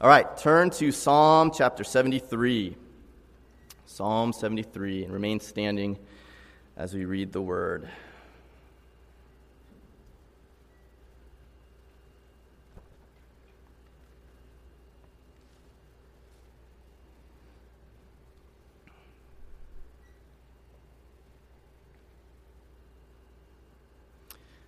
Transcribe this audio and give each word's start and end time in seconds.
All 0.00 0.08
right, 0.08 0.36
turn 0.36 0.70
to 0.70 0.90
Psalm 0.90 1.52
chapter 1.54 1.84
73. 1.84 2.76
Psalm 3.86 4.32
73, 4.32 5.04
and 5.04 5.12
remain 5.12 5.38
standing 5.38 5.96
as 6.76 6.92
we 6.92 7.04
read 7.04 7.32
the 7.32 7.40
word. 7.40 7.88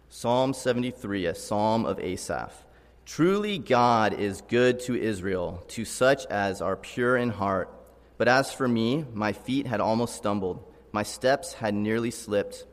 Psalm 0.08 0.54
73, 0.54 1.27
a 1.27 1.34
psalm 1.34 1.84
of 1.84 1.98
Asaph. 1.98 2.66
Truly, 3.07 3.59
God 3.59 4.14
is 4.14 4.43
good 4.43 4.80
to 4.80 5.00
Israel, 5.00 5.62
to 5.68 5.84
such 5.84 6.27
as 6.27 6.60
are 6.60 6.74
pure 6.74 7.16
in 7.16 7.30
heart. 7.30 7.70
But 8.19 8.27
as 8.27 8.52
for 8.52 8.66
me, 8.66 9.05
my 9.15 9.32
feet 9.32 9.69
had 9.69 9.80
almost 9.80 10.16
stumbled, 10.16 10.65
my 10.91 11.05
steps 11.05 11.55
had 11.55 11.73
nearly 11.73 12.10
slipped. 12.10 12.66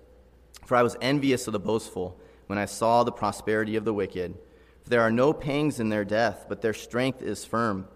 For 0.65 0.75
I 0.75 0.81
was 0.81 0.97
envious 1.01 1.45
of 1.45 1.53
the 1.53 1.59
boastful 1.59 2.19
when 2.47 2.57
I 2.57 2.65
saw 2.65 3.03
the 3.03 3.11
prosperity 3.11 3.75
of 3.75 3.85
the 3.85 3.93
wicked. 3.93 4.35
For 4.81 4.89
there 4.89 5.01
are 5.01 5.11
no 5.11 5.33
pangs 5.33 5.79
in 5.79 5.89
their 5.89 6.03
death, 6.03 6.47
but 6.49 6.61
their 6.61 6.73
strength 6.73 7.21
is 7.21 7.45
firm. 7.45 7.87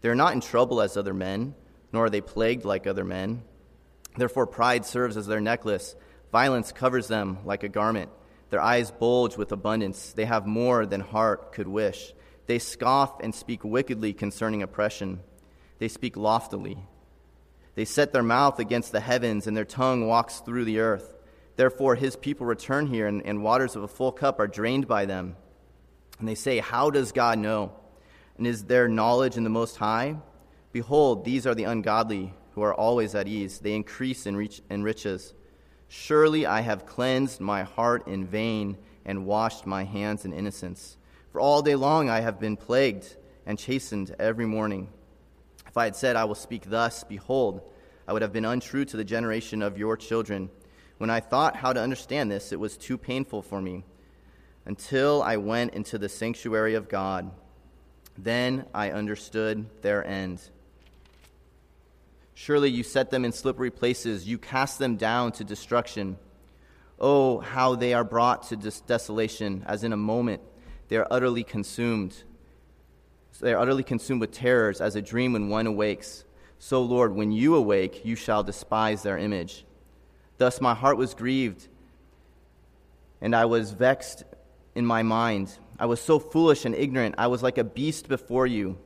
They 0.00 0.08
are 0.08 0.16
not 0.16 0.32
in 0.34 0.40
trouble 0.40 0.80
as 0.80 0.96
other 0.96 1.14
men, 1.14 1.54
nor 1.92 2.06
are 2.06 2.10
they 2.10 2.20
plagued 2.20 2.64
like 2.64 2.88
other 2.88 3.04
men. 3.04 3.44
Therefore, 4.16 4.48
pride 4.48 4.84
serves 4.84 5.16
as 5.16 5.28
their 5.28 5.40
necklace, 5.40 5.94
violence 6.32 6.72
covers 6.72 7.06
them 7.06 7.38
like 7.44 7.62
a 7.62 7.68
garment. 7.68 8.10
Their 8.54 8.62
eyes 8.62 8.92
bulge 8.92 9.36
with 9.36 9.50
abundance. 9.50 10.12
They 10.12 10.26
have 10.26 10.46
more 10.46 10.86
than 10.86 11.00
heart 11.00 11.50
could 11.50 11.66
wish. 11.66 12.14
They 12.46 12.60
scoff 12.60 13.18
and 13.18 13.34
speak 13.34 13.64
wickedly 13.64 14.12
concerning 14.12 14.62
oppression. 14.62 15.18
They 15.80 15.88
speak 15.88 16.16
loftily. 16.16 16.78
They 17.74 17.84
set 17.84 18.12
their 18.12 18.22
mouth 18.22 18.60
against 18.60 18.92
the 18.92 19.00
heavens, 19.00 19.48
and 19.48 19.56
their 19.56 19.64
tongue 19.64 20.06
walks 20.06 20.38
through 20.38 20.66
the 20.66 20.78
earth. 20.78 21.16
Therefore, 21.56 21.96
his 21.96 22.14
people 22.14 22.46
return 22.46 22.86
here, 22.86 23.08
and, 23.08 23.26
and 23.26 23.42
waters 23.42 23.74
of 23.74 23.82
a 23.82 23.88
full 23.88 24.12
cup 24.12 24.38
are 24.38 24.46
drained 24.46 24.86
by 24.86 25.04
them. 25.04 25.34
And 26.20 26.28
they 26.28 26.36
say, 26.36 26.60
How 26.60 26.90
does 26.90 27.10
God 27.10 27.40
know? 27.40 27.72
And 28.38 28.46
is 28.46 28.66
there 28.66 28.86
knowledge 28.86 29.36
in 29.36 29.42
the 29.42 29.50
Most 29.50 29.78
High? 29.78 30.14
Behold, 30.70 31.24
these 31.24 31.44
are 31.44 31.56
the 31.56 31.64
ungodly 31.64 32.32
who 32.52 32.62
are 32.62 32.72
always 32.72 33.16
at 33.16 33.26
ease. 33.26 33.58
They 33.58 33.74
increase 33.74 34.26
in, 34.26 34.36
reach, 34.36 34.62
in 34.70 34.84
riches. 34.84 35.34
Surely 35.88 36.46
I 36.46 36.60
have 36.60 36.86
cleansed 36.86 37.40
my 37.40 37.62
heart 37.62 38.06
in 38.08 38.26
vain 38.26 38.76
and 39.04 39.26
washed 39.26 39.66
my 39.66 39.84
hands 39.84 40.24
in 40.24 40.32
innocence. 40.32 40.96
For 41.30 41.40
all 41.40 41.62
day 41.62 41.74
long 41.74 42.08
I 42.08 42.20
have 42.20 42.40
been 42.40 42.56
plagued 42.56 43.16
and 43.46 43.58
chastened 43.58 44.14
every 44.18 44.46
morning. 44.46 44.88
If 45.66 45.76
I 45.76 45.84
had 45.84 45.96
said, 45.96 46.16
I 46.16 46.24
will 46.24 46.34
speak 46.34 46.70
thus, 46.70 47.04
behold, 47.04 47.60
I 48.06 48.12
would 48.12 48.22
have 48.22 48.32
been 48.32 48.44
untrue 48.44 48.84
to 48.84 48.96
the 48.96 49.04
generation 49.04 49.62
of 49.62 49.78
your 49.78 49.96
children. 49.96 50.50
When 50.98 51.10
I 51.10 51.20
thought 51.20 51.56
how 51.56 51.72
to 51.72 51.80
understand 51.80 52.30
this, 52.30 52.52
it 52.52 52.60
was 52.60 52.76
too 52.76 52.96
painful 52.96 53.42
for 53.42 53.60
me. 53.60 53.84
Until 54.64 55.22
I 55.22 55.36
went 55.36 55.74
into 55.74 55.98
the 55.98 56.08
sanctuary 56.08 56.74
of 56.74 56.88
God, 56.88 57.30
then 58.16 58.66
I 58.72 58.90
understood 58.90 59.66
their 59.82 60.06
end. 60.06 60.40
Surely 62.34 62.68
you 62.68 62.82
set 62.82 63.10
them 63.10 63.24
in 63.24 63.32
slippery 63.32 63.70
places, 63.70 64.26
you 64.26 64.38
cast 64.38 64.78
them 64.78 64.96
down 64.96 65.32
to 65.32 65.44
destruction. 65.44 66.18
Oh, 66.98 67.38
how 67.38 67.76
they 67.76 67.94
are 67.94 68.04
brought 68.04 68.42
to 68.48 68.56
des- 68.56 68.82
desolation, 68.86 69.64
as 69.66 69.84
in 69.84 69.92
a 69.92 69.96
moment 69.96 70.42
they 70.88 70.96
are 70.96 71.06
utterly 71.10 71.44
consumed. 71.44 72.24
They 73.40 73.52
are 73.52 73.60
utterly 73.60 73.82
consumed 73.82 74.20
with 74.20 74.32
terrors, 74.32 74.80
as 74.80 74.96
a 74.96 75.02
dream 75.02 75.32
when 75.32 75.48
one 75.48 75.66
awakes. 75.66 76.24
So, 76.58 76.82
Lord, 76.82 77.14
when 77.14 77.32
you 77.32 77.54
awake, 77.54 78.04
you 78.04 78.16
shall 78.16 78.42
despise 78.42 79.02
their 79.02 79.18
image. 79.18 79.64
Thus 80.38 80.60
my 80.60 80.74
heart 80.74 80.96
was 80.96 81.14
grieved, 81.14 81.68
and 83.20 83.34
I 83.34 83.44
was 83.44 83.72
vexed 83.72 84.24
in 84.74 84.84
my 84.84 85.02
mind. 85.02 85.56
I 85.78 85.86
was 85.86 86.00
so 86.00 86.18
foolish 86.18 86.64
and 86.64 86.74
ignorant. 86.74 87.14
I 87.18 87.28
was 87.28 87.42
like 87.42 87.58
a 87.58 87.64
beast 87.64 88.08
before 88.08 88.46
you. 88.46 88.78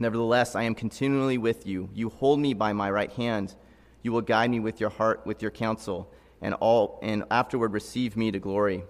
Nevertheless, 0.00 0.56
I 0.56 0.62
am 0.62 0.74
continually 0.74 1.36
with 1.36 1.66
you. 1.66 1.90
You 1.92 2.08
hold 2.08 2.40
me 2.40 2.54
by 2.54 2.72
my 2.72 2.90
right 2.90 3.12
hand. 3.12 3.54
You 4.02 4.12
will 4.12 4.22
guide 4.22 4.50
me 4.50 4.58
with 4.58 4.80
your 4.80 4.88
heart, 4.88 5.26
with 5.26 5.42
your 5.42 5.50
counsel, 5.50 6.10
and 6.40 6.54
all 6.54 6.98
and 7.02 7.24
afterward 7.30 7.74
receive 7.74 8.16
me 8.16 8.30
to 8.30 8.38
glory. 8.38 8.82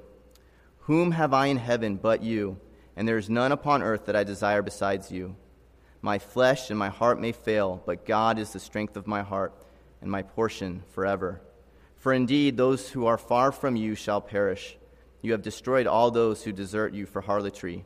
Whom 0.84 1.10
have 1.10 1.34
I 1.34 1.46
in 1.46 1.56
heaven 1.56 1.96
but 1.96 2.22
you? 2.22 2.58
And 2.96 3.08
there 3.08 3.18
is 3.18 3.28
none 3.28 3.50
upon 3.50 3.82
earth 3.82 4.06
that 4.06 4.14
I 4.14 4.22
desire 4.22 4.62
besides 4.62 5.10
you. 5.10 5.34
My 6.00 6.20
flesh 6.20 6.70
and 6.70 6.78
my 6.78 6.90
heart 6.90 7.20
may 7.20 7.32
fail, 7.32 7.82
but 7.84 8.06
God 8.06 8.38
is 8.38 8.52
the 8.52 8.60
strength 8.60 8.96
of 8.96 9.08
my 9.08 9.22
heart 9.22 9.52
and 10.00 10.08
my 10.08 10.22
portion 10.22 10.84
forever. 10.90 11.42
For 11.96 12.12
indeed, 12.12 12.56
those 12.56 12.88
who 12.88 13.06
are 13.06 13.18
far 13.18 13.50
from 13.50 13.74
you 13.74 13.96
shall 13.96 14.20
perish. 14.20 14.78
You 15.22 15.32
have 15.32 15.42
destroyed 15.42 15.88
all 15.88 16.12
those 16.12 16.44
who 16.44 16.52
desert 16.52 16.94
you 16.94 17.04
for 17.04 17.20
harlotry. 17.20 17.84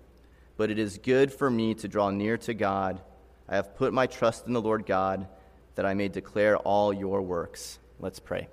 But 0.59 0.71
it 0.71 0.79
is 0.79 0.99
good 0.99 1.33
for 1.33 1.51
me 1.51 1.75
to 1.77 1.89
draw 1.89 2.11
near 2.11 2.37
to 2.37 2.53
God. 2.53 3.01
I 3.49 3.57
have 3.57 3.75
put 3.75 3.93
my 3.93 4.07
trust 4.07 4.47
in 4.47 4.55
the 4.55 4.61
Lord 4.61 4.87
God 4.87 5.29
that 5.75 5.85
I 5.85 5.95
may 5.95 6.09
declare 6.09 6.57
all 6.57 6.93
your 6.93 7.21
works. 7.21 7.79
Let's 8.01 8.19
pray. 8.19 8.49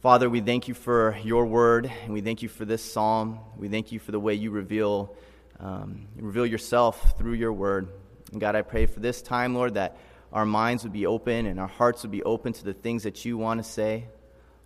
Father, 0.00 0.30
we 0.30 0.40
thank 0.40 0.68
you 0.68 0.74
for 0.74 1.18
your 1.22 1.44
word, 1.44 1.92
and 2.04 2.14
we 2.14 2.22
thank 2.22 2.40
you 2.40 2.48
for 2.48 2.64
this 2.64 2.82
psalm. 2.82 3.40
We 3.58 3.68
thank 3.68 3.92
you 3.92 3.98
for 3.98 4.12
the 4.12 4.20
way 4.20 4.32
you 4.32 4.50
reveal, 4.50 5.14
um, 5.58 6.06
reveal 6.16 6.46
yourself 6.46 7.18
through 7.18 7.34
your 7.34 7.52
word. 7.52 7.88
And 8.32 8.40
God, 8.40 8.56
I 8.56 8.62
pray 8.62 8.86
for 8.86 9.00
this 9.00 9.20
time, 9.20 9.54
Lord, 9.54 9.74
that 9.74 9.98
our 10.32 10.46
minds 10.46 10.84
would 10.84 10.92
be 10.94 11.04
open 11.04 11.44
and 11.44 11.60
our 11.60 11.68
hearts 11.68 12.02
would 12.02 12.12
be 12.12 12.22
open 12.22 12.54
to 12.54 12.64
the 12.64 12.72
things 12.72 13.02
that 13.02 13.26
you 13.26 13.36
want 13.36 13.62
to 13.62 13.68
say. 13.68 14.06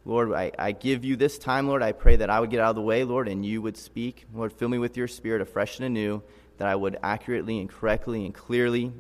Lord, 0.04 0.32
I, 0.32 0.52
I 0.56 0.70
give 0.70 1.04
you 1.04 1.16
this 1.16 1.38
time, 1.38 1.66
Lord. 1.66 1.82
I 1.82 1.90
pray 1.90 2.16
that 2.16 2.30
I 2.30 2.38
would 2.38 2.50
get 2.50 2.60
out 2.60 2.70
of 2.70 2.76
the 2.76 2.82
way, 2.82 3.02
Lord, 3.02 3.26
and 3.26 3.44
you 3.44 3.62
would 3.62 3.76
speak. 3.76 4.26
Lord, 4.32 4.52
fill 4.52 4.68
me 4.68 4.78
with 4.78 4.96
your 4.96 5.08
spirit 5.08 5.40
afresh 5.42 5.78
and 5.78 5.86
anew 5.86 6.22
that 6.58 6.68
I 6.68 6.74
would 6.74 6.98
accurately 7.02 7.58
and 7.58 7.68
correctly 7.68 8.24
and 8.24 8.34
clearly 8.34 8.92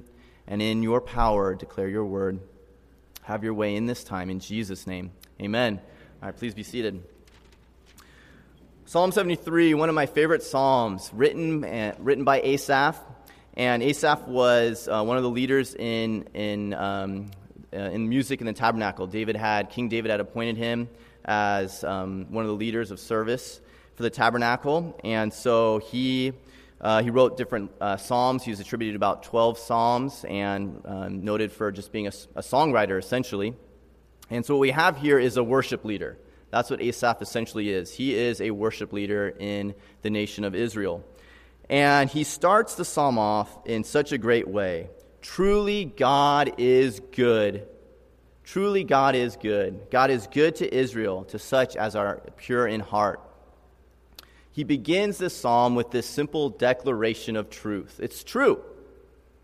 and 0.46 0.60
in 0.60 0.82
your 0.82 1.00
power 1.00 1.54
declare 1.54 1.88
your 1.88 2.04
word. 2.04 2.40
Have 3.22 3.44
your 3.44 3.54
way 3.54 3.76
in 3.76 3.86
this 3.86 4.04
time. 4.04 4.28
In 4.28 4.40
Jesus' 4.40 4.86
name, 4.86 5.10
amen. 5.40 5.80
All 6.22 6.28
right, 6.28 6.36
please 6.36 6.54
be 6.54 6.62
seated. 6.62 7.02
Psalm 8.86 9.12
73, 9.12 9.72
one 9.74 9.88
of 9.88 9.94
my 9.94 10.06
favorite 10.06 10.42
psalms, 10.42 11.10
written, 11.14 11.64
uh, 11.64 11.94
written 11.98 12.24
by 12.24 12.40
Asaph. 12.42 12.96
And 13.54 13.82
Asaph 13.82 14.28
was 14.28 14.88
uh, 14.88 15.02
one 15.02 15.16
of 15.16 15.22
the 15.22 15.30
leaders 15.30 15.74
in, 15.74 16.28
in, 16.34 16.74
um, 16.74 17.30
uh, 17.72 17.78
in 17.78 18.08
music 18.08 18.40
in 18.40 18.46
the 18.46 18.52
tabernacle. 18.52 19.06
David 19.06 19.36
had, 19.36 19.70
King 19.70 19.88
David 19.88 20.10
had 20.10 20.20
appointed 20.20 20.58
him 20.58 20.88
as 21.24 21.82
um, 21.82 22.26
one 22.30 22.44
of 22.44 22.48
the 22.48 22.56
leaders 22.56 22.90
of 22.90 23.00
service 23.00 23.60
for 23.94 24.02
the 24.02 24.10
tabernacle. 24.10 25.00
And 25.02 25.32
so 25.32 25.78
he 25.78 26.32
uh, 26.84 27.02
he 27.02 27.08
wrote 27.08 27.38
different 27.38 27.70
uh, 27.80 27.96
psalms. 27.96 28.44
He 28.44 28.50
was 28.50 28.60
attributed 28.60 28.94
about 28.94 29.22
12 29.22 29.58
psalms 29.58 30.22
and 30.28 30.82
um, 30.84 31.24
noted 31.24 31.50
for 31.50 31.72
just 31.72 31.90
being 31.90 32.06
a, 32.06 32.12
a, 32.36 32.42
songwriter, 32.42 32.98
essentially. 32.98 33.54
And 34.28 34.44
so 34.44 34.54
what 34.54 34.60
we 34.60 34.70
have 34.70 34.98
here 34.98 35.18
is 35.18 35.38
a 35.38 35.42
worship 35.42 35.86
leader. 35.86 36.18
That's 36.50 36.68
what 36.68 36.82
Asaph 36.82 37.22
essentially 37.22 37.70
is. 37.70 37.90
He 37.90 38.14
is 38.14 38.42
a 38.42 38.50
worship 38.50 38.92
leader 38.92 39.30
in 39.30 39.74
the 40.02 40.10
nation 40.10 40.44
of 40.44 40.54
Israel. 40.54 41.02
And 41.70 42.10
he 42.10 42.22
starts 42.22 42.74
the 42.74 42.84
psalm 42.84 43.18
off 43.18 43.50
in 43.64 43.82
such 43.82 44.12
a 44.12 44.18
great 44.18 44.46
way. 44.46 44.90
Truly, 45.22 45.86
God 45.86 46.52
is 46.58 47.00
good. 47.12 47.66
Truly, 48.44 48.84
God 48.84 49.14
is 49.14 49.36
good. 49.36 49.86
God 49.90 50.10
is 50.10 50.26
good 50.26 50.56
to 50.56 50.72
Israel, 50.72 51.24
to 51.24 51.38
such 51.38 51.76
as 51.76 51.96
are 51.96 52.20
pure 52.36 52.66
in 52.66 52.80
heart 52.80 53.20
he 54.54 54.62
begins 54.62 55.18
this 55.18 55.36
psalm 55.36 55.74
with 55.74 55.90
this 55.90 56.06
simple 56.06 56.48
declaration 56.48 57.34
of 57.34 57.50
truth. 57.50 57.98
It's 58.00 58.22
true. 58.22 58.62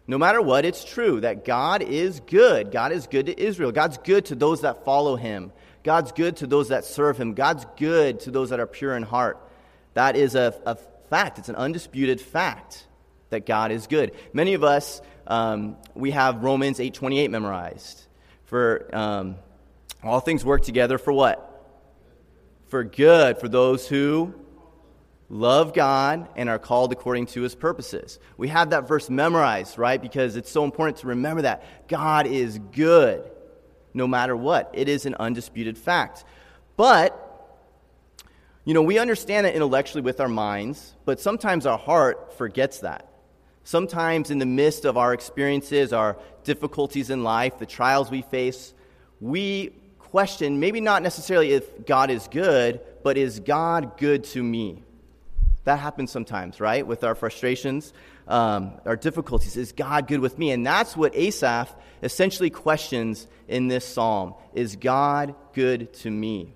No 0.07 0.19
matter 0.19 0.41
what, 0.41 0.65
it's 0.65 0.85
true 0.85 1.21
that 1.23 1.45
God 1.45 1.83
is 1.83 2.21
good. 2.21 2.71
God 2.71 2.93
is 2.93 3.09
good 3.09 3.27
to 3.27 3.41
Israel. 3.41 3.73
God's 3.73 3.99
good 3.99 4.27
to 4.27 4.37
those 4.37 4.61
that 4.61 4.85
follow 4.85 5.17
him. 5.17 5.51
God's 5.83 6.13
good 6.13 6.37
to 6.37 6.47
those 6.47 6.69
that 6.69 6.85
serve 6.85 7.19
him. 7.19 7.35
God's 7.35 7.67
good 7.77 8.21
to 8.21 8.31
those 8.31 8.51
that 8.51 8.61
are 8.61 8.69
pure 8.69 8.97
in 8.97 9.03
heart. 9.03 9.39
That 9.95 10.15
is 10.15 10.37
a, 10.37 10.55
a 10.65 10.77
fact. 11.09 11.41
It's 11.41 11.49
an 11.49 11.57
undisputed 11.57 12.21
fact 12.21 12.87
that 13.31 13.47
God 13.47 13.73
is 13.73 13.89
good. 13.89 14.13
Many 14.33 14.55
of 14.55 14.63
us, 14.63 15.03
um, 15.27 15.77
we 15.93 16.13
have 16.13 16.45
Romans 16.45 16.79
8.28 16.79 17.31
memorized. 17.31 18.07
For 18.45 18.89
um, 18.95 19.35
all 20.05 20.21
things 20.21 20.45
work 20.45 20.63
together 20.63 20.99
for 20.99 21.13
what? 21.13 21.49
For 22.69 22.85
good, 22.85 23.39
for 23.39 23.49
those 23.49 23.89
who 23.89 24.35
love 25.31 25.73
God 25.73 26.29
and 26.35 26.49
are 26.49 26.59
called 26.59 26.93
according 26.93 27.27
to 27.27 27.43
his 27.43 27.55
purposes. 27.55 28.19
We 28.37 28.49
have 28.49 28.71
that 28.71 28.89
verse 28.89 29.09
memorized, 29.09 29.79
right? 29.79 30.03
Because 30.03 30.35
it's 30.37 30.51
so 30.51 30.65
important 30.65 30.99
to 30.99 31.07
remember 31.07 31.43
that 31.43 31.89
God 31.89 32.27
is 32.27 32.59
good 32.59 33.31
no 33.95 34.07
matter 34.07 34.37
what. 34.37 34.71
It 34.75 34.89
is 34.89 35.07
an 35.07 35.15
undisputed 35.15 35.79
fact. 35.79 36.25
But, 36.77 37.17
you 38.65 38.75
know, 38.75 38.83
we 38.83 38.99
understand 38.99 39.47
that 39.47 39.55
intellectually 39.55 40.03
with 40.03 40.21
our 40.21 40.29
minds, 40.29 40.95
but 41.05 41.21
sometimes 41.21 41.65
our 41.65 41.79
heart 41.79 42.37
forgets 42.37 42.81
that. 42.81 43.07
Sometimes, 43.63 44.31
in 44.31 44.39
the 44.39 44.47
midst 44.47 44.85
of 44.85 44.97
our 44.97 45.13
experiences, 45.13 45.93
our 45.93 46.17
difficulties 46.43 47.09
in 47.09 47.23
life, 47.23 47.59
the 47.59 47.67
trials 47.67 48.11
we 48.11 48.23
face, 48.23 48.75
we 49.21 49.69
question 49.99 50.59
maybe 50.59 50.81
not 50.81 51.03
necessarily 51.03 51.53
if 51.53 51.87
God 51.87 52.11
is 52.11 52.27
good, 52.29 52.81
but 53.05 53.17
is 53.17 53.39
God 53.39 53.97
good 53.97 54.25
to 54.25 54.43
me? 54.43 54.83
That 55.71 55.79
happens 55.79 56.11
sometimes, 56.11 56.59
right? 56.59 56.85
With 56.85 57.05
our 57.05 57.15
frustrations, 57.15 57.93
um, 58.27 58.73
our 58.85 58.97
difficulties. 58.97 59.57
Is 59.57 59.71
God 59.71 60.09
good 60.09 60.19
with 60.19 60.37
me? 60.37 60.51
And 60.51 60.67
that's 60.67 60.97
what 60.97 61.15
Asaph 61.15 61.73
essentially 62.03 62.51
questions 62.51 63.29
in 63.47 63.69
this 63.69 63.87
psalm 63.87 64.35
Is 64.53 64.75
God 64.75 65.37
good 65.53 65.93
to 66.03 66.11
me? 66.11 66.55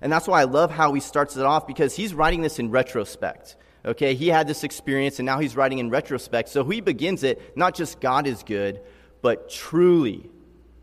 And 0.00 0.12
that's 0.12 0.28
why 0.28 0.40
I 0.40 0.44
love 0.44 0.70
how 0.70 0.94
he 0.94 1.00
starts 1.00 1.36
it 1.36 1.44
off 1.44 1.66
because 1.66 1.96
he's 1.96 2.14
writing 2.14 2.42
this 2.42 2.60
in 2.60 2.70
retrospect. 2.70 3.56
Okay, 3.84 4.14
he 4.14 4.28
had 4.28 4.46
this 4.46 4.62
experience 4.62 5.18
and 5.18 5.26
now 5.26 5.40
he's 5.40 5.56
writing 5.56 5.80
in 5.80 5.90
retrospect. 5.90 6.48
So 6.48 6.62
he 6.62 6.80
begins 6.80 7.24
it 7.24 7.56
not 7.56 7.74
just 7.74 8.00
God 8.00 8.28
is 8.28 8.44
good, 8.44 8.82
but 9.20 9.50
truly 9.50 10.30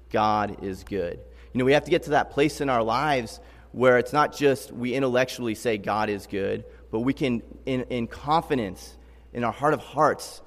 God 0.10 0.62
is 0.62 0.84
good. 0.84 1.22
You 1.54 1.60
know, 1.60 1.64
we 1.64 1.72
have 1.72 1.86
to 1.86 1.92
get 1.92 2.04
to 2.04 2.10
that 2.10 2.32
place 2.32 2.60
in 2.60 2.68
our 2.68 2.84
lives 2.84 3.40
where 3.72 3.98
it's 3.98 4.14
not 4.14 4.36
just 4.36 4.72
we 4.72 4.94
intellectually 4.94 5.56
say 5.56 5.78
God 5.78 6.10
is 6.10 6.28
good, 6.28 6.66
but 6.92 7.00
we 7.00 7.14
can, 7.14 7.44
in, 7.66 7.82
in 7.84 8.08
confidence, 8.08 8.98
in 9.34 9.44
our 9.44 9.52
heart 9.52 9.74
of 9.74 9.80
hearts, 9.80 10.42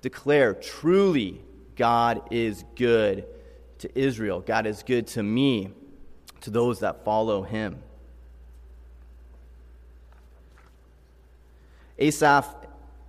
declare 0.00 0.54
truly 0.54 1.40
God 1.76 2.22
is 2.30 2.64
good 2.76 3.26
to 3.78 3.98
Israel. 3.98 4.40
God 4.40 4.66
is 4.66 4.82
good 4.82 5.06
to 5.08 5.22
me, 5.22 5.72
to 6.42 6.50
those 6.50 6.80
that 6.80 7.04
follow 7.04 7.42
him. 7.42 7.82
Asaph 11.98 12.46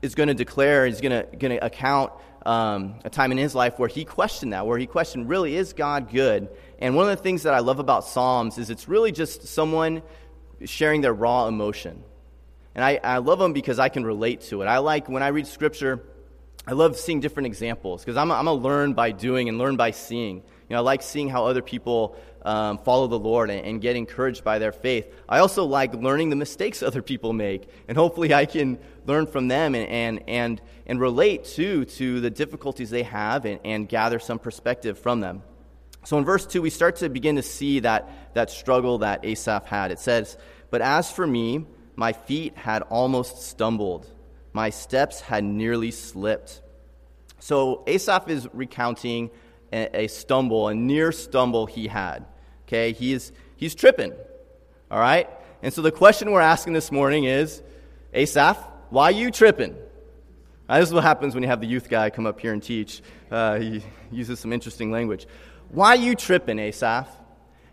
is 0.02 0.16
going 0.16 0.28
to 0.28 0.34
declare, 0.34 0.86
he's 0.86 1.02
going 1.02 1.12
to, 1.12 1.38
going 1.38 1.58
to 1.58 1.64
account 1.64 2.12
um, 2.46 2.96
a 3.06 3.10
time 3.10 3.32
in 3.32 3.38
his 3.38 3.54
life 3.54 3.78
where 3.78 3.90
he 3.90 4.06
questioned 4.06 4.54
that, 4.54 4.66
where 4.66 4.78
he 4.78 4.88
questioned, 4.88 5.30
really, 5.30 5.56
is 5.56 5.74
God 5.74 6.12
good? 6.12 6.50
And 6.80 6.96
one 6.96 7.10
of 7.10 7.16
the 7.16 7.22
things 7.22 7.44
that 7.44 7.54
I 7.54 7.60
love 7.60 7.80
about 7.80 8.06
Psalms 8.06 8.58
is 8.58 8.70
it's 8.70 8.88
really 8.88 9.12
just 9.12 9.48
someone 9.48 10.02
sharing 10.66 11.02
their 11.02 11.14
raw 11.14 11.48
emotion. 11.48 12.04
And 12.76 12.84
I, 12.84 13.00
I 13.04 13.18
love 13.18 13.40
them 13.40 13.54
because 13.54 13.80
I 13.80 13.90
can 13.90 14.04
relate 14.06 14.42
to 14.42 14.62
it. 14.62 14.66
I 14.66 14.78
like, 14.78 15.10
when 15.10 15.24
I 15.24 15.30
read 15.30 15.48
Scripture, 15.48 16.04
I 16.68 16.74
love 16.74 16.98
seeing 16.98 17.20
different 17.20 17.48
examples 17.48 18.04
because 18.04 18.18
I'm, 18.18 18.30
a, 18.30 18.36
I'm 18.36 18.48
a 18.48 18.54
learn 18.54 18.94
by 18.94 19.12
doing 19.12 19.50
and 19.50 19.58
learn 19.58 19.76
by 19.76 19.92
seeing. 19.92 20.38
You 20.38 20.44
know, 20.76 20.78
I 20.78 20.82
like 20.82 21.02
seeing 21.02 21.30
how 21.30 21.46
other 21.46 21.64
people 21.64 22.16
um, 22.44 22.78
follow 22.80 23.08
the 23.08 23.20
Lord 23.20 23.50
and, 23.50 23.66
and, 23.66 23.82
get 23.82 23.96
encouraged 23.96 24.44
by 24.44 24.60
their 24.60 24.72
faith. 24.72 25.12
I 25.28 25.40
also 25.40 25.66
like 25.66 25.94
learning 25.94 26.30
the 26.30 26.36
mistakes 26.36 26.82
other 26.84 27.02
people 27.02 27.34
make, 27.34 27.68
and 27.88 27.98
hopefully 27.98 28.34
I 28.34 28.46
can 28.46 28.78
learn 29.06 29.28
from 29.28 29.48
them 29.48 29.76
and, 29.76 29.90
and, 29.90 30.24
and, 30.30 30.62
and 30.86 31.02
relate 31.02 31.46
too 31.46 31.86
to 31.86 32.22
the 32.22 32.30
difficulties 32.30 32.92
they 32.92 33.04
have 33.04 33.46
and, 33.46 33.60
and 33.66 33.90
gather 33.90 34.20
some 34.20 34.40
perspective 34.40 35.00
from 35.00 35.20
them. 35.20 35.44
So 36.06 36.18
in 36.18 36.24
verse 36.24 36.46
2, 36.46 36.62
we 36.62 36.70
start 36.70 36.98
to 36.98 37.10
begin 37.10 37.36
to 37.36 37.44
see 37.44 37.82
that, 37.82 38.34
that 38.36 38.50
struggle 38.50 39.00
that 39.00 39.26
Asaph 39.26 39.66
had. 39.66 39.92
It 39.92 40.00
says, 40.00 40.38
But 40.70 40.82
as 40.82 41.12
for 41.12 41.28
me, 41.28 41.66
my 42.00 42.14
feet 42.14 42.56
had 42.56 42.82
almost 42.84 43.42
stumbled, 43.42 44.08
my 44.54 44.70
steps 44.70 45.20
had 45.20 45.44
nearly 45.44 45.92
slipped. 45.92 46.62
So 47.40 47.84
Asaph 47.88 48.30
is 48.30 48.48
recounting 48.54 49.32
a, 49.74 50.04
a 50.04 50.08
stumble, 50.08 50.70
a 50.70 50.74
near 50.74 51.12
stumble 51.12 51.66
he 51.66 51.90
had. 51.90 52.26
Okay, 52.66 52.94
he's, 52.94 53.34
he's 53.58 53.76
tripping. 53.76 54.14
All 54.90 55.00
right? 55.00 55.30
And 55.62 55.74
so 55.74 55.82
the 55.82 55.92
question 55.92 56.32
we're 56.32 56.40
asking 56.40 56.72
this 56.72 56.90
morning 56.90 57.26
is 57.26 57.62
Asaph, 58.14 58.58
why 58.90 59.10
you 59.10 59.30
tripping? 59.30 59.76
Now, 60.70 60.80
this 60.80 60.88
is 60.88 60.94
what 60.94 61.04
happens 61.04 61.34
when 61.34 61.44
you 61.44 61.50
have 61.50 61.60
the 61.60 61.68
youth 61.68 61.90
guy 61.90 62.12
come 62.12 62.26
up 62.26 62.40
here 62.40 62.54
and 62.54 62.64
teach. 62.64 63.02
Uh, 63.30 63.60
he 63.60 63.84
uses 64.10 64.40
some 64.40 64.54
interesting 64.54 64.90
language. 64.90 65.28
Why 65.68 65.96
you 65.96 66.16
tripping, 66.16 66.60
Asaph? 66.60 67.10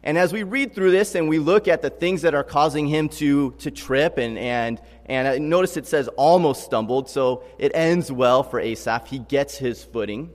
And 0.06 0.16
as 0.16 0.32
we 0.32 0.44
read 0.44 0.72
through 0.72 0.92
this 0.92 1.16
and 1.16 1.28
we 1.28 1.40
look 1.40 1.66
at 1.66 1.82
the 1.82 1.90
things 1.90 2.22
that 2.22 2.32
are 2.32 2.44
causing 2.44 2.86
him 2.86 3.08
to, 3.08 3.50
to 3.58 3.72
trip, 3.72 4.18
and, 4.18 4.38
and, 4.38 4.80
and 5.06 5.50
notice 5.50 5.76
it 5.76 5.84
says 5.84 6.06
almost 6.16 6.62
stumbled, 6.62 7.10
so 7.10 7.42
it 7.58 7.72
ends 7.74 8.12
well 8.12 8.44
for 8.44 8.60
Asaph. 8.60 9.08
He 9.08 9.18
gets 9.18 9.58
his 9.58 9.82
footing. 9.82 10.30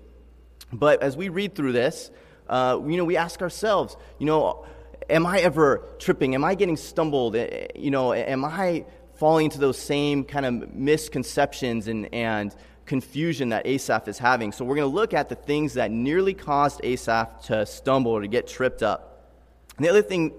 But 0.74 1.02
as 1.02 1.16
we 1.16 1.30
read 1.30 1.56
through 1.56 1.72
this, 1.72 2.12
uh, 2.50 2.82
you 2.86 2.98
know, 2.98 3.06
we 3.06 3.16
ask 3.16 3.42
ourselves, 3.42 3.96
you 4.20 4.26
know, 4.26 4.66
am 5.10 5.26
I 5.26 5.40
ever 5.40 5.88
tripping? 6.00 6.36
Am 6.36 6.44
I 6.44 6.56
getting 6.56 6.76
stumbled? 6.76 7.38
Eh, 7.38 7.68
you 7.74 7.92
know, 7.92 8.14
am 8.14 8.44
I 8.44 8.84
falling 9.14 9.46
into 9.46 9.60
those 9.60 9.78
same 9.78 10.26
kind 10.26 10.46
of 10.46 10.74
misconceptions 10.74 11.88
and, 11.88 12.14
and 12.14 12.54
confusion 12.86 13.50
that 13.50 13.66
Asaph 13.66 14.10
is 14.10 14.18
having? 14.18 14.52
So 14.52 14.66
we're 14.66 14.76
going 14.76 14.92
to 14.92 14.94
look 14.94 15.14
at 15.14 15.30
the 15.30 15.36
things 15.36 15.76
that 15.76 15.92
nearly 15.92 16.34
caused 16.34 16.82
Asaph 16.84 17.44
to 17.44 17.66
stumble 17.66 18.12
or 18.12 18.20
to 18.20 18.28
get 18.28 18.48
tripped 18.48 18.84
up. 18.84 19.11
And 19.82 19.86
the 19.88 19.90
other 19.90 20.04
thing 20.04 20.34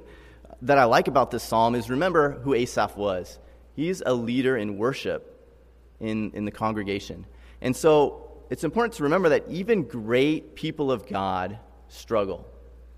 that 0.62 0.78
I 0.78 0.84
like 0.84 1.08
about 1.08 1.32
this 1.32 1.42
psalm 1.42 1.74
is 1.74 1.90
remember 1.90 2.38
who 2.44 2.54
Asaph 2.54 2.96
was. 2.96 3.40
He's 3.74 4.00
a 4.06 4.14
leader 4.14 4.56
in 4.56 4.78
worship 4.78 5.50
in, 5.98 6.30
in 6.30 6.44
the 6.44 6.52
congregation. 6.52 7.26
And 7.60 7.74
so 7.74 8.30
it's 8.50 8.62
important 8.62 8.94
to 8.94 9.02
remember 9.02 9.30
that 9.30 9.42
even 9.48 9.82
great 9.82 10.54
people 10.54 10.92
of 10.92 11.08
God 11.08 11.58
struggle. 11.88 12.46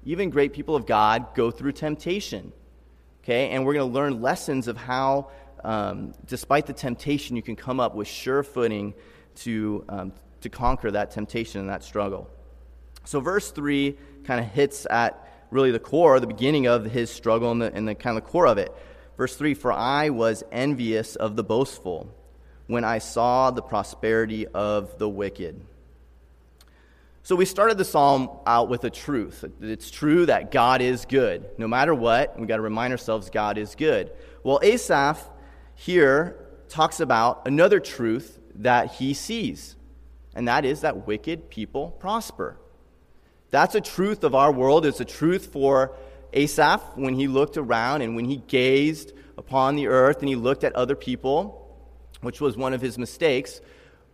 Even 0.05 0.29
great 0.29 0.53
people 0.53 0.77
of 0.77 0.85
God 0.85 1.35
go 1.35 1.51
through 1.51 1.73
temptation. 1.73 2.53
Okay? 3.23 3.49
And 3.49 3.65
we're 3.65 3.73
going 3.73 3.91
to 3.91 3.95
learn 3.95 4.21
lessons 4.21 4.69
of 4.69 4.77
how, 4.77 5.31
um, 5.65 6.13
despite 6.27 6.67
the 6.67 6.75
temptation, 6.75 7.37
you 7.37 7.43
can 7.43 7.57
come 7.57 7.81
up 7.81 7.95
with 7.95 8.07
sure 8.07 8.43
footing 8.43 8.93
to, 9.37 9.83
um, 9.89 10.13
to 10.43 10.51
conquer 10.51 10.91
that 10.91 11.11
temptation 11.11 11.63
and 11.63 11.71
that 11.71 11.83
struggle. 11.83 12.29
So, 13.07 13.21
verse 13.21 13.51
3 13.51 13.97
kind 14.25 14.41
of 14.41 14.47
hits 14.47 14.87
at 14.91 15.24
really 15.55 15.71
the 15.71 15.79
core, 15.79 16.19
the 16.19 16.27
beginning 16.27 16.67
of 16.67 16.85
his 16.85 17.11
struggle 17.11 17.53
and 17.53 17.63
the, 17.63 17.73
and 17.73 17.87
the 17.87 17.95
kind 17.95 18.19
of 18.19 18.25
the 18.25 18.31
core 18.31 18.47
of 18.47 18.59
it. 18.59 18.75
Verse 19.17 19.37
3 19.37 19.55
For 19.55 19.73
I 19.73 20.11
was 20.11 20.43
envious 20.51 21.15
of 21.15 21.37
the 21.37 21.45
boastful 21.45 22.13
when 22.67 22.83
I 22.83 22.99
saw 22.99 23.53
the 23.53 23.63
prosperity 23.63 24.47
of 24.49 24.99
the 24.99 25.09
wicked. 25.09 25.65
So 27.23 27.37
we 27.37 27.45
started 27.47 27.79
the 27.79 27.85
psalm 27.85 28.29
out 28.47 28.69
with 28.69 28.85
a 28.85 28.91
truth. 28.91 29.45
It's 29.63 29.91
true 29.91 30.27
that 30.27 30.51
God 30.51 30.83
is 30.83 31.07
good. 31.07 31.49
No 31.57 31.69
matter 31.69 31.95
what, 31.95 32.39
we've 32.39 32.49
got 32.49 32.57
to 32.57 32.63
remind 32.63 32.93
ourselves 32.93 33.31
God 33.31 33.57
is 33.57 33.77
good. 33.77 34.11
Well, 34.43 34.61
Asaph 34.63 35.31
here 35.75 36.37
talks 36.69 37.01
about 37.01 37.47
another 37.47 37.81
truth 37.81 38.41
that 38.57 38.95
he 38.95 39.15
sees, 39.15 39.77
and 40.35 40.49
that 40.49 40.65
is 40.65 40.81
that 40.81 41.07
wicked 41.07 41.49
people 41.49 41.93
prosper. 41.93 42.59
That's 43.55 43.77
a 43.77 43.81
truth 43.81 44.25
of 44.25 44.35
our 44.35 44.51
world. 44.51 44.85
It's 44.85 44.99
a 44.99 45.05
truth 45.05 45.47
for 45.53 45.93
Asaph 46.33 46.97
when 46.97 47.15
he 47.15 47.29
looked 47.29 47.57
around 47.57 48.03
and 48.03 48.17
when 48.17 48.25
he 48.25 48.39
gazed 48.49 49.13
upon 49.39 49.77
the 49.77 49.87
earth 49.87 50.19
and 50.19 50.29
he 50.29 50.35
looked 50.35 50.65
at 50.65 50.75
other 50.75 50.97
people 50.97 51.61
which 52.21 52.41
was 52.41 52.57
one 52.57 52.75
of 52.75 52.81
his 52.81 52.99
mistakes. 52.99 53.61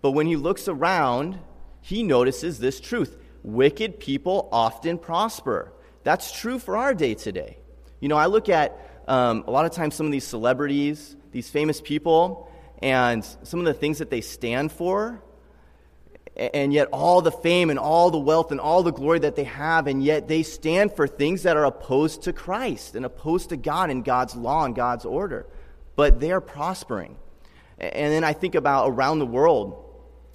But 0.03 0.11
when 0.11 0.27
he 0.27 0.37
looks 0.37 0.69
around, 0.69 1.39
he 1.81 2.03
notices 2.03 2.59
this 2.59 2.81
truth 2.81 3.17
wicked 3.43 3.99
people 3.99 4.47
often 4.53 4.99
prosper. 4.99 5.73
That's 6.03 6.39
true 6.39 6.59
for 6.59 6.77
our 6.77 6.93
day 6.93 7.15
today. 7.15 7.57
You 7.99 8.11
know, 8.11 8.19
I 8.19 8.27
look 8.27 8.51
at 8.51 8.79
um, 9.09 9.45
a 9.47 9.51
lot 9.51 9.65
of 9.65 9.73
times 9.73 9.95
some 9.95 10.05
of 10.05 10.13
these 10.13 10.27
celebrities, 10.27 11.17
these 11.33 11.49
famous 11.49 11.81
people, 11.81 12.53
and 12.83 13.25
some 13.25 13.59
of 13.59 13.65
the 13.65 13.73
things 13.73 14.01
that 14.01 14.11
they 14.11 14.21
stand 14.21 14.71
for, 14.71 15.23
and 16.41 16.73
yet 16.73 16.89
all 16.91 17.21
the 17.21 17.31
fame 17.31 17.69
and 17.69 17.79
all 17.79 18.11
the 18.11 18.19
wealth 18.19 18.51
and 18.51 18.61
all 18.61 18.83
the 18.83 18.93
glory 18.93 19.19
that 19.19 19.37
they 19.37 19.45
have, 19.45 19.87
and 19.87 20.03
yet 20.03 20.27
they 20.27 20.43
stand 20.43 20.95
for 20.95 21.07
things 21.07 21.43
that 21.43 21.57
are 21.57 21.67
opposed 21.67 22.23
to 22.23 22.33
Christ 22.33 22.95
and 22.95 23.05
opposed 23.05 23.51
to 23.51 23.59
God 23.59 23.91
and 23.91 24.03
God's 24.03 24.35
law 24.35 24.65
and 24.65 24.75
God's 24.75 25.05
order. 25.05 25.47
But 25.97 26.19
they 26.19 26.33
are 26.33 26.41
prospering. 26.41 27.17
And 27.79 28.13
then 28.13 28.25
I 28.25 28.33
think 28.33 28.55
about 28.55 28.89
around 28.89 29.19
the 29.19 29.27
world. 29.27 29.85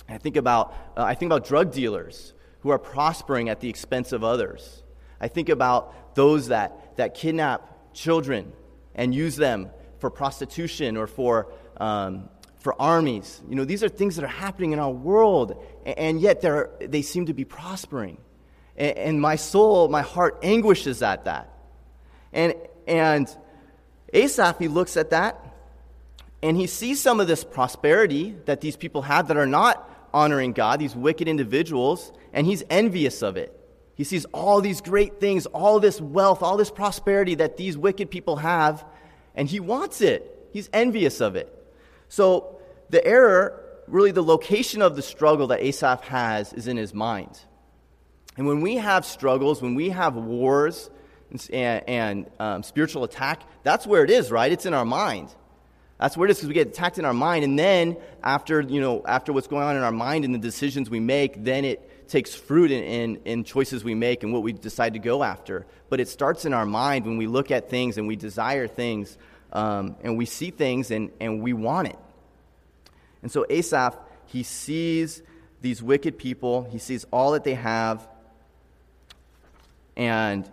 I 0.07 0.19
think 0.19 0.35
about, 0.35 0.75
uh, 0.95 1.03
I 1.03 1.15
think 1.15 1.31
about 1.31 1.47
drug 1.47 1.71
dealers 1.71 2.33
who 2.59 2.69
are 2.69 2.79
prospering 2.79 3.50
at 3.50 3.59
the 3.59 3.69
expense 3.69 4.12
of 4.12 4.24
others. 4.24 4.83
I 5.19 5.27
think 5.27 5.50
about 5.50 6.15
those 6.15 6.50
that, 6.50 6.97
that 6.97 7.15
kidnap 7.15 7.93
children 7.93 8.53
and 8.93 9.13
use 9.13 9.35
them 9.35 9.71
for 9.97 10.12
prostitution 10.12 10.97
or 10.97 11.07
for, 11.07 11.51
um, 11.77 12.29
for 12.65 12.81
armies. 12.81 13.43
You 13.48 13.55
know, 13.55 13.63
these 13.63 13.84
are 13.84 13.89
things 13.89 14.15
that 14.15 14.25
are 14.25 14.27
happening 14.27 14.72
in 14.72 14.79
our 14.79 14.91
world, 14.91 15.63
and 15.86 16.19
yet 16.19 16.41
they're, 16.41 16.72
seem 17.03 17.27
to 17.27 17.34
be 17.34 17.45
prospering. 17.45 18.17
And, 18.75 18.98
and 18.98 19.22
my 19.22 19.36
soul, 19.36 19.88
my 19.88 20.01
heart 20.01 20.39
anguishes 20.41 21.03
at 21.03 21.25
that. 21.25 21.53
And, 22.34 22.55
and 22.88 23.29
Asaph, 24.12 24.57
he 24.57 24.67
looks 24.67 24.98
at 24.98 25.12
that 25.12 25.45
and 26.41 26.57
he 26.57 26.67
sees 26.67 27.01
some 27.01 27.19
of 27.19 27.27
this 27.27 27.43
prosperity 27.43 28.36
that 28.45 28.62
these 28.62 28.75
people 28.75 29.01
have 29.03 29.29
that 29.29 29.38
are 29.38 29.48
not 29.48 29.89
honoring 30.13 30.53
God, 30.53 30.79
these 30.79 30.95
wicked 30.95 31.27
individuals, 31.27 32.12
and 32.34 32.45
he's 32.45 32.63
envious 32.69 33.22
of 33.22 33.38
it. 33.38 33.51
He 33.95 34.03
sees 34.03 34.25
all 34.25 34.62
these 34.62 34.81
great 34.81 35.19
things, 35.19 35.45
all 35.48 35.79
this 35.79 36.00
wealth, 36.01 36.41
all 36.43 36.57
this 36.57 36.69
prosperity 36.72 37.36
that 37.36 37.57
these 37.57 37.77
wicked 37.77 38.12
people 38.12 38.38
have, 38.38 38.86
and 39.36 39.48
he 39.48 39.60
wants 39.60 40.01
it. 40.01 40.50
He's 40.51 40.69
envious 40.74 41.22
of 41.22 41.36
it. 41.36 41.51
So 42.10 42.54
the 42.89 43.05
error 43.05 43.61
really 43.87 44.11
the 44.11 44.23
location 44.23 44.81
of 44.81 44.95
the 44.95 45.01
struggle 45.01 45.47
that 45.47 45.61
Asaph 45.61 46.01
has 46.05 46.53
is 46.53 46.67
in 46.67 46.77
his 46.77 46.93
mind. 46.93 47.39
And 48.37 48.47
when 48.47 48.61
we 48.61 48.75
have 48.75 49.05
struggles, 49.05 49.61
when 49.61 49.75
we 49.75 49.89
have 49.89 50.15
wars 50.15 50.89
and, 51.51 51.89
and 51.89 52.31
um, 52.39 52.63
spiritual 52.63 53.03
attack, 53.03 53.43
that's 53.63 53.87
where 53.87 54.03
it 54.03 54.09
is, 54.09 54.31
right? 54.31 54.51
It's 54.51 54.65
in 54.65 54.73
our 54.73 54.85
mind. 54.85 55.33
That's 55.99 56.17
where 56.17 56.27
it 56.27 56.31
is 56.31 56.37
because 56.37 56.49
we 56.49 56.53
get 56.53 56.67
attacked 56.67 56.97
in 56.99 57.05
our 57.05 57.13
mind, 57.13 57.45
and 57.45 57.57
then 57.57 57.95
after 58.21 58.59
you 58.59 58.81
know 58.81 59.01
after 59.05 59.31
what's 59.31 59.47
going 59.47 59.63
on 59.63 59.77
in 59.77 59.81
our 59.81 59.93
mind 59.93 60.25
and 60.25 60.35
the 60.35 60.39
decisions 60.39 60.89
we 60.89 60.99
make, 60.99 61.41
then 61.41 61.63
it 61.63 62.09
takes 62.09 62.35
fruit 62.35 62.69
in, 62.69 62.83
in, 62.83 63.15
in 63.23 63.43
choices 63.45 63.81
we 63.81 63.95
make 63.95 64.23
and 64.23 64.33
what 64.33 64.43
we 64.43 64.51
decide 64.51 64.93
to 64.93 64.99
go 64.99 65.23
after. 65.23 65.65
But 65.89 66.01
it 66.01 66.09
starts 66.09 66.43
in 66.43 66.53
our 66.53 66.65
mind 66.65 67.05
when 67.05 67.17
we 67.17 67.27
look 67.27 67.49
at 67.49 67.69
things 67.69 67.97
and 67.97 68.07
we 68.07 68.17
desire 68.17 68.67
things 68.67 69.17
um, 69.53 69.95
and 70.03 70.17
we 70.17 70.25
see 70.25 70.51
things 70.51 70.91
and, 70.91 71.11
and 71.21 71.41
we 71.41 71.53
want 71.53 71.87
it. 71.87 71.97
And 73.25 73.32
so 73.32 73.44
Asaph, 73.50 73.98
he 74.27 74.44
sees 74.44 75.24
these 75.60 75.82
wicked 75.82 76.20
people, 76.20 76.70
he 76.70 76.77
sees 76.77 77.08
all 77.12 77.32
that 77.32 77.44
they 77.44 77.55
have, 77.55 78.08
and 79.98 80.48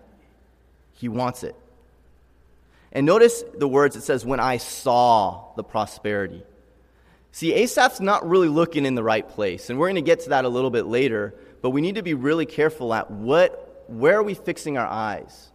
he 0.95 1.07
wants 1.07 1.45
it. 1.45 1.55
And 2.91 3.05
notice 3.05 3.45
the 3.59 3.69
words 3.69 3.95
it 3.95 4.01
says, 4.01 4.25
when 4.25 4.41
I 4.41 4.57
saw 4.57 5.53
the 5.55 5.63
prosperity. 5.63 6.45
See, 7.31 7.53
Asaph's 7.53 8.01
not 8.01 8.27
really 8.27 8.49
looking 8.49 8.87
in 8.87 8.95
the 8.95 9.03
right 9.03 9.29
place, 9.29 9.69
and 9.69 9.79
we're 9.79 9.89
going 9.89 9.97
to 9.97 10.01
get 10.01 10.21
to 10.21 10.31
that 10.31 10.47
a 10.47 10.49
little 10.49 10.71
bit 10.71 10.87
later, 10.87 11.35
but 11.61 11.71
we 11.71 11.83
need 11.83 11.97
to 11.97 12.03
be 12.03 12.15
really 12.15 12.47
careful 12.47 12.95
at 12.95 13.11
what, 13.11 13.85
where 13.87 14.17
are 14.17 14.23
we 14.23 14.33
fixing 14.33 14.79
our 14.79 14.87
eyes? 14.87 15.51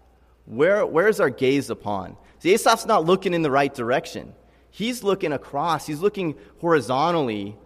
Where, 0.46 0.86
where 0.86 1.08
is 1.08 1.20
our 1.20 1.32
gaze 1.32 1.72
upon? 1.72 2.16
See, 2.38 2.54
Asaph's 2.54 2.86
not 2.86 3.06
looking 3.06 3.34
in 3.34 3.42
the 3.42 3.50
right 3.50 3.74
direction. 3.74 4.36
He's 4.78 5.04
looking 5.04 5.32
across, 5.32 5.88
he's 5.88 6.00
looking 6.00 6.36
horizontally 6.60 7.58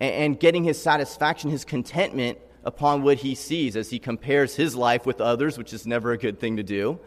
and, 0.00 0.14
and 0.14 0.40
getting 0.40 0.64
his 0.64 0.80
satisfaction, 0.82 1.50
his 1.50 1.64
contentment 1.64 2.38
upon 2.64 3.02
what 3.02 3.18
he 3.18 3.34
sees 3.34 3.76
as 3.76 3.90
he 3.90 3.98
compares 3.98 4.56
his 4.56 4.74
life 4.74 5.06
with 5.06 5.20
others, 5.20 5.56
which 5.56 5.72
is 5.72 5.86
never 5.86 6.12
a 6.12 6.18
good 6.18 6.40
thing 6.40 6.56
to 6.56 6.62
do 6.62 6.98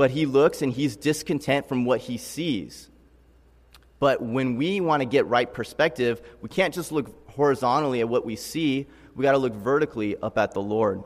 but 0.00 0.10
he 0.10 0.24
looks 0.24 0.62
and 0.62 0.72
he's 0.72 0.96
discontent 0.96 1.68
from 1.68 1.84
what 1.84 2.00
he 2.00 2.16
sees. 2.16 2.88
But 3.98 4.22
when 4.22 4.56
we 4.56 4.80
want 4.80 5.02
to 5.02 5.04
get 5.04 5.26
right 5.26 5.52
perspective, 5.52 6.22
we 6.40 6.48
can't 6.48 6.72
just 6.72 6.90
look 6.90 7.28
horizontally 7.32 8.00
at 8.00 8.08
what 8.08 8.24
we 8.24 8.34
see, 8.34 8.86
we 9.14 9.22
got 9.22 9.32
to 9.32 9.38
look 9.38 9.52
vertically 9.52 10.16
up 10.16 10.38
at 10.38 10.52
the 10.52 10.62
Lord. 10.62 11.02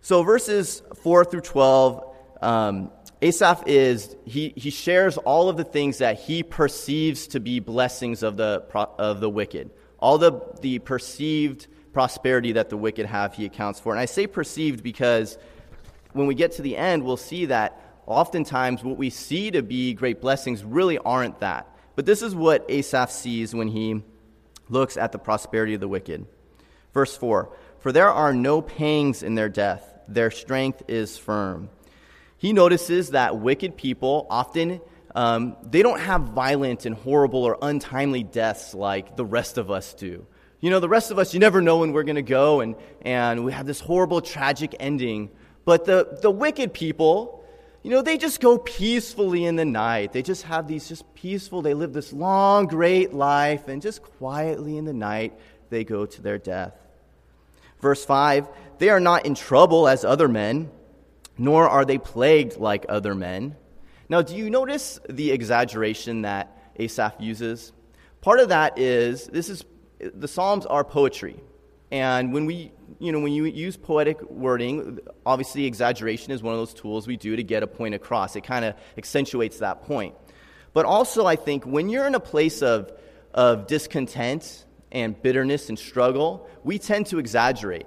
So, 0.00 0.22
verses 0.22 0.80
4 1.02 1.24
through 1.24 1.40
12, 1.40 2.04
um, 2.40 2.92
Asaph 3.22 3.62
is, 3.66 4.16
he, 4.24 4.52
he 4.56 4.70
shares 4.70 5.16
all 5.16 5.48
of 5.48 5.56
the 5.56 5.62
things 5.62 5.98
that 5.98 6.18
he 6.18 6.42
perceives 6.42 7.28
to 7.28 7.40
be 7.40 7.60
blessings 7.60 8.24
of 8.24 8.36
the, 8.36 8.64
of 8.98 9.20
the 9.20 9.30
wicked. 9.30 9.70
All 10.00 10.18
the, 10.18 10.40
the 10.60 10.80
perceived 10.80 11.68
prosperity 11.92 12.52
that 12.52 12.68
the 12.68 12.76
wicked 12.76 13.06
have, 13.06 13.34
he 13.34 13.44
accounts 13.44 13.78
for. 13.78 13.92
And 13.92 14.00
I 14.00 14.06
say 14.06 14.26
perceived 14.26 14.82
because 14.82 15.38
when 16.12 16.26
we 16.26 16.34
get 16.34 16.52
to 16.52 16.62
the 16.62 16.76
end, 16.76 17.04
we'll 17.04 17.16
see 17.16 17.46
that 17.46 17.80
oftentimes 18.06 18.82
what 18.82 18.98
we 18.98 19.08
see 19.08 19.52
to 19.52 19.62
be 19.62 19.94
great 19.94 20.20
blessings 20.20 20.64
really 20.64 20.98
aren't 20.98 21.38
that. 21.38 21.68
But 21.94 22.06
this 22.06 22.22
is 22.22 22.34
what 22.34 22.64
Asaph 22.68 23.12
sees 23.12 23.54
when 23.54 23.68
he 23.68 24.02
looks 24.68 24.96
at 24.96 25.12
the 25.12 25.18
prosperity 25.18 25.74
of 25.74 25.80
the 25.80 25.86
wicked. 25.86 26.26
Verse 26.92 27.16
4 27.16 27.54
For 27.78 27.92
there 27.92 28.10
are 28.10 28.34
no 28.34 28.60
pangs 28.62 29.22
in 29.22 29.36
their 29.36 29.48
death, 29.48 29.94
their 30.08 30.32
strength 30.32 30.82
is 30.88 31.16
firm. 31.16 31.68
He 32.42 32.52
notices 32.52 33.10
that 33.10 33.38
wicked 33.38 33.76
people 33.76 34.26
often. 34.28 34.80
Um, 35.14 35.56
they 35.62 35.82
don't 35.82 36.00
have 36.00 36.22
violent 36.22 36.84
and 36.84 36.96
horrible 36.96 37.44
or 37.44 37.56
untimely 37.62 38.24
deaths 38.24 38.74
like 38.74 39.16
the 39.16 39.24
rest 39.24 39.56
of 39.56 39.70
us 39.70 39.94
do. 39.94 40.26
You 40.60 40.70
know, 40.70 40.80
the 40.80 40.88
rest 40.88 41.10
of 41.10 41.18
us, 41.18 41.32
you 41.32 41.40
never 41.40 41.62
know 41.62 41.78
when 41.78 41.92
we're 41.92 42.02
going 42.02 42.16
to 42.16 42.22
go, 42.22 42.60
and, 42.60 42.74
and 43.00 43.44
we 43.44 43.52
have 43.52 43.64
this 43.64 43.80
horrible, 43.80 44.20
tragic 44.20 44.74
ending 44.78 45.30
but 45.64 45.84
the, 45.84 46.18
the 46.20 46.30
wicked 46.30 46.72
people, 46.72 47.44
you 47.82 47.90
know, 47.90 48.02
they 48.02 48.18
just 48.18 48.40
go 48.40 48.58
peacefully 48.58 49.44
in 49.44 49.56
the 49.56 49.64
night. 49.64 50.12
They 50.12 50.22
just 50.22 50.44
have 50.44 50.66
these 50.66 50.88
just 50.88 51.14
peaceful, 51.14 51.62
they 51.62 51.74
live 51.74 51.92
this 51.92 52.12
long, 52.12 52.66
great 52.66 53.12
life, 53.12 53.68
and 53.68 53.80
just 53.80 54.02
quietly 54.02 54.76
in 54.76 54.84
the 54.84 54.92
night, 54.92 55.38
they 55.70 55.84
go 55.84 56.06
to 56.06 56.22
their 56.22 56.38
death. 56.38 56.74
Verse 57.80 58.04
5 58.04 58.48
They 58.78 58.88
are 58.88 59.00
not 59.00 59.26
in 59.26 59.34
trouble 59.34 59.88
as 59.88 60.04
other 60.04 60.28
men, 60.28 60.70
nor 61.38 61.68
are 61.68 61.84
they 61.84 61.98
plagued 61.98 62.56
like 62.56 62.86
other 62.88 63.14
men. 63.14 63.56
Now, 64.08 64.22
do 64.22 64.36
you 64.36 64.50
notice 64.50 65.00
the 65.08 65.30
exaggeration 65.30 66.22
that 66.22 66.72
Asaph 66.76 67.14
uses? 67.20 67.72
Part 68.20 68.40
of 68.40 68.50
that 68.50 68.78
is 68.78 69.26
this 69.26 69.48
is 69.48 69.64
the 69.98 70.28
Psalms 70.28 70.66
are 70.66 70.84
poetry. 70.84 71.40
And 71.90 72.32
when 72.32 72.46
we 72.46 72.72
you 72.98 73.10
know, 73.10 73.18
when 73.18 73.32
you 73.32 73.46
use 73.46 73.76
poetic 73.76 74.22
wording, 74.30 75.00
obviously 75.26 75.64
exaggeration 75.64 76.32
is 76.32 76.40
one 76.40 76.54
of 76.54 76.60
those 76.60 76.72
tools 76.72 77.08
we 77.08 77.16
do 77.16 77.34
to 77.34 77.42
get 77.42 77.64
a 77.64 77.66
point 77.66 77.96
across. 77.96 78.36
It 78.36 78.42
kind 78.42 78.64
of 78.64 78.74
accentuates 78.96 79.58
that 79.58 79.82
point. 79.82 80.14
But 80.72 80.86
also, 80.86 81.26
I 81.26 81.34
think 81.34 81.64
when 81.64 81.88
you're 81.88 82.06
in 82.06 82.14
a 82.14 82.20
place 82.20 82.62
of, 82.62 82.92
of 83.34 83.66
discontent 83.66 84.64
and 84.92 85.20
bitterness 85.20 85.68
and 85.68 85.76
struggle, 85.76 86.48
we 86.62 86.78
tend 86.78 87.06
to 87.06 87.18
exaggerate. 87.18 87.86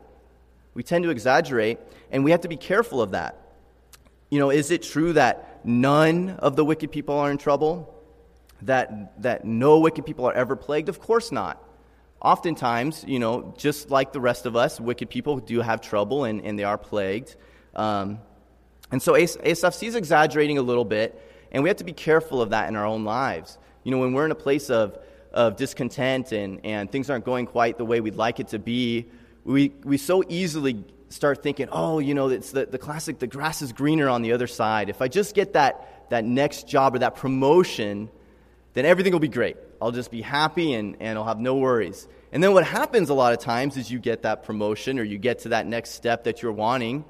We 0.75 0.83
tend 0.83 1.03
to 1.05 1.09
exaggerate, 1.09 1.79
and 2.11 2.23
we 2.23 2.29
have 2.29 2.41
to 2.41 2.47
be 2.47 2.57
careful 2.57 3.01
of 3.01 3.11
that. 3.11 3.41
You 4.29 4.37
know, 4.37 4.51
is 4.51 4.69
it 4.69 4.83
true 4.83 5.13
that 5.13 5.65
none 5.65 6.29
of 6.29 6.55
the 6.55 6.63
wicked 6.63 6.91
people 6.91 7.17
are 7.17 7.31
in 7.31 7.39
trouble? 7.39 7.91
That, 8.61 9.23
that 9.23 9.45
no 9.45 9.79
wicked 9.79 10.05
people 10.05 10.27
are 10.27 10.33
ever 10.33 10.55
plagued? 10.55 10.89
Of 10.89 10.99
course 10.99 11.31
not 11.31 11.65
oftentimes, 12.25 13.05
you 13.07 13.19
know, 13.19 13.53
just 13.55 13.91
like 13.91 14.11
the 14.11 14.19
rest 14.19 14.47
of 14.47 14.55
us, 14.55 14.81
wicked 14.81 15.09
people 15.09 15.37
do 15.37 15.61
have 15.61 15.79
trouble 15.79 16.23
and, 16.23 16.41
and 16.41 16.57
they 16.57 16.63
are 16.63 16.77
plagued. 16.77 17.35
Um, 17.75 18.19
and 18.91 19.01
so 19.01 19.15
Asaph 19.15 19.75
sees 19.75 19.95
exaggerating 19.95 20.57
a 20.57 20.61
little 20.61 20.85
bit, 20.85 21.21
and 21.51 21.61
we 21.61 21.69
have 21.69 21.77
to 21.77 21.83
be 21.83 21.93
careful 21.93 22.41
of 22.41 22.49
that 22.49 22.67
in 22.67 22.75
our 22.75 22.85
own 22.85 23.03
lives. 23.03 23.57
You 23.83 23.91
know, 23.91 23.99
when 23.99 24.13
we're 24.13 24.25
in 24.25 24.31
a 24.31 24.35
place 24.35 24.71
of, 24.71 24.97
of 25.31 25.55
discontent 25.55 26.31
and, 26.31 26.65
and 26.65 26.91
things 26.91 27.09
aren't 27.11 27.25
going 27.25 27.45
quite 27.45 27.77
the 27.77 27.85
way 27.85 28.01
we'd 28.01 28.15
like 28.15 28.39
it 28.39 28.49
to 28.49 28.59
be, 28.59 29.05
we, 29.45 29.71
we 29.83 29.97
so 29.97 30.23
easily 30.27 30.83
start 31.09 31.41
thinking, 31.43 31.69
oh, 31.71 31.99
you 31.99 32.13
know, 32.13 32.29
it's 32.29 32.51
the, 32.51 32.65
the 32.65 32.77
classic, 32.77 33.19
the 33.19 33.27
grass 33.27 33.61
is 33.61 33.71
greener 33.71 34.09
on 34.09 34.21
the 34.23 34.33
other 34.33 34.47
side. 34.47 34.89
If 34.89 35.01
I 35.01 35.07
just 35.07 35.35
get 35.35 35.53
that, 35.53 36.09
that 36.09 36.25
next 36.25 36.67
job 36.67 36.95
or 36.95 36.99
that 36.99 37.15
promotion, 37.15 38.09
then 38.73 38.85
everything 38.85 39.13
will 39.13 39.19
be 39.19 39.29
great. 39.29 39.55
I'll 39.81 39.91
just 39.91 40.11
be 40.11 40.21
happy 40.21 40.73
and, 40.73 40.97
and 40.99 41.17
I'll 41.17 41.25
have 41.25 41.39
no 41.39 41.55
worries. 41.55 42.07
And 42.31 42.43
then 42.43 42.53
what 42.53 42.65
happens 42.65 43.09
a 43.09 43.13
lot 43.13 43.33
of 43.33 43.39
times 43.39 43.77
is 43.77 43.89
you 43.89 43.99
get 43.99 44.23
that 44.23 44.43
promotion 44.43 44.99
or 44.99 45.03
you 45.03 45.17
get 45.17 45.39
to 45.39 45.49
that 45.49 45.67
next 45.67 45.91
step 45.91 46.25
that 46.25 46.41
you're 46.41 46.51
wanting, 46.51 47.05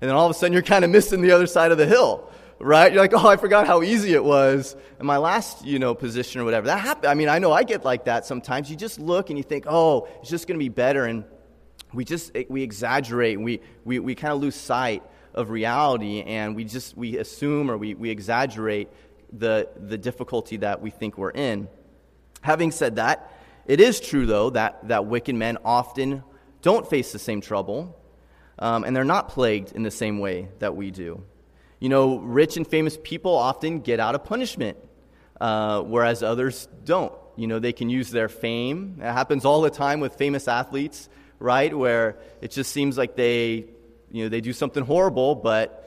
and 0.00 0.08
then 0.08 0.16
all 0.16 0.26
of 0.26 0.30
a 0.30 0.34
sudden 0.34 0.52
you're 0.52 0.62
kind 0.62 0.84
of 0.84 0.90
missing 0.90 1.22
the 1.22 1.32
other 1.32 1.46
side 1.46 1.72
of 1.72 1.78
the 1.78 1.86
hill, 1.86 2.30
right? 2.60 2.92
You're 2.92 3.02
like, 3.02 3.14
oh, 3.14 3.26
I 3.26 3.36
forgot 3.38 3.66
how 3.66 3.82
easy 3.82 4.12
it 4.12 4.22
was 4.22 4.76
in 5.00 5.06
my 5.06 5.16
last, 5.16 5.64
you 5.64 5.80
know, 5.80 5.94
position 5.94 6.40
or 6.40 6.44
whatever. 6.44 6.66
That 6.66 6.80
happened. 6.80 7.06
I 7.06 7.14
mean, 7.14 7.28
I 7.28 7.40
know 7.40 7.50
I 7.50 7.64
get 7.64 7.84
like 7.84 8.04
that 8.04 8.26
sometimes. 8.26 8.70
You 8.70 8.76
just 8.76 9.00
look 9.00 9.30
and 9.30 9.38
you 9.38 9.42
think, 9.42 9.64
oh, 9.66 10.06
it's 10.20 10.30
just 10.30 10.46
going 10.46 10.58
to 10.58 10.62
be 10.62 10.68
better, 10.68 11.06
and 11.06 11.24
we 11.92 12.04
just 12.04 12.32
we 12.48 12.62
exaggerate. 12.62 13.40
We 13.40 13.60
we 13.84 13.98
we 13.98 14.14
kind 14.14 14.32
of 14.32 14.40
lose 14.40 14.54
sight 14.54 15.02
of 15.34 15.50
reality, 15.50 16.22
and 16.22 16.56
we 16.56 16.64
just 16.64 16.96
we 16.96 17.18
assume 17.18 17.70
or 17.70 17.76
we 17.76 17.94
we 17.94 18.10
exaggerate 18.10 18.88
the 19.32 19.68
the 19.76 19.98
difficulty 19.98 20.58
that 20.58 20.80
we 20.80 20.90
think 20.90 21.18
we're 21.18 21.30
in. 21.30 21.68
Having 22.42 22.70
said 22.72 22.96
that, 22.96 23.32
it 23.68 23.80
is 23.80 24.00
true, 24.00 24.24
though, 24.24 24.50
that, 24.50 24.88
that 24.88 25.04
wicked 25.04 25.34
men 25.34 25.58
often 25.62 26.24
don't 26.62 26.88
face 26.88 27.12
the 27.12 27.18
same 27.18 27.42
trouble, 27.42 28.00
um, 28.58 28.82
and 28.82 28.96
they're 28.96 29.04
not 29.04 29.28
plagued 29.28 29.72
in 29.72 29.82
the 29.82 29.90
same 29.90 30.18
way 30.18 30.48
that 30.58 30.74
we 30.74 30.90
do. 30.90 31.22
You 31.78 31.90
know, 31.90 32.18
rich 32.18 32.56
and 32.56 32.66
famous 32.66 32.98
people 33.02 33.36
often 33.36 33.80
get 33.80 34.00
out 34.00 34.14
of 34.14 34.24
punishment, 34.24 34.78
uh, 35.38 35.82
whereas 35.82 36.22
others 36.22 36.66
don't. 36.84 37.12
You 37.36 37.46
know, 37.46 37.58
they 37.58 37.74
can 37.74 37.90
use 37.90 38.10
their 38.10 38.30
fame. 38.30 38.96
It 39.00 39.12
happens 39.12 39.44
all 39.44 39.60
the 39.60 39.70
time 39.70 40.00
with 40.00 40.14
famous 40.14 40.48
athletes, 40.48 41.10
right? 41.38 41.76
Where 41.76 42.16
it 42.40 42.50
just 42.50 42.72
seems 42.72 42.98
like 42.98 43.16
they, 43.16 43.66
you 44.10 44.24
know, 44.24 44.28
they 44.28 44.40
do 44.40 44.52
something 44.52 44.84
horrible, 44.84 45.34
but 45.34 45.84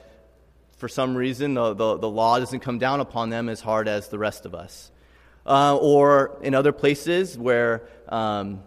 for 0.76 0.88
some 0.88 1.14
reason 1.16 1.54
the, 1.54 1.74
the, 1.74 1.98
the 1.98 2.08
law 2.08 2.38
doesn't 2.38 2.60
come 2.60 2.78
down 2.78 3.00
upon 3.00 3.30
them 3.30 3.48
as 3.48 3.60
hard 3.60 3.88
as 3.88 4.08
the 4.08 4.18
rest 4.18 4.46
of 4.46 4.54
us 4.54 4.90
uh, 5.46 5.76
or 5.76 6.38
in 6.42 6.54
other 6.54 6.72
places 6.72 7.36
where 7.36 7.82
um, 8.08 8.62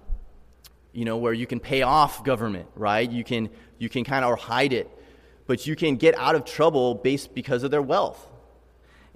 you 0.94 1.06
know 1.06 1.18
where 1.18 1.34
you 1.34 1.48
can 1.48 1.60
pay 1.60 1.82
off 1.82 2.24
government, 2.24 2.68
right? 2.76 3.10
You 3.10 3.24
can 3.24 3.50
you 3.78 3.90
can 3.90 4.04
kind 4.04 4.26
of 4.26 4.40
hide 4.40 4.74
it, 4.74 4.90
but 5.48 5.68
you 5.68 5.76
can 5.76 5.96
get 5.96 6.18
out 6.18 6.36
of 6.36 6.46
trouble 6.46 6.96
based 6.96 7.34
because 7.34 7.64
of 7.64 7.72
their 7.72 7.82
wealth. 7.82 8.26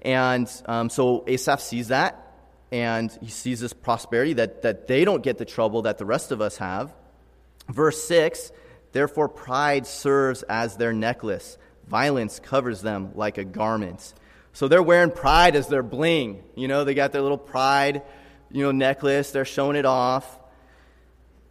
And 0.02 0.50
um, 0.66 0.88
so 0.88 1.24
Asaph 1.26 1.60
sees 1.60 1.88
that, 1.88 2.34
and 2.72 3.10
he 3.20 3.28
sees 3.28 3.60
this 3.60 3.72
prosperity 3.72 4.34
that 4.34 4.62
that 4.62 4.86
they 4.86 5.04
don't 5.04 5.22
get 5.22 5.38
the 5.38 5.44
trouble 5.44 5.82
that 5.82 5.98
the 5.98 6.06
rest 6.06 6.32
of 6.32 6.40
us 6.40 6.56
have. 6.58 6.94
Verse 7.72 8.02
six. 8.02 8.52
Therefore, 8.92 9.28
pride 9.28 9.86
serves 9.86 10.42
as 10.42 10.76
their 10.76 10.92
necklace. 10.92 11.56
Violence 11.86 12.40
covers 12.40 12.82
them 12.82 13.12
like 13.14 13.38
a 13.38 13.44
garment. 13.44 14.14
So 14.52 14.66
they're 14.66 14.82
wearing 14.82 15.12
pride 15.12 15.54
as 15.54 15.68
their 15.68 15.82
bling. 15.82 16.42
You 16.56 16.66
know, 16.66 16.82
they 16.82 16.94
got 16.94 17.12
their 17.12 17.22
little 17.22 17.38
pride 17.38 18.02
you 18.50 18.64
know, 18.64 18.72
necklace. 18.72 19.30
They're 19.30 19.44
showing 19.44 19.76
it 19.76 19.86
off. 19.86 20.38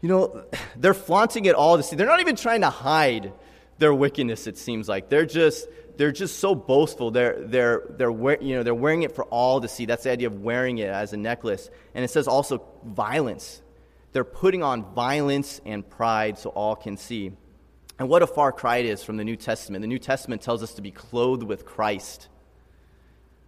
You 0.01 0.09
know, 0.09 0.45
they're 0.75 0.93
flaunting 0.93 1.45
it 1.45 1.55
all 1.55 1.77
to 1.77 1.83
see. 1.83 1.95
They're 1.95 2.07
not 2.07 2.19
even 2.19 2.35
trying 2.35 2.61
to 2.61 2.69
hide 2.69 3.33
their 3.77 3.93
wickedness, 3.93 4.47
it 4.47 4.57
seems 4.57 4.89
like. 4.89 5.09
They're 5.09 5.25
just, 5.25 5.67
they're 5.97 6.11
just 6.11 6.39
so 6.39 6.53
boastful. 6.53 7.11
They're, 7.11 7.41
they're, 7.45 7.83
they're, 7.89 8.11
you 8.41 8.55
know, 8.55 8.63
they're 8.63 8.75
wearing 8.75 9.03
it 9.03 9.15
for 9.15 9.23
all 9.25 9.61
to 9.61 9.67
see. 9.67 9.85
That's 9.85 10.03
the 10.03 10.11
idea 10.11 10.27
of 10.27 10.41
wearing 10.41 10.79
it 10.79 10.89
as 10.89 11.13
a 11.13 11.17
necklace. 11.17 11.69
And 11.95 12.03
it 12.03 12.09
says 12.09 12.27
also 12.27 12.63
violence. 12.83 13.61
They're 14.11 14.23
putting 14.23 14.63
on 14.63 14.93
violence 14.93 15.61
and 15.65 15.87
pride 15.87 16.37
so 16.39 16.49
all 16.49 16.75
can 16.75 16.97
see. 16.97 17.31
And 17.99 18.09
what 18.09 18.21
a 18.21 18.27
far 18.27 18.51
cry 18.51 18.77
it 18.77 18.85
is 18.85 19.03
from 19.03 19.17
the 19.17 19.23
New 19.23 19.35
Testament. 19.35 19.81
The 19.81 19.87
New 19.87 19.99
Testament 19.99 20.41
tells 20.41 20.63
us 20.63 20.73
to 20.75 20.81
be 20.81 20.91
clothed 20.91 21.43
with 21.43 21.65
Christ. 21.65 22.27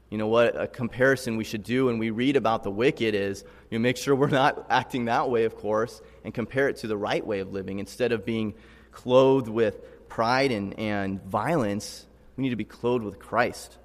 You 0.09 0.17
know 0.17 0.27
what 0.27 0.61
a 0.61 0.67
comparison 0.67 1.37
we 1.37 1.45
should 1.45 1.63
do 1.63 1.85
when 1.85 1.97
we 1.97 2.09
read 2.09 2.35
about 2.35 2.63
the 2.63 2.71
wicked 2.71 3.15
is 3.15 3.45
you 3.69 3.79
know, 3.79 3.81
make 3.81 3.95
sure 3.95 4.13
we're 4.13 4.27
not 4.27 4.67
acting 4.69 5.05
that 5.05 5.29
way, 5.29 5.45
of 5.45 5.55
course, 5.55 6.01
and 6.25 6.33
compare 6.33 6.67
it 6.67 6.77
to 6.77 6.87
the 6.87 6.97
right 6.97 7.25
way 7.25 7.39
of 7.39 7.53
living. 7.53 7.79
Instead 7.79 8.11
of 8.11 8.25
being 8.25 8.53
clothed 8.91 9.47
with 9.47 10.09
pride 10.09 10.51
and, 10.51 10.77
and 10.77 11.23
violence, 11.23 12.05
we 12.35 12.43
need 12.43 12.49
to 12.49 12.57
be 12.57 12.65
clothed 12.65 13.05
with 13.05 13.19
Christ. 13.19 13.77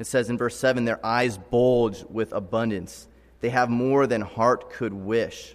It 0.00 0.06
says 0.06 0.30
in 0.30 0.36
verse 0.36 0.56
7 0.56 0.84
their 0.84 1.04
eyes 1.06 1.38
bulge 1.38 2.04
with 2.08 2.32
abundance, 2.32 3.06
they 3.40 3.50
have 3.50 3.70
more 3.70 4.06
than 4.06 4.20
heart 4.20 4.70
could 4.70 4.92
wish. 4.92 5.54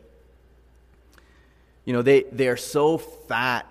You 1.85 1.93
know, 1.93 2.01
they, 2.01 2.23
they 2.23 2.47
are 2.47 2.57
so 2.57 2.97
fat 2.97 3.67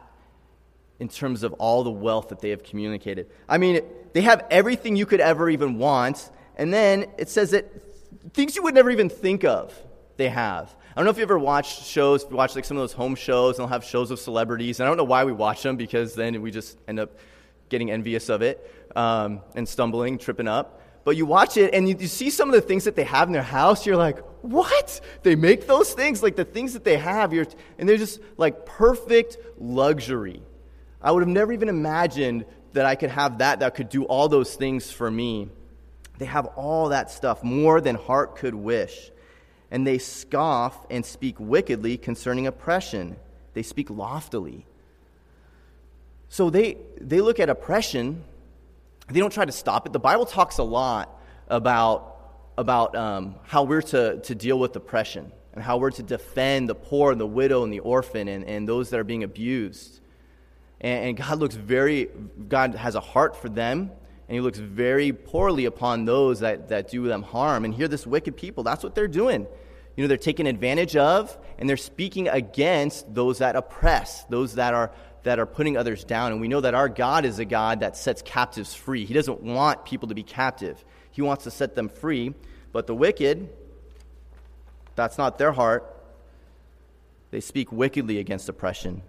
in 1.00 1.08
terms 1.08 1.42
of 1.42 1.52
all 1.54 1.82
the 1.82 1.90
wealth 1.90 2.28
that 2.28 2.40
they 2.40 2.50
have 2.50 2.62
communicated. 2.62 3.30
I 3.48 3.58
mean, 3.58 3.80
they 4.12 4.20
have 4.20 4.44
everything 4.50 4.96
you 4.96 5.06
could 5.06 5.20
ever 5.20 5.48
even 5.48 5.78
want, 5.78 6.30
and 6.56 6.72
then 6.72 7.06
it 7.16 7.28
says 7.28 7.50
that 7.52 7.66
things 8.34 8.54
you 8.54 8.62
would 8.62 8.74
never 8.74 8.90
even 8.90 9.08
think 9.08 9.44
of, 9.44 9.74
they 10.16 10.28
have. 10.28 10.74
I 10.90 10.96
don't 10.96 11.06
know 11.06 11.10
if 11.10 11.16
you 11.16 11.22
ever 11.22 11.38
watched 11.38 11.84
shows, 11.84 12.26
watch 12.26 12.54
like 12.54 12.66
some 12.66 12.76
of 12.76 12.82
those 12.82 12.92
home 12.92 13.14
shows, 13.14 13.56
and 13.56 13.64
they'll 13.64 13.72
have 13.72 13.82
shows 13.82 14.10
of 14.10 14.20
celebrities. 14.20 14.78
And 14.78 14.86
I 14.86 14.90
don't 14.90 14.98
know 14.98 15.04
why 15.04 15.24
we 15.24 15.32
watch 15.32 15.62
them 15.62 15.76
because 15.76 16.14
then 16.14 16.40
we 16.42 16.50
just 16.50 16.78
end 16.86 17.00
up 17.00 17.16
getting 17.70 17.90
envious 17.90 18.28
of 18.28 18.42
it 18.42 18.70
um, 18.94 19.40
and 19.54 19.66
stumbling, 19.66 20.18
tripping 20.18 20.48
up. 20.48 20.81
But 21.04 21.16
you 21.16 21.26
watch 21.26 21.56
it 21.56 21.74
and 21.74 21.88
you, 21.88 21.96
you 21.98 22.06
see 22.06 22.30
some 22.30 22.48
of 22.48 22.54
the 22.54 22.60
things 22.60 22.84
that 22.84 22.94
they 22.94 23.04
have 23.04 23.28
in 23.28 23.32
their 23.32 23.42
house. 23.42 23.86
You're 23.86 23.96
like, 23.96 24.18
what? 24.42 25.00
They 25.22 25.34
make 25.34 25.66
those 25.66 25.92
things? 25.92 26.22
Like 26.22 26.36
the 26.36 26.44
things 26.44 26.74
that 26.74 26.84
they 26.84 26.96
have, 26.96 27.32
you're, 27.32 27.46
and 27.78 27.88
they're 27.88 27.96
just 27.96 28.20
like 28.36 28.66
perfect 28.66 29.36
luxury. 29.58 30.42
I 31.00 31.10
would 31.10 31.22
have 31.22 31.28
never 31.28 31.52
even 31.52 31.68
imagined 31.68 32.44
that 32.72 32.86
I 32.86 32.94
could 32.94 33.10
have 33.10 33.38
that, 33.38 33.60
that 33.60 33.74
could 33.74 33.88
do 33.88 34.04
all 34.04 34.28
those 34.28 34.54
things 34.54 34.90
for 34.90 35.10
me. 35.10 35.48
They 36.18 36.24
have 36.26 36.46
all 36.46 36.90
that 36.90 37.10
stuff, 37.10 37.42
more 37.42 37.80
than 37.80 37.96
heart 37.96 38.36
could 38.36 38.54
wish. 38.54 39.10
And 39.70 39.86
they 39.86 39.98
scoff 39.98 40.86
and 40.90 41.04
speak 41.04 41.36
wickedly 41.38 41.96
concerning 41.96 42.46
oppression. 42.46 43.16
They 43.54 43.62
speak 43.62 43.90
loftily. 43.90 44.66
So 46.28 46.48
they, 46.48 46.78
they 47.00 47.20
look 47.20 47.40
at 47.40 47.48
oppression, 47.48 48.24
they 49.08 49.20
don't 49.20 49.32
try 49.32 49.44
to 49.44 49.52
stop 49.52 49.86
it. 49.86 49.92
The 49.92 49.98
Bible 49.98 50.26
talks 50.26 50.58
a 50.58 50.62
lot 50.62 51.20
about, 51.48 52.16
about 52.56 52.94
um, 52.96 53.36
how 53.44 53.64
we're 53.64 53.82
to, 53.82 54.20
to 54.20 54.34
deal 54.34 54.58
with 54.58 54.74
oppression 54.76 55.32
and 55.52 55.62
how 55.62 55.78
we're 55.78 55.90
to 55.90 56.02
defend 56.02 56.68
the 56.68 56.74
poor 56.74 57.12
and 57.12 57.20
the 57.20 57.26
widow 57.26 57.62
and 57.64 57.72
the 57.72 57.80
orphan 57.80 58.28
and, 58.28 58.44
and 58.44 58.68
those 58.68 58.90
that 58.90 59.00
are 59.00 59.04
being 59.04 59.22
abused. 59.22 60.00
And, 60.80 61.08
and 61.08 61.16
God 61.16 61.38
looks 61.38 61.54
very, 61.54 62.08
God 62.48 62.74
has 62.74 62.94
a 62.94 63.00
heart 63.00 63.36
for 63.36 63.48
them, 63.48 63.90
and 64.28 64.34
He 64.34 64.40
looks 64.40 64.58
very 64.58 65.12
poorly 65.12 65.66
upon 65.66 66.04
those 66.04 66.40
that, 66.40 66.68
that 66.68 66.90
do 66.90 67.06
them 67.06 67.22
harm. 67.22 67.64
And 67.64 67.74
here, 67.74 67.88
this 67.88 68.06
wicked 68.06 68.36
people, 68.36 68.64
that's 68.64 68.82
what 68.82 68.94
they're 68.94 69.08
doing. 69.08 69.46
You 69.96 70.04
know, 70.04 70.08
they're 70.08 70.16
taken 70.16 70.46
advantage 70.46 70.96
of, 70.96 71.36
and 71.58 71.68
they're 71.68 71.76
speaking 71.76 72.28
against 72.28 73.12
those 73.12 73.38
that 73.38 73.56
oppress, 73.56 74.24
those 74.24 74.54
that 74.54 74.72
are 74.72 74.90
that 75.22 75.38
are 75.38 75.46
putting 75.46 75.76
others 75.76 76.04
down. 76.04 76.32
And 76.32 76.40
we 76.40 76.48
know 76.48 76.60
that 76.60 76.74
our 76.74 76.88
God 76.88 77.24
is 77.24 77.38
a 77.38 77.44
God 77.44 77.80
that 77.80 77.96
sets 77.96 78.22
captives 78.22 78.74
free. 78.74 79.04
He 79.04 79.14
doesn't 79.14 79.40
want 79.40 79.84
people 79.84 80.08
to 80.08 80.14
be 80.14 80.22
captive, 80.22 80.84
He 81.10 81.22
wants 81.22 81.44
to 81.44 81.50
set 81.50 81.74
them 81.74 81.88
free. 81.88 82.34
But 82.72 82.86
the 82.86 82.94
wicked, 82.94 83.50
that's 84.94 85.18
not 85.18 85.36
their 85.36 85.52
heart. 85.52 85.84
They 87.30 87.40
speak 87.40 87.70
wickedly 87.70 88.18
against 88.18 88.48
oppression. 88.48 89.02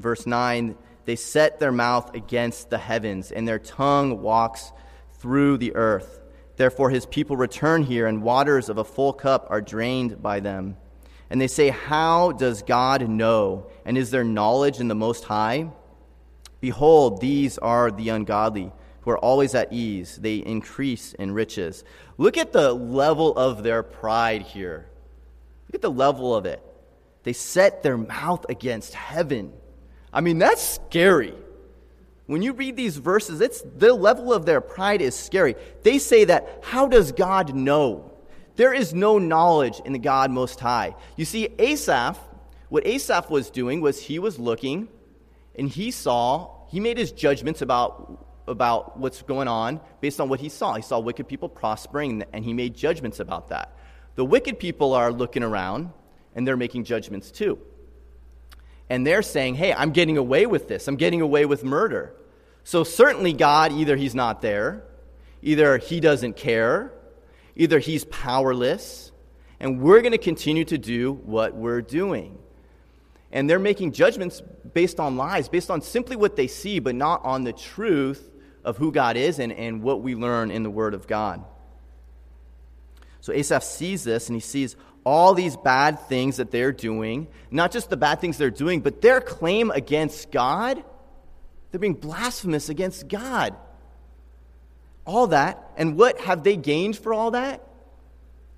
verse 0.00 0.26
9, 0.26 0.76
they 1.04 1.16
set 1.16 1.58
their 1.58 1.72
mouth 1.72 2.14
against 2.14 2.70
the 2.70 2.78
heavens, 2.78 3.32
and 3.32 3.46
their 3.46 3.58
tongue 3.58 4.22
walks 4.22 4.72
through 5.18 5.58
the 5.58 5.74
earth. 5.74 6.20
Therefore, 6.56 6.90
his 6.90 7.06
people 7.06 7.36
return 7.36 7.82
here, 7.82 8.06
and 8.06 8.22
waters 8.22 8.68
of 8.68 8.78
a 8.78 8.84
full 8.84 9.12
cup 9.12 9.46
are 9.50 9.60
drained 9.60 10.22
by 10.22 10.40
them. 10.40 10.76
And 11.30 11.40
they 11.40 11.46
say, 11.46 11.68
How 11.68 12.32
does 12.32 12.62
God 12.62 13.08
know? 13.08 13.66
And 13.84 13.96
is 13.96 14.10
there 14.10 14.24
knowledge 14.24 14.80
in 14.80 14.88
the 14.88 14.94
Most 14.94 15.24
High? 15.24 15.70
Behold, 16.60 17.20
these 17.20 17.56
are 17.58 17.90
the 17.90 18.10
ungodly, 18.10 18.72
who 19.02 19.10
are 19.10 19.18
always 19.18 19.54
at 19.54 19.72
ease. 19.72 20.16
They 20.16 20.36
increase 20.36 21.14
in 21.14 21.32
riches. 21.32 21.84
Look 22.18 22.36
at 22.36 22.52
the 22.52 22.72
level 22.72 23.34
of 23.36 23.62
their 23.62 23.82
pride 23.82 24.42
here. 24.42 24.86
Look 25.68 25.76
at 25.76 25.82
the 25.82 25.90
level 25.90 26.34
of 26.34 26.44
it. 26.44 26.62
They 27.22 27.32
set 27.32 27.82
their 27.82 27.96
mouth 27.96 28.44
against 28.48 28.94
heaven. 28.94 29.52
I 30.12 30.20
mean, 30.20 30.38
that's 30.38 30.62
scary. 30.62 31.34
When 32.26 32.42
you 32.42 32.52
read 32.52 32.76
these 32.76 32.96
verses, 32.96 33.40
it's 33.40 33.62
the 33.62 33.94
level 33.94 34.32
of 34.32 34.46
their 34.46 34.60
pride 34.60 35.00
is 35.00 35.16
scary. 35.16 35.56
They 35.82 35.98
say 35.98 36.24
that, 36.24 36.60
how 36.62 36.86
does 36.86 37.12
God 37.12 37.54
know? 37.54 38.09
There 38.60 38.74
is 38.74 38.92
no 38.92 39.16
knowledge 39.16 39.80
in 39.86 39.94
the 39.94 39.98
God 39.98 40.30
Most 40.30 40.60
High. 40.60 40.94
You 41.16 41.24
see, 41.24 41.48
Asaph, 41.58 42.18
what 42.68 42.86
Asaph 42.86 43.30
was 43.30 43.48
doing 43.48 43.80
was 43.80 43.98
he 44.02 44.18
was 44.18 44.38
looking 44.38 44.88
and 45.54 45.66
he 45.66 45.90
saw, 45.90 46.66
he 46.68 46.78
made 46.78 46.98
his 46.98 47.10
judgments 47.10 47.62
about, 47.62 48.22
about 48.46 48.98
what's 48.98 49.22
going 49.22 49.48
on 49.48 49.80
based 50.02 50.20
on 50.20 50.28
what 50.28 50.40
he 50.40 50.50
saw. 50.50 50.74
He 50.74 50.82
saw 50.82 50.98
wicked 50.98 51.26
people 51.26 51.48
prospering 51.48 52.22
and 52.34 52.44
he 52.44 52.52
made 52.52 52.76
judgments 52.76 53.18
about 53.18 53.48
that. 53.48 53.74
The 54.16 54.26
wicked 54.26 54.58
people 54.58 54.92
are 54.92 55.10
looking 55.10 55.42
around 55.42 55.88
and 56.34 56.46
they're 56.46 56.58
making 56.58 56.84
judgments 56.84 57.30
too 57.30 57.58
and 58.90 59.06
they're 59.06 59.22
saying, 59.22 59.54
hey, 59.54 59.72
I'm 59.72 59.92
getting 59.92 60.18
away 60.18 60.44
with 60.44 60.68
this. 60.68 60.86
I'm 60.86 60.96
getting 60.96 61.22
away 61.22 61.46
with 61.46 61.64
murder. 61.64 62.14
So 62.64 62.84
certainly 62.84 63.32
God, 63.32 63.72
either 63.72 63.96
he's 63.96 64.14
not 64.14 64.42
there, 64.42 64.84
either 65.40 65.78
he 65.78 65.98
doesn't 65.98 66.36
care, 66.36 66.92
either 67.56 67.78
he's 67.78 68.04
powerless, 68.04 69.12
and 69.58 69.80
we're 69.80 70.00
going 70.00 70.12
to 70.12 70.18
continue 70.18 70.64
to 70.64 70.78
do 70.78 71.12
what 71.12 71.54
we're 71.54 71.82
doing. 71.82 72.38
And 73.32 73.48
they're 73.48 73.58
making 73.58 73.92
judgments 73.92 74.42
based 74.72 74.98
on 74.98 75.16
lies, 75.16 75.48
based 75.48 75.70
on 75.70 75.82
simply 75.82 76.16
what 76.16 76.36
they 76.36 76.46
see, 76.46 76.78
but 76.78 76.94
not 76.94 77.24
on 77.24 77.44
the 77.44 77.52
truth 77.52 78.30
of 78.64 78.76
who 78.76 78.92
God 78.92 79.16
is 79.16 79.38
and, 79.38 79.52
and 79.52 79.82
what 79.82 80.02
we 80.02 80.14
learn 80.14 80.50
in 80.50 80.62
the 80.62 80.70
Word 80.70 80.94
of 80.94 81.06
God. 81.06 81.44
So 83.20 83.32
Asaph 83.32 83.62
sees 83.62 84.02
this 84.04 84.28
and 84.28 84.36
he 84.36 84.40
sees 84.40 84.76
all 85.04 85.34
these 85.34 85.56
bad 85.56 86.00
things 86.08 86.38
that 86.38 86.50
they're 86.50 86.72
doing, 86.72 87.28
not 87.50 87.70
just 87.70 87.90
the 87.90 87.96
bad 87.96 88.20
things 88.20 88.38
they're 88.38 88.50
doing, 88.50 88.80
but 88.80 89.00
their 89.00 89.20
claim 89.20 89.70
against 89.70 90.30
God, 90.30 90.82
they're 91.70 91.80
being 91.80 91.94
blasphemous 91.94 92.68
against 92.68 93.08
God. 93.08 93.54
All 95.04 95.28
that. 95.28 95.72
And 95.76 95.96
what 95.96 96.20
have 96.20 96.44
they 96.44 96.56
gained 96.56 96.96
for 96.96 97.12
all 97.14 97.32
that? 97.32 97.62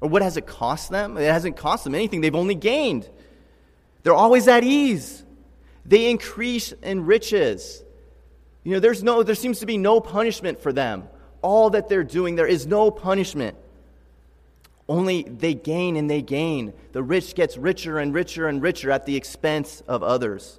Or 0.00 0.08
what 0.08 0.22
has 0.22 0.36
it 0.36 0.46
cost 0.46 0.90
them? 0.90 1.16
It 1.16 1.30
hasn't 1.30 1.56
cost 1.56 1.84
them 1.84 1.94
anything. 1.94 2.20
They've 2.20 2.34
only 2.34 2.56
gained. 2.56 3.08
They're 4.02 4.14
always 4.14 4.48
at 4.48 4.64
ease. 4.64 5.22
They 5.86 6.10
increase 6.10 6.72
in 6.72 7.06
riches. 7.06 7.82
You 8.64 8.74
know, 8.74 8.80
there's 8.80 9.02
no, 9.02 9.22
there 9.22 9.34
seems 9.34 9.60
to 9.60 9.66
be 9.66 9.78
no 9.78 10.00
punishment 10.00 10.60
for 10.60 10.72
them. 10.72 11.08
All 11.40 11.70
that 11.70 11.88
they're 11.88 12.04
doing, 12.04 12.36
there 12.36 12.46
is 12.46 12.66
no 12.66 12.90
punishment. 12.90 13.56
Only 14.88 15.22
they 15.22 15.54
gain 15.54 15.96
and 15.96 16.10
they 16.10 16.22
gain. 16.22 16.72
The 16.92 17.02
rich 17.02 17.34
gets 17.34 17.56
richer 17.56 17.98
and 17.98 18.12
richer 18.12 18.48
and 18.48 18.60
richer 18.60 18.90
at 18.90 19.06
the 19.06 19.16
expense 19.16 19.82
of 19.88 20.02
others. 20.02 20.58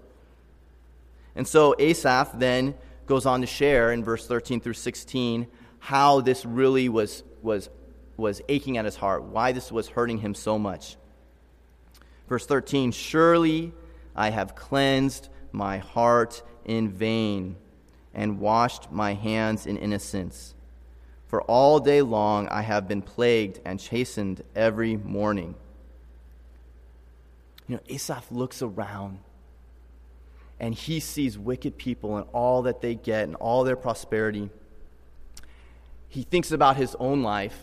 And 1.35 1.47
so 1.47 1.75
Asaph 1.77 2.31
then 2.39 2.75
goes 3.05 3.25
on 3.25 3.41
to 3.41 3.47
share 3.47 3.91
in 3.91 4.03
verse 4.03 4.25
13 4.25 4.61
through 4.61 4.73
16 4.73 5.47
how 5.83 6.21
this 6.21 6.45
really 6.45 6.87
was, 6.87 7.25
was, 7.41 7.69
was 8.15 8.41
aching 8.47 8.77
at 8.77 8.85
his 8.85 8.95
heart, 8.95 9.21
why 9.21 9.51
this 9.51 9.69
was 9.69 9.89
hurting 9.89 10.17
him 10.19 10.33
so 10.33 10.57
much. 10.57 10.95
Verse 12.29 12.45
13 12.45 12.93
Surely 12.93 13.73
I 14.15 14.29
have 14.29 14.55
cleansed 14.55 15.27
my 15.51 15.79
heart 15.79 16.41
in 16.63 16.89
vain 16.89 17.57
and 18.13 18.39
washed 18.39 18.93
my 18.93 19.13
hands 19.13 19.65
in 19.65 19.75
innocence. 19.75 20.55
For 21.27 21.41
all 21.41 21.81
day 21.81 22.01
long 22.01 22.47
I 22.47 22.61
have 22.61 22.87
been 22.87 23.01
plagued 23.01 23.59
and 23.65 23.77
chastened 23.77 24.41
every 24.55 24.95
morning. 24.95 25.53
You 27.67 27.75
know, 27.75 27.81
Asaph 27.89 28.31
looks 28.31 28.61
around 28.61 29.19
and 30.61 30.73
he 30.73 31.01
sees 31.01 31.37
wicked 31.37 31.77
people 31.77 32.15
and 32.15 32.25
all 32.31 32.61
that 32.61 32.79
they 32.79 32.95
get 32.95 33.25
and 33.25 33.35
all 33.35 33.65
their 33.65 33.75
prosperity. 33.75 34.49
He 36.13 36.21
thinks 36.21 36.51
about 36.51 36.77
his 36.77 36.95
own 36.99 37.23
life, 37.23 37.57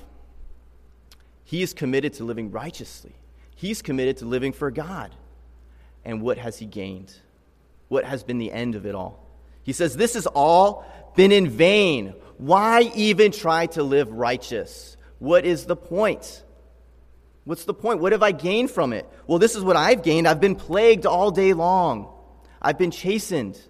he 1.45 1.63
is 1.63 1.73
committed 1.73 2.15
to 2.15 2.25
living 2.25 2.51
righteously. 2.51 3.15
He's 3.55 3.81
committed 3.81 4.17
to 4.17 4.25
living 4.25 4.53
for 4.53 4.73
God. 4.73 5.15
And 6.05 6.21
what 6.21 6.37
has 6.37 6.59
he 6.59 6.67
gained? 6.67 7.15
What 7.87 8.05
has 8.05 8.25
been 8.25 8.39
the 8.39 8.51
end 8.51 8.75
of 8.75 8.87
it 8.87 8.95
all? 8.97 9.25
He 9.63 9.73
says, 9.73 9.97
This 9.97 10.15
has 10.15 10.27
all 10.27 10.85
been 11.15 11.31
in 11.31 11.49
vain. 11.49 12.13
Why 12.39 12.91
even 12.97 13.31
try 13.31 13.67
to 13.67 13.85
live 13.85 14.11
righteous? 14.11 14.97
What 15.21 15.45
is 15.45 15.67
the 15.67 15.77
point? 15.77 16.43
What's 17.45 17.67
the 17.67 17.75
point? 17.75 18.01
What 18.01 18.11
have 18.11 18.25
I 18.25 18.33
gained 18.33 18.73
from 18.73 18.93
it? 18.93 19.09
Well, 19.29 19.39
this 19.39 19.55
is 19.55 19.63
what 19.63 19.77
I've 19.77 20.03
gained. 20.03 20.27
I've 20.27 20.41
been 20.41 20.57
plagued 20.57 21.07
all 21.07 21.31
day 21.31 21.53
long. 21.53 22.13
I've 22.61 22.79
been 22.79 22.91
chastened. 22.91 23.61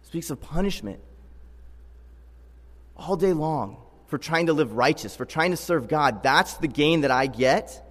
Speaks 0.00 0.30
of 0.30 0.40
punishment. 0.40 1.00
All 2.96 3.16
day 3.16 3.34
long 3.34 3.81
for 4.12 4.18
trying 4.18 4.44
to 4.44 4.52
live 4.52 4.74
righteous, 4.74 5.16
for 5.16 5.24
trying 5.24 5.52
to 5.52 5.56
serve 5.56 5.88
God. 5.88 6.22
That's 6.22 6.52
the 6.58 6.68
gain 6.68 7.00
that 7.00 7.10
I 7.10 7.28
get. 7.28 7.82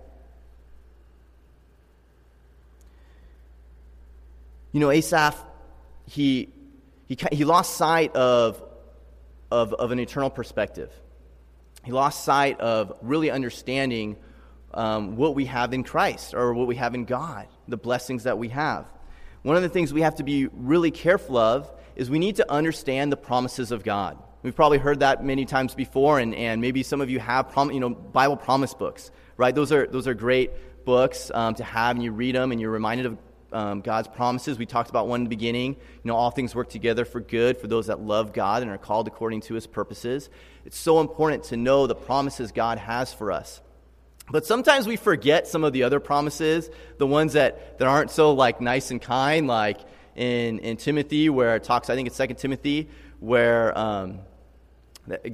You 4.71 4.81
know, 4.81 4.91
Asaph, 4.91 5.36
he, 6.05 6.49
he, 7.07 7.17
he 7.31 7.43
lost 7.43 7.75
sight 7.75 8.15
of, 8.15 8.62
of, 9.49 9.73
of 9.73 9.91
an 9.91 9.97
eternal 9.97 10.29
perspective. 10.29 10.91
He 11.84 11.91
lost 11.91 12.23
sight 12.23 12.60
of 12.60 12.95
really 13.01 13.31
understanding 13.31 14.15
um, 14.75 15.15
what 15.15 15.34
we 15.34 15.45
have 15.45 15.73
in 15.73 15.84
Christ 15.84 16.36
or 16.36 16.53
what 16.53 16.67
we 16.67 16.75
have 16.75 16.93
in 16.93 17.05
God, 17.05 17.47
the 17.67 17.77
blessings 17.77 18.25
that 18.25 18.38
we 18.38 18.49
have. 18.49 18.86
One 19.41 19.55
of 19.55 19.63
the 19.63 19.69
things 19.69 19.91
we 19.91 20.01
have 20.01 20.17
to 20.17 20.23
be 20.23 20.45
really 20.53 20.91
careful 20.91 21.38
of 21.38 21.71
is 21.95 22.12
we 22.12 22.19
need 22.19 22.36
to 22.36 22.51
understand 22.51 23.12
the 23.12 23.17
promises 23.17 23.71
of 23.71 23.84
God. 23.84 24.21
We've 24.43 24.56
probably 24.56 24.80
heard 24.80 25.01
that 25.01 25.23
many 25.23 25.45
times 25.45 25.75
before, 25.75 26.19
and, 26.19 26.34
and 26.34 26.62
maybe 26.62 26.82
some 26.84 27.01
of 27.01 27.10
you 27.10 27.19
have 27.19 27.49
prom, 27.49 27.71
you 27.71 27.80
know, 27.80 27.89
Bible 27.89 28.38
promise 28.38 28.73
books, 28.73 29.12
right? 29.38 29.54
Those 29.54 29.71
are, 29.71 29.86
those 29.88 30.08
are 30.08 30.13
great 30.13 30.51
books 30.84 31.30
um, 31.34 31.54
to 31.56 31.63
have, 31.63 31.95
and 31.95 32.04
you 32.04 32.12
read 32.12 32.36
them, 32.36 32.51
and 32.51 32.60
you're 32.60 32.71
reminded 32.71 33.06
of 33.06 33.17
um, 33.54 33.82
God's 33.82 34.08
promises. 34.08 34.58
We 34.58 34.65
talked 34.65 34.89
about 34.89 35.08
one 35.08 35.21
in 35.21 35.23
the 35.25 35.30
beginning. 35.30 35.73
You 35.75 36.06
know, 36.06 36.15
all 36.15 36.32
things 36.32 36.56
work 36.56 36.69
together 36.69 37.06
for 37.06 37.19
good 37.19 37.58
for 37.58 37.67
those 37.67 37.88
that 37.88 37.99
love 37.99 38.34
God 38.34 38.62
and 38.62 38.71
are 38.71 38.77
called 38.77 39.08
according 39.08 39.41
to 39.41 39.54
his 39.54 39.67
purposes. 39.67 40.30
It's 40.65 40.77
so 40.77 41.01
important 41.01 41.43
to 41.45 41.58
know 41.58 41.86
the 41.88 41.95
promises 41.95 42.51
God 42.51 42.77
has 42.77 43.13
for 43.13 43.32
us. 43.32 43.62
But 44.30 44.45
sometimes 44.45 44.88
we 44.88 44.95
forget 44.95 45.47
some 45.47 45.63
of 45.63 45.73
the 45.73 45.84
other 45.84 45.99
promises, 45.99 46.69
the 46.97 47.08
ones 47.08 47.34
that, 47.34 47.77
that 47.80 47.88
aren't 47.88 48.12
so 48.12 48.34
like 48.34 48.62
nice 48.62 48.89
and 48.89 49.01
kind, 49.01 49.47
like 49.47 49.80
in, 50.15 50.60
in 50.60 50.77
Timothy, 50.77 51.30
where 51.30 51.56
it 51.58 51.63
talks, 51.63 51.89
I 51.89 51.95
think 51.95 52.08
it's 52.08 52.15
Second 52.15 52.38
Timothy, 52.38 52.88
where 53.19 53.77
um, 53.77 54.19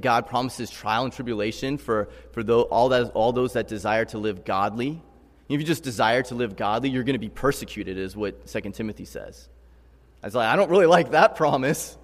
God 0.00 0.26
promises 0.26 0.70
trial 0.70 1.04
and 1.04 1.12
tribulation 1.12 1.78
for, 1.78 2.08
for 2.32 2.42
those, 2.42 2.66
all, 2.70 2.88
that, 2.88 3.12
all 3.12 3.32
those 3.32 3.52
that 3.52 3.68
desire 3.68 4.04
to 4.06 4.18
live 4.18 4.44
godly. 4.44 5.02
If 5.48 5.60
you 5.60 5.66
just 5.66 5.82
desire 5.82 6.22
to 6.24 6.34
live 6.34 6.56
godly, 6.56 6.90
you're 6.90 7.04
going 7.04 7.14
to 7.14 7.20
be 7.20 7.28
persecuted, 7.28 7.96
is 7.98 8.16
what 8.16 8.48
Second 8.48 8.72
Timothy 8.72 9.04
says. 9.04 9.48
I 10.22 10.26
was 10.26 10.34
like, 10.34 10.48
I 10.48 10.56
don't 10.56 10.70
really 10.70 10.86
like 10.86 11.12
that 11.12 11.36
promise. 11.36 11.96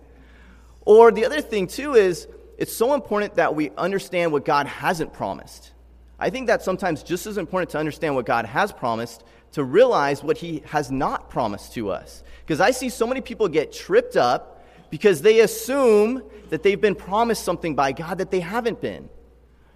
Or 0.85 1.11
the 1.11 1.25
other 1.25 1.41
thing, 1.41 1.67
too, 1.67 1.95
is 1.95 2.29
it's 2.59 2.75
so 2.75 2.95
important 2.95 3.35
that 3.35 3.55
we 3.55 3.71
understand 3.77 4.33
what 4.33 4.45
God 4.45 4.67
hasn't 4.67 5.13
promised. 5.13 5.73
I 6.19 6.31
think 6.31 6.47
that 6.47 6.63
sometimes 6.63 7.03
just 7.03 7.27
as 7.27 7.39
important 7.39 7.71
to 7.71 7.79
understand 7.79 8.15
what 8.15 8.27
God 8.27 8.47
has 8.47 8.73
promised 8.73 9.25
to 9.53 9.65
realize 9.65 10.23
what 10.23 10.39
He 10.39 10.63
has 10.67 10.91
not 10.91 11.31
promised 11.31 11.75
to 11.75 11.91
us. 11.91 12.23
Because 12.45 12.61
I 12.61 12.71
see 12.71 12.89
so 12.89 13.07
many 13.07 13.21
people 13.21 13.49
get 13.49 13.73
tripped 13.73 14.17
up 14.17 14.65
because 14.91 15.23
they 15.23 15.41
assume 15.41 16.23
that 16.55 16.63
they've 16.63 16.81
been 16.81 16.95
promised 16.95 17.43
something 17.43 17.75
by 17.75 17.91
God 17.91 18.19
that 18.19 18.31
they 18.31 18.39
haven't 18.39 18.81
been. 18.81 19.09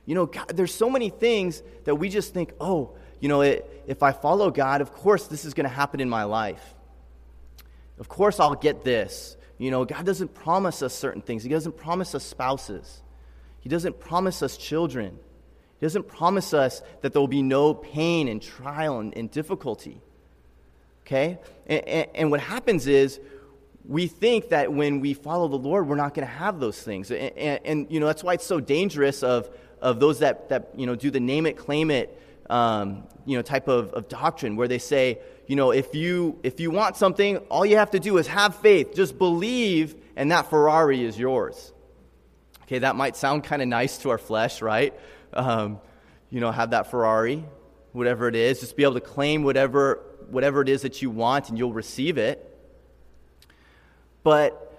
You 0.07 0.15
know, 0.15 0.27
God, 0.27 0.47
there's 0.55 0.73
so 0.73 0.89
many 0.89 1.11
things 1.11 1.61
that 1.87 1.97
we 1.97 2.09
just 2.09 2.33
think, 2.33 2.53
oh, 2.61 2.97
you 3.19 3.29
know, 3.29 3.41
it, 3.41 3.83
if 3.89 4.05
I 4.05 4.13
follow 4.13 4.53
God, 4.53 4.81
of 4.81 4.93
course 4.93 5.27
this 5.27 5.45
is 5.45 5.55
going 5.55 5.69
to 5.69 5.75
happen 5.75 5.99
in 5.99 6.09
my 6.09 6.23
life. 6.23 6.63
Of 7.99 8.07
course 8.07 8.39
I'll 8.39 8.55
get 8.55 8.85
this. 8.85 9.37
You 9.59 9.73
know, 9.73 9.85
God 9.85 10.07
doesn't 10.07 10.35
promise 10.35 10.81
us 10.81 10.95
certain 10.95 11.21
things. 11.21 11.43
He 11.43 11.49
doesn't 11.49 11.77
promise 11.77 12.15
us 12.15 12.23
spouses. 12.23 13.03
He 13.59 13.69
doesn't 13.69 13.99
promise 13.99 14.41
us 14.41 14.57
children. 14.57 15.19
He 15.81 15.85
doesn't 15.85 16.07
promise 16.07 16.55
us 16.55 16.81
that 17.01 17.13
there 17.13 17.19
will 17.19 17.27
be 17.27 17.43
no 17.43 17.75
pain 17.75 18.29
and 18.29 18.41
trial 18.41 19.01
and, 19.01 19.17
and 19.17 19.29
difficulty. 19.33 20.01
Okay? 21.03 21.41
And, 21.67 21.89
and, 21.89 22.07
and, 22.15 22.31
what 22.31 22.39
happens 22.39 22.87
is 22.87 23.19
we 23.89 24.07
think 24.07 24.51
that 24.51 24.73
when 24.73 25.01
we 25.01 25.15
follow 25.15 25.49
the 25.49 25.57
Lord, 25.57 25.89
we're 25.89 25.97
not 25.97 26.15
going 26.15 26.27
to 26.27 26.33
have 26.33 26.61
those 26.61 26.81
things. 26.81 27.11
And, 27.11 27.33
and, 27.65 27.87
you 27.91 27.99
know, 27.99 28.07
that's 28.07 28.23
why 28.23 28.35
it's 28.35 28.47
so 28.47 28.61
dangerous 28.61 29.23
of, 29.23 29.49
of 29.81 29.99
those 29.99 30.21
that, 30.21 30.51
that, 30.51 30.71
you 30.77 30.87
know, 30.87 30.95
do 30.95 31.11
the 31.11 31.21
name 31.21 31.47
it, 31.47 31.57
claim 31.57 31.91
it, 31.91 32.21
um, 32.51 33.05
you 33.25 33.37
know, 33.37 33.43
type 33.43 33.67
of, 33.67 33.93
of 33.95 34.09
doctrine 34.09 34.57
where 34.57 34.69
they 34.69 34.79
say, 34.79 35.19
you 35.47 35.57
know, 35.57 35.71
if 35.71 35.95
you, 35.95 36.39
if 36.43 36.61
you 36.61 36.71
want 36.71 36.97
something, 36.97 37.39
all 37.49 37.65
you 37.65 37.79
have 37.79 37.91
to 37.93 37.99
do 37.99 38.19
is 38.19 38.27
have 38.27 38.55
faith. 38.57 38.95
Just 38.95 39.17
believe, 39.19 39.97
and 40.17 40.31
that 40.31 40.51
Ferrari 40.51 41.03
is 41.03 41.19
yours. 41.19 41.73
Okay, 42.65 42.81
that 42.81 42.95
might 42.95 43.17
sound 43.17 43.45
kind 43.45 43.63
of 43.63 43.69
nice 43.69 43.97
to 43.99 44.11
our 44.11 44.19
flesh, 44.19 44.61
right? 44.61 44.95
um, 45.33 45.81
you 46.31 46.41
know, 46.41 46.51
have 46.51 46.71
that 46.71 46.91
Ferrari, 46.91 47.45
whatever 47.93 48.29
it 48.29 48.37
is. 48.37 48.61
Just 48.61 48.77
be 48.77 48.83
able 48.83 48.95
to 48.95 49.01
claim 49.01 49.43
whatever, 49.43 50.05
whatever 50.29 50.61
it 50.63 50.69
is 50.69 50.83
that 50.83 51.01
you 51.03 51.11
want 51.11 51.49
and 51.49 51.59
you'll 51.59 51.73
receive 51.73 52.19
it. 52.19 52.45
But 54.29 54.79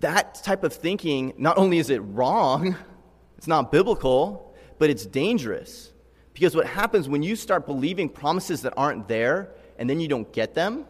that 0.00 0.34
type 0.42 0.64
of 0.64 0.72
thinking, 0.72 1.32
not 1.38 1.58
only 1.58 1.78
is 1.78 1.90
it 1.90 1.98
wrong, 1.98 2.74
it's 3.38 3.46
not 3.46 3.70
biblical, 3.70 4.52
but 4.80 4.90
it's 4.90 5.06
dangerous. 5.06 5.92
Because 6.32 6.56
what 6.56 6.66
happens 6.66 7.08
when 7.08 7.22
you 7.22 7.36
start 7.36 7.66
believing 7.66 8.08
promises 8.08 8.62
that 8.62 8.74
aren't 8.76 9.06
there 9.06 9.50
and 9.78 9.88
then 9.88 10.00
you 10.00 10.08
don't 10.08 10.32
get 10.32 10.54
them, 10.54 10.86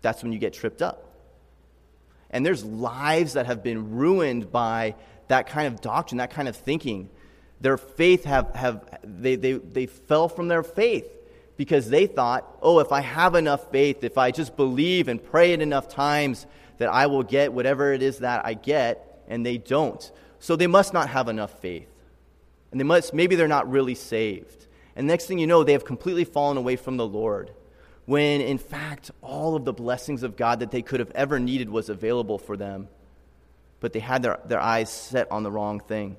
that's 0.00 0.22
when 0.22 0.32
you 0.32 0.38
get 0.38 0.54
tripped 0.54 0.80
up. 0.80 1.12
And 2.30 2.46
there's 2.46 2.64
lives 2.64 3.34
that 3.34 3.44
have 3.44 3.62
been 3.62 3.90
ruined 3.90 4.50
by 4.50 4.94
that 5.28 5.46
kind 5.46 5.66
of 5.66 5.82
doctrine, 5.82 6.16
that 6.16 6.30
kind 6.30 6.48
of 6.48 6.56
thinking 6.56 7.10
their 7.60 7.76
faith 7.76 8.24
have, 8.24 8.54
have 8.54 9.00
they, 9.04 9.36
they, 9.36 9.52
they 9.52 9.84
fell 9.84 10.30
from 10.30 10.48
their 10.48 10.62
faith 10.62 11.14
because 11.56 11.88
they 11.88 12.06
thought, 12.06 12.58
oh, 12.62 12.80
if 12.80 12.92
I 12.92 13.00
have 13.00 13.34
enough 13.34 13.70
faith, 13.70 14.02
if 14.02 14.18
I 14.18 14.30
just 14.30 14.56
believe 14.56 15.08
and 15.08 15.22
pray 15.22 15.52
it 15.52 15.62
enough 15.62 15.88
times, 15.88 16.46
that 16.78 16.88
I 16.88 17.06
will 17.06 17.22
get 17.22 17.52
whatever 17.52 17.92
it 17.92 18.02
is 18.02 18.18
that 18.18 18.44
I 18.44 18.54
get, 18.54 19.22
and 19.28 19.46
they 19.46 19.58
don't. 19.58 20.10
So 20.40 20.56
they 20.56 20.66
must 20.66 20.92
not 20.92 21.08
have 21.08 21.28
enough 21.28 21.60
faith. 21.60 21.88
And 22.70 22.80
they 22.80 22.84
must, 22.84 23.14
maybe 23.14 23.36
they're 23.36 23.46
not 23.46 23.70
really 23.70 23.94
saved. 23.94 24.66
And 24.96 25.06
next 25.06 25.26
thing 25.26 25.38
you 25.38 25.46
know, 25.46 25.62
they 25.62 25.72
have 25.72 25.84
completely 25.84 26.24
fallen 26.24 26.56
away 26.56 26.76
from 26.76 26.96
the 26.96 27.06
Lord. 27.06 27.52
When 28.06 28.40
in 28.40 28.58
fact, 28.58 29.10
all 29.22 29.56
of 29.56 29.64
the 29.64 29.72
blessings 29.72 30.22
of 30.22 30.36
God 30.36 30.60
that 30.60 30.70
they 30.70 30.82
could 30.82 31.00
have 31.00 31.12
ever 31.14 31.38
needed 31.38 31.70
was 31.70 31.88
available 31.88 32.38
for 32.38 32.56
them. 32.56 32.88
But 33.80 33.92
they 33.92 34.00
had 34.00 34.22
their, 34.22 34.40
their 34.44 34.60
eyes 34.60 34.90
set 34.90 35.30
on 35.30 35.42
the 35.42 35.50
wrong 35.50 35.80
thing. 35.80 36.16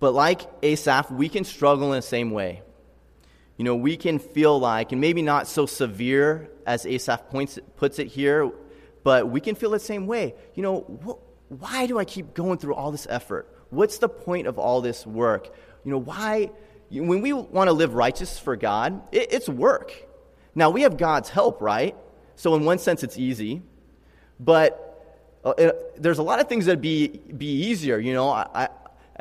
But 0.00 0.12
like 0.12 0.42
Asaph, 0.62 1.10
we 1.10 1.28
can 1.28 1.44
struggle 1.44 1.92
in 1.92 1.98
the 1.98 2.02
same 2.02 2.30
way. 2.30 2.62
You 3.56 3.64
know, 3.64 3.76
we 3.76 3.96
can 3.96 4.18
feel 4.18 4.58
like, 4.58 4.92
and 4.92 5.00
maybe 5.00 5.22
not 5.22 5.46
so 5.46 5.66
severe 5.66 6.50
as 6.66 6.84
Asaph 6.86 7.28
points, 7.30 7.58
puts 7.76 7.98
it 7.98 8.08
here, 8.08 8.50
but 9.04 9.28
we 9.28 9.40
can 9.40 9.54
feel 9.54 9.70
the 9.70 9.78
same 9.78 10.06
way. 10.06 10.34
You 10.54 10.62
know, 10.62 10.80
wh- 10.80 11.52
why 11.62 11.86
do 11.86 11.98
I 11.98 12.04
keep 12.04 12.34
going 12.34 12.58
through 12.58 12.74
all 12.74 12.90
this 12.90 13.06
effort? 13.08 13.48
What's 13.70 13.98
the 13.98 14.08
point 14.08 14.46
of 14.46 14.58
all 14.58 14.80
this 14.80 15.06
work? 15.06 15.54
You 15.84 15.92
know, 15.92 15.98
why? 15.98 16.50
When 16.90 17.20
we 17.20 17.32
want 17.32 17.68
to 17.68 17.72
live 17.72 17.94
righteous 17.94 18.38
for 18.38 18.56
God, 18.56 19.02
it, 19.12 19.32
it's 19.32 19.48
work. 19.48 19.92
Now, 20.54 20.70
we 20.70 20.82
have 20.82 20.96
God's 20.96 21.28
help, 21.28 21.60
right? 21.60 21.96
So, 22.36 22.54
in 22.54 22.64
one 22.64 22.78
sense, 22.78 23.02
it's 23.02 23.18
easy. 23.18 23.62
But 24.40 24.80
uh, 25.44 25.54
it, 25.58 26.02
there's 26.02 26.18
a 26.18 26.22
lot 26.22 26.40
of 26.40 26.48
things 26.48 26.66
that 26.66 26.80
be, 26.80 27.08
be 27.08 27.46
easier. 27.46 27.98
You 27.98 28.14
know, 28.14 28.30
I, 28.30 28.68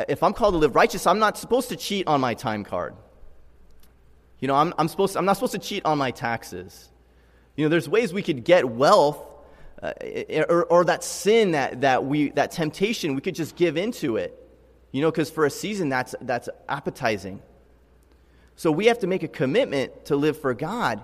if 0.07 0.23
I'm 0.23 0.33
called 0.33 0.53
to 0.53 0.57
live 0.57 0.75
righteous, 0.75 1.05
I'm 1.05 1.19
not 1.19 1.37
supposed 1.37 1.69
to 1.69 1.75
cheat 1.75 2.07
on 2.07 2.21
my 2.21 2.33
time 2.33 2.63
card. 2.63 2.95
You 4.39 4.47
know, 4.47 4.55
I'm, 4.55 4.73
I'm, 4.77 4.87
supposed 4.87 5.13
to, 5.13 5.19
I'm 5.19 5.25
not 5.25 5.33
supposed 5.33 5.53
to 5.53 5.59
cheat 5.59 5.85
on 5.85 5.97
my 5.97 6.11
taxes. 6.11 6.89
You 7.55 7.65
know, 7.65 7.69
there's 7.69 7.87
ways 7.87 8.13
we 8.13 8.21
could 8.21 8.43
get 8.43 8.67
wealth 8.67 9.17
uh, 9.81 9.91
or, 10.49 10.63
or 10.65 10.85
that 10.85 11.03
sin, 11.03 11.51
that, 11.51 11.81
that, 11.81 12.05
we, 12.05 12.29
that 12.31 12.51
temptation, 12.51 13.15
we 13.15 13.21
could 13.21 13.35
just 13.35 13.55
give 13.55 13.77
into 13.77 14.17
it. 14.17 14.39
You 14.91 15.01
know, 15.01 15.11
because 15.11 15.29
for 15.29 15.45
a 15.45 15.49
season, 15.49 15.89
that's, 15.89 16.15
that's 16.21 16.49
appetizing. 16.69 17.41
So 18.55 18.71
we 18.71 18.85
have 18.85 18.99
to 18.99 19.07
make 19.07 19.23
a 19.23 19.27
commitment 19.27 20.05
to 20.05 20.15
live 20.15 20.39
for 20.39 20.53
God. 20.53 21.03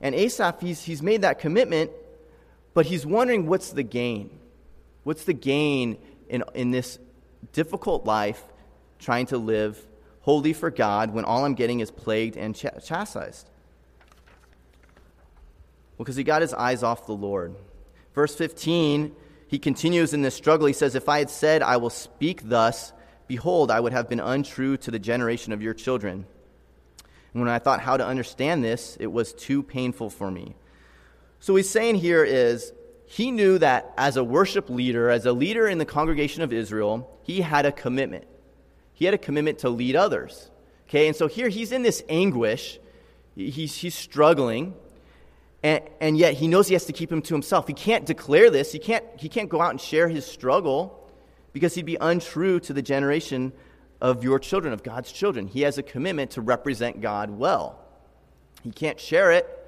And 0.00 0.14
Asaph, 0.14 0.60
he's, 0.60 0.82
he's 0.82 1.02
made 1.02 1.22
that 1.22 1.38
commitment, 1.38 1.90
but 2.74 2.86
he's 2.86 3.04
wondering 3.06 3.46
what's 3.46 3.70
the 3.70 3.82
gain? 3.82 4.38
What's 5.02 5.24
the 5.24 5.32
gain 5.32 5.98
in, 6.28 6.44
in 6.54 6.70
this 6.70 6.98
difficult 7.52 8.06
life 8.06 8.42
trying 8.98 9.26
to 9.26 9.38
live 9.38 9.84
holy 10.22 10.52
for 10.52 10.70
God 10.70 11.12
when 11.12 11.24
all 11.24 11.44
I'm 11.44 11.54
getting 11.54 11.80
is 11.80 11.90
plagued 11.90 12.36
and 12.36 12.54
ch- 12.54 12.66
chastised? 12.84 13.48
Well, 15.96 16.04
because 16.04 16.16
he 16.16 16.24
got 16.24 16.42
his 16.42 16.54
eyes 16.54 16.82
off 16.82 17.06
the 17.06 17.12
Lord. 17.12 17.54
Verse 18.14 18.34
15, 18.34 19.14
he 19.48 19.58
continues 19.58 20.14
in 20.14 20.22
this 20.22 20.34
struggle. 20.34 20.66
He 20.66 20.72
says, 20.72 20.94
If 20.94 21.08
I 21.08 21.18
had 21.18 21.30
said, 21.30 21.62
I 21.62 21.76
will 21.76 21.90
speak 21.90 22.48
thus, 22.48 22.92
behold, 23.26 23.70
I 23.70 23.80
would 23.80 23.92
have 23.92 24.08
been 24.08 24.20
untrue 24.20 24.76
to 24.78 24.90
the 24.90 24.98
generation 24.98 25.52
of 25.52 25.62
your 25.62 25.74
children. 25.74 26.26
And 27.32 27.42
when 27.42 27.50
I 27.50 27.58
thought 27.58 27.80
how 27.80 27.96
to 27.96 28.06
understand 28.06 28.64
this, 28.64 28.96
it 28.98 29.06
was 29.06 29.32
too 29.32 29.62
painful 29.62 30.10
for 30.10 30.30
me. 30.30 30.56
So 31.38 31.52
what 31.52 31.58
he's 31.58 31.70
saying 31.70 31.96
here 31.96 32.24
is 32.24 32.72
he 33.06 33.30
knew 33.30 33.58
that 33.58 33.92
as 33.96 34.16
a 34.16 34.24
worship 34.24 34.68
leader, 34.70 35.10
as 35.10 35.26
a 35.26 35.32
leader 35.32 35.66
in 35.66 35.78
the 35.78 35.84
congregation 35.84 36.42
of 36.42 36.52
Israel, 36.52 37.18
he 37.22 37.40
had 37.40 37.66
a 37.66 37.72
commitment. 37.72 38.26
He 39.00 39.06
had 39.06 39.14
a 39.14 39.18
commitment 39.18 39.60
to 39.60 39.70
lead 39.70 39.96
others. 39.96 40.50
Okay, 40.86 41.06
and 41.06 41.16
so 41.16 41.26
here 41.26 41.48
he's 41.48 41.72
in 41.72 41.82
this 41.82 42.04
anguish. 42.10 42.78
He's, 43.34 43.74
he's 43.74 43.94
struggling. 43.94 44.74
And, 45.62 45.82
and 46.02 46.18
yet 46.18 46.34
he 46.34 46.48
knows 46.48 46.68
he 46.68 46.74
has 46.74 46.84
to 46.84 46.92
keep 46.92 47.10
him 47.10 47.22
to 47.22 47.34
himself. 47.34 47.66
He 47.66 47.72
can't 47.72 48.04
declare 48.04 48.50
this. 48.50 48.72
He 48.72 48.78
can't, 48.78 49.04
he 49.16 49.30
can't 49.30 49.48
go 49.48 49.62
out 49.62 49.70
and 49.70 49.80
share 49.80 50.06
his 50.08 50.26
struggle 50.26 51.10
because 51.54 51.74
he'd 51.74 51.86
be 51.86 51.96
untrue 51.98 52.60
to 52.60 52.74
the 52.74 52.82
generation 52.82 53.54
of 54.02 54.22
your 54.22 54.38
children, 54.38 54.74
of 54.74 54.82
God's 54.82 55.10
children. 55.10 55.46
He 55.46 55.62
has 55.62 55.78
a 55.78 55.82
commitment 55.82 56.32
to 56.32 56.42
represent 56.42 57.00
God 57.00 57.30
well. 57.30 57.80
He 58.62 58.70
can't 58.70 59.00
share 59.00 59.32
it, 59.32 59.59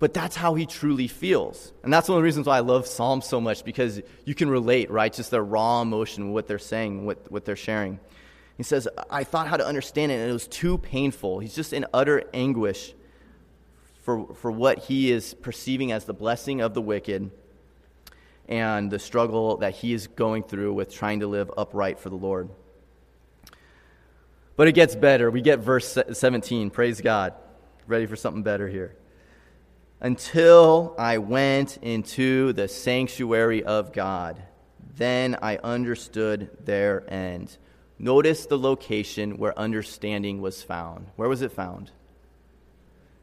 but 0.00 0.14
that's 0.14 0.34
how 0.34 0.54
he 0.54 0.64
truly 0.64 1.06
feels. 1.06 1.72
And 1.84 1.92
that's 1.92 2.08
one 2.08 2.16
of 2.16 2.22
the 2.22 2.24
reasons 2.24 2.46
why 2.46 2.56
I 2.56 2.60
love 2.60 2.86
Psalms 2.86 3.26
so 3.26 3.38
much 3.38 3.64
because 3.64 4.00
you 4.24 4.34
can 4.34 4.48
relate, 4.48 4.90
right? 4.90 5.12
Just 5.12 5.30
their 5.30 5.44
raw 5.44 5.82
emotion, 5.82 6.32
what 6.32 6.48
they're 6.48 6.58
saying, 6.58 7.04
what, 7.04 7.30
what 7.30 7.44
they're 7.44 7.54
sharing. 7.54 8.00
He 8.56 8.62
says, 8.62 8.88
I 9.10 9.24
thought 9.24 9.46
how 9.46 9.58
to 9.58 9.66
understand 9.66 10.10
it, 10.10 10.16
and 10.16 10.30
it 10.30 10.32
was 10.32 10.48
too 10.48 10.78
painful. 10.78 11.38
He's 11.38 11.54
just 11.54 11.74
in 11.74 11.84
utter 11.92 12.24
anguish 12.32 12.94
for, 14.00 14.34
for 14.34 14.50
what 14.50 14.78
he 14.78 15.12
is 15.12 15.34
perceiving 15.34 15.92
as 15.92 16.06
the 16.06 16.14
blessing 16.14 16.62
of 16.62 16.72
the 16.72 16.80
wicked 16.80 17.30
and 18.48 18.90
the 18.90 18.98
struggle 18.98 19.58
that 19.58 19.74
he 19.74 19.92
is 19.92 20.06
going 20.06 20.44
through 20.44 20.72
with 20.72 20.92
trying 20.92 21.20
to 21.20 21.26
live 21.26 21.52
upright 21.58 21.98
for 21.98 22.08
the 22.08 22.16
Lord. 22.16 22.48
But 24.56 24.66
it 24.66 24.72
gets 24.72 24.94
better. 24.94 25.30
We 25.30 25.42
get 25.42 25.58
verse 25.58 25.98
17. 26.10 26.70
Praise 26.70 27.02
God. 27.02 27.34
Ready 27.86 28.06
for 28.06 28.16
something 28.16 28.42
better 28.42 28.66
here. 28.66 28.96
Until 30.00 30.94
I 30.98 31.18
went 31.18 31.76
into 31.78 32.52
the 32.52 32.68
sanctuary 32.68 33.62
of 33.62 33.92
God, 33.92 34.42
then 34.96 35.36
I 35.42 35.56
understood 35.58 36.50
their 36.64 37.04
end. 37.12 37.56
Notice 37.98 38.46
the 38.46 38.58
location 38.58 39.36
where 39.36 39.58
understanding 39.58 40.40
was 40.40 40.62
found. 40.62 41.06
Where 41.16 41.28
was 41.28 41.42
it 41.42 41.52
found? 41.52 41.90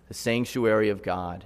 the 0.07 0.13
sanctuary 0.13 0.89
of 0.89 1.03
God. 1.03 1.45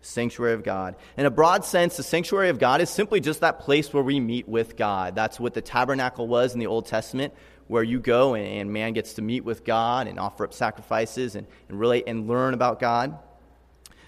Sanctuary 0.00 0.54
of 0.54 0.64
God. 0.64 0.96
In 1.16 1.26
a 1.26 1.30
broad 1.30 1.64
sense, 1.64 1.96
the 1.96 2.02
sanctuary 2.02 2.48
of 2.48 2.58
God 2.58 2.80
is 2.80 2.90
simply 2.90 3.20
just 3.20 3.40
that 3.40 3.60
place 3.60 3.92
where 3.92 4.02
we 4.02 4.18
meet 4.18 4.48
with 4.48 4.76
God. 4.76 5.14
That's 5.14 5.38
what 5.38 5.54
the 5.54 5.60
tabernacle 5.60 6.26
was 6.26 6.54
in 6.54 6.58
the 6.58 6.66
Old 6.66 6.86
Testament, 6.86 7.32
where 7.68 7.84
you 7.84 8.00
go 8.00 8.34
and, 8.34 8.72
man 8.72 8.94
gets 8.94 9.14
to 9.14 9.22
meet 9.22 9.44
with 9.44 9.64
God 9.64 10.08
and 10.08 10.18
offer 10.18 10.44
up 10.44 10.54
sacrifices 10.54 11.36
and 11.36 11.46
relate 11.68 12.04
and 12.06 12.26
learn 12.26 12.54
about 12.54 12.80
God. 12.80 13.16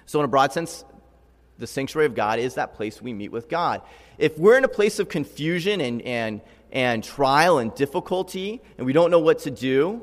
So, 0.07 0.19
in 0.21 0.25
a 0.25 0.29
broad 0.29 0.53
sense, 0.53 0.85
the 1.59 1.67
sanctuary 1.67 2.07
of 2.07 2.15
God 2.15 2.39
is 2.39 2.55
that 2.55 2.75
place 2.75 3.01
we 3.01 3.13
meet 3.13 3.33
with 3.33 3.49
God. 3.49 3.83
If 4.19 4.39
we're 4.39 4.59
in 4.59 4.65
a 4.65 4.69
place 4.69 4.99
of 4.99 5.09
confusion 5.09 5.81
and, 5.81 6.03
and, 6.03 6.41
and 6.73 7.03
trial 7.03 7.59
and 7.59 7.75
difficulty 7.75 8.61
and 8.77 8.87
we 8.87 8.93
don't 8.93 9.11
know 9.11 9.21
what 9.21 9.41
to 9.41 9.51
do, 9.51 10.03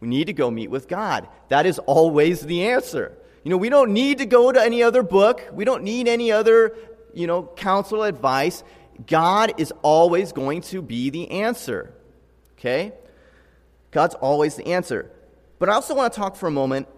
we 0.00 0.08
need 0.08 0.26
to 0.26 0.32
go 0.32 0.50
meet 0.50 0.70
with 0.70 0.88
God. 0.88 1.28
That 1.48 1.66
is 1.66 1.78
always 1.80 2.40
the 2.40 2.68
answer. 2.68 3.16
You 3.44 3.50
know, 3.50 3.56
we 3.56 3.68
don't 3.68 3.92
need 3.92 4.18
to 4.18 4.26
go 4.26 4.52
to 4.52 4.60
any 4.60 4.82
other 4.82 5.02
book. 5.02 5.42
We 5.52 5.64
don't 5.64 5.82
need 5.82 6.08
any 6.08 6.30
other, 6.32 6.76
you 7.14 7.26
know, 7.26 7.44
counsel 7.56 8.02
advice. 8.02 8.62
God 9.06 9.54
is 9.58 9.72
always 9.82 10.32
going 10.32 10.62
to 10.62 10.82
be 10.82 11.10
the 11.10 11.30
answer. 11.30 11.94
Okay? 12.58 12.92
God's 13.90 14.14
always 14.16 14.56
the 14.56 14.66
answer. 14.66 15.10
But 15.58 15.68
I 15.68 15.74
also 15.74 15.94
want 15.94 16.12
to 16.12 16.18
talk 16.18 16.36
for 16.36 16.46
a 16.46 16.52
moment 16.52 16.88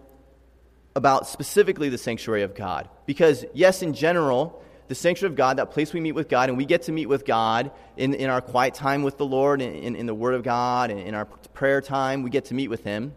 about 0.95 1.27
specifically 1.27 1.89
the 1.89 1.97
sanctuary 1.97 2.43
of 2.43 2.55
God. 2.55 2.89
Because, 3.05 3.45
yes, 3.53 3.81
in 3.81 3.93
general, 3.93 4.61
the 4.87 4.95
sanctuary 4.95 5.31
of 5.31 5.37
God, 5.37 5.57
that 5.57 5.71
place 5.71 5.93
we 5.93 6.01
meet 6.01 6.11
with 6.13 6.27
God, 6.27 6.49
and 6.49 6.57
we 6.57 6.65
get 6.65 6.83
to 6.83 6.91
meet 6.91 7.07
with 7.07 7.25
God 7.25 7.71
in, 7.95 8.13
in 8.13 8.29
our 8.29 8.41
quiet 8.41 8.73
time 8.73 9.03
with 9.03 9.17
the 9.17 9.25
Lord, 9.25 9.61
in, 9.61 9.73
in, 9.73 9.95
in 9.95 10.05
the 10.05 10.13
Word 10.13 10.33
of 10.33 10.43
God, 10.43 10.91
and 10.91 10.99
in 10.99 11.15
our 11.15 11.25
prayer 11.25 11.81
time, 11.81 12.23
we 12.23 12.29
get 12.29 12.45
to 12.45 12.53
meet 12.53 12.67
with 12.67 12.83
Him 12.83 13.13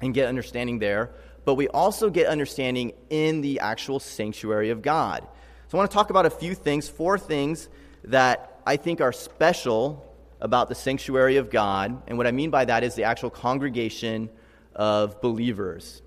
and 0.00 0.14
get 0.14 0.28
understanding 0.28 0.78
there. 0.78 1.10
But 1.44 1.54
we 1.56 1.68
also 1.68 2.08
get 2.08 2.28
understanding 2.28 2.92
in 3.10 3.40
the 3.40 3.60
actual 3.60 4.00
sanctuary 4.00 4.70
of 4.70 4.80
God. 4.80 5.26
So 5.68 5.76
I 5.76 5.80
want 5.80 5.90
to 5.90 5.94
talk 5.94 6.10
about 6.10 6.24
a 6.24 6.30
few 6.30 6.54
things, 6.54 6.88
four 6.88 7.18
things 7.18 7.68
that 8.04 8.60
I 8.66 8.76
think 8.76 9.00
are 9.00 9.12
special 9.12 10.08
about 10.40 10.68
the 10.68 10.74
sanctuary 10.74 11.36
of 11.36 11.50
God. 11.50 12.02
And 12.06 12.16
what 12.16 12.26
I 12.26 12.32
mean 12.32 12.50
by 12.50 12.64
that 12.64 12.84
is 12.84 12.94
the 12.94 13.04
actual 13.04 13.30
congregation 13.30 14.30
of 14.74 15.20
believers 15.20 16.02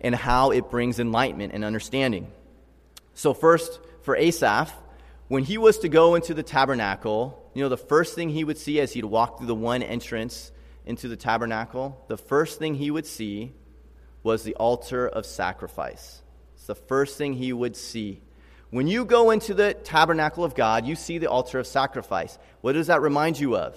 and 0.00 0.14
how 0.14 0.50
it 0.50 0.70
brings 0.70 0.98
enlightenment 0.98 1.52
and 1.52 1.64
understanding. 1.64 2.30
So, 3.14 3.34
first, 3.34 3.80
for 4.02 4.16
Asaph, 4.16 4.72
when 5.28 5.42
he 5.42 5.58
was 5.58 5.78
to 5.78 5.88
go 5.88 6.14
into 6.14 6.34
the 6.34 6.42
tabernacle, 6.42 7.42
you 7.54 7.62
know, 7.62 7.68
the 7.68 7.76
first 7.76 8.14
thing 8.14 8.28
he 8.28 8.44
would 8.44 8.58
see 8.58 8.80
as 8.80 8.92
he'd 8.92 9.04
walk 9.04 9.38
through 9.38 9.46
the 9.46 9.54
one 9.54 9.82
entrance 9.82 10.52
into 10.84 11.08
the 11.08 11.16
tabernacle, 11.16 12.04
the 12.08 12.16
first 12.16 12.58
thing 12.58 12.74
he 12.74 12.90
would 12.90 13.06
see 13.06 13.52
was 14.22 14.42
the 14.44 14.54
altar 14.54 15.08
of 15.08 15.26
sacrifice. 15.26 16.22
It's 16.54 16.66
the 16.66 16.74
first 16.74 17.18
thing 17.18 17.32
he 17.32 17.52
would 17.52 17.76
see. 17.76 18.20
When 18.70 18.86
you 18.88 19.04
go 19.04 19.30
into 19.30 19.54
the 19.54 19.74
tabernacle 19.74 20.44
of 20.44 20.54
God, 20.54 20.86
you 20.86 20.96
see 20.96 21.18
the 21.18 21.30
altar 21.30 21.58
of 21.58 21.66
sacrifice. 21.66 22.38
What 22.60 22.72
does 22.72 22.88
that 22.88 23.00
remind 23.00 23.38
you 23.38 23.56
of? 23.56 23.76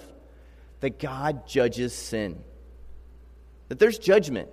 That 0.80 0.98
God 0.98 1.46
judges 1.46 1.92
sin. 1.92 2.42
That 3.68 3.78
there's 3.78 3.98
judgment, 3.98 4.48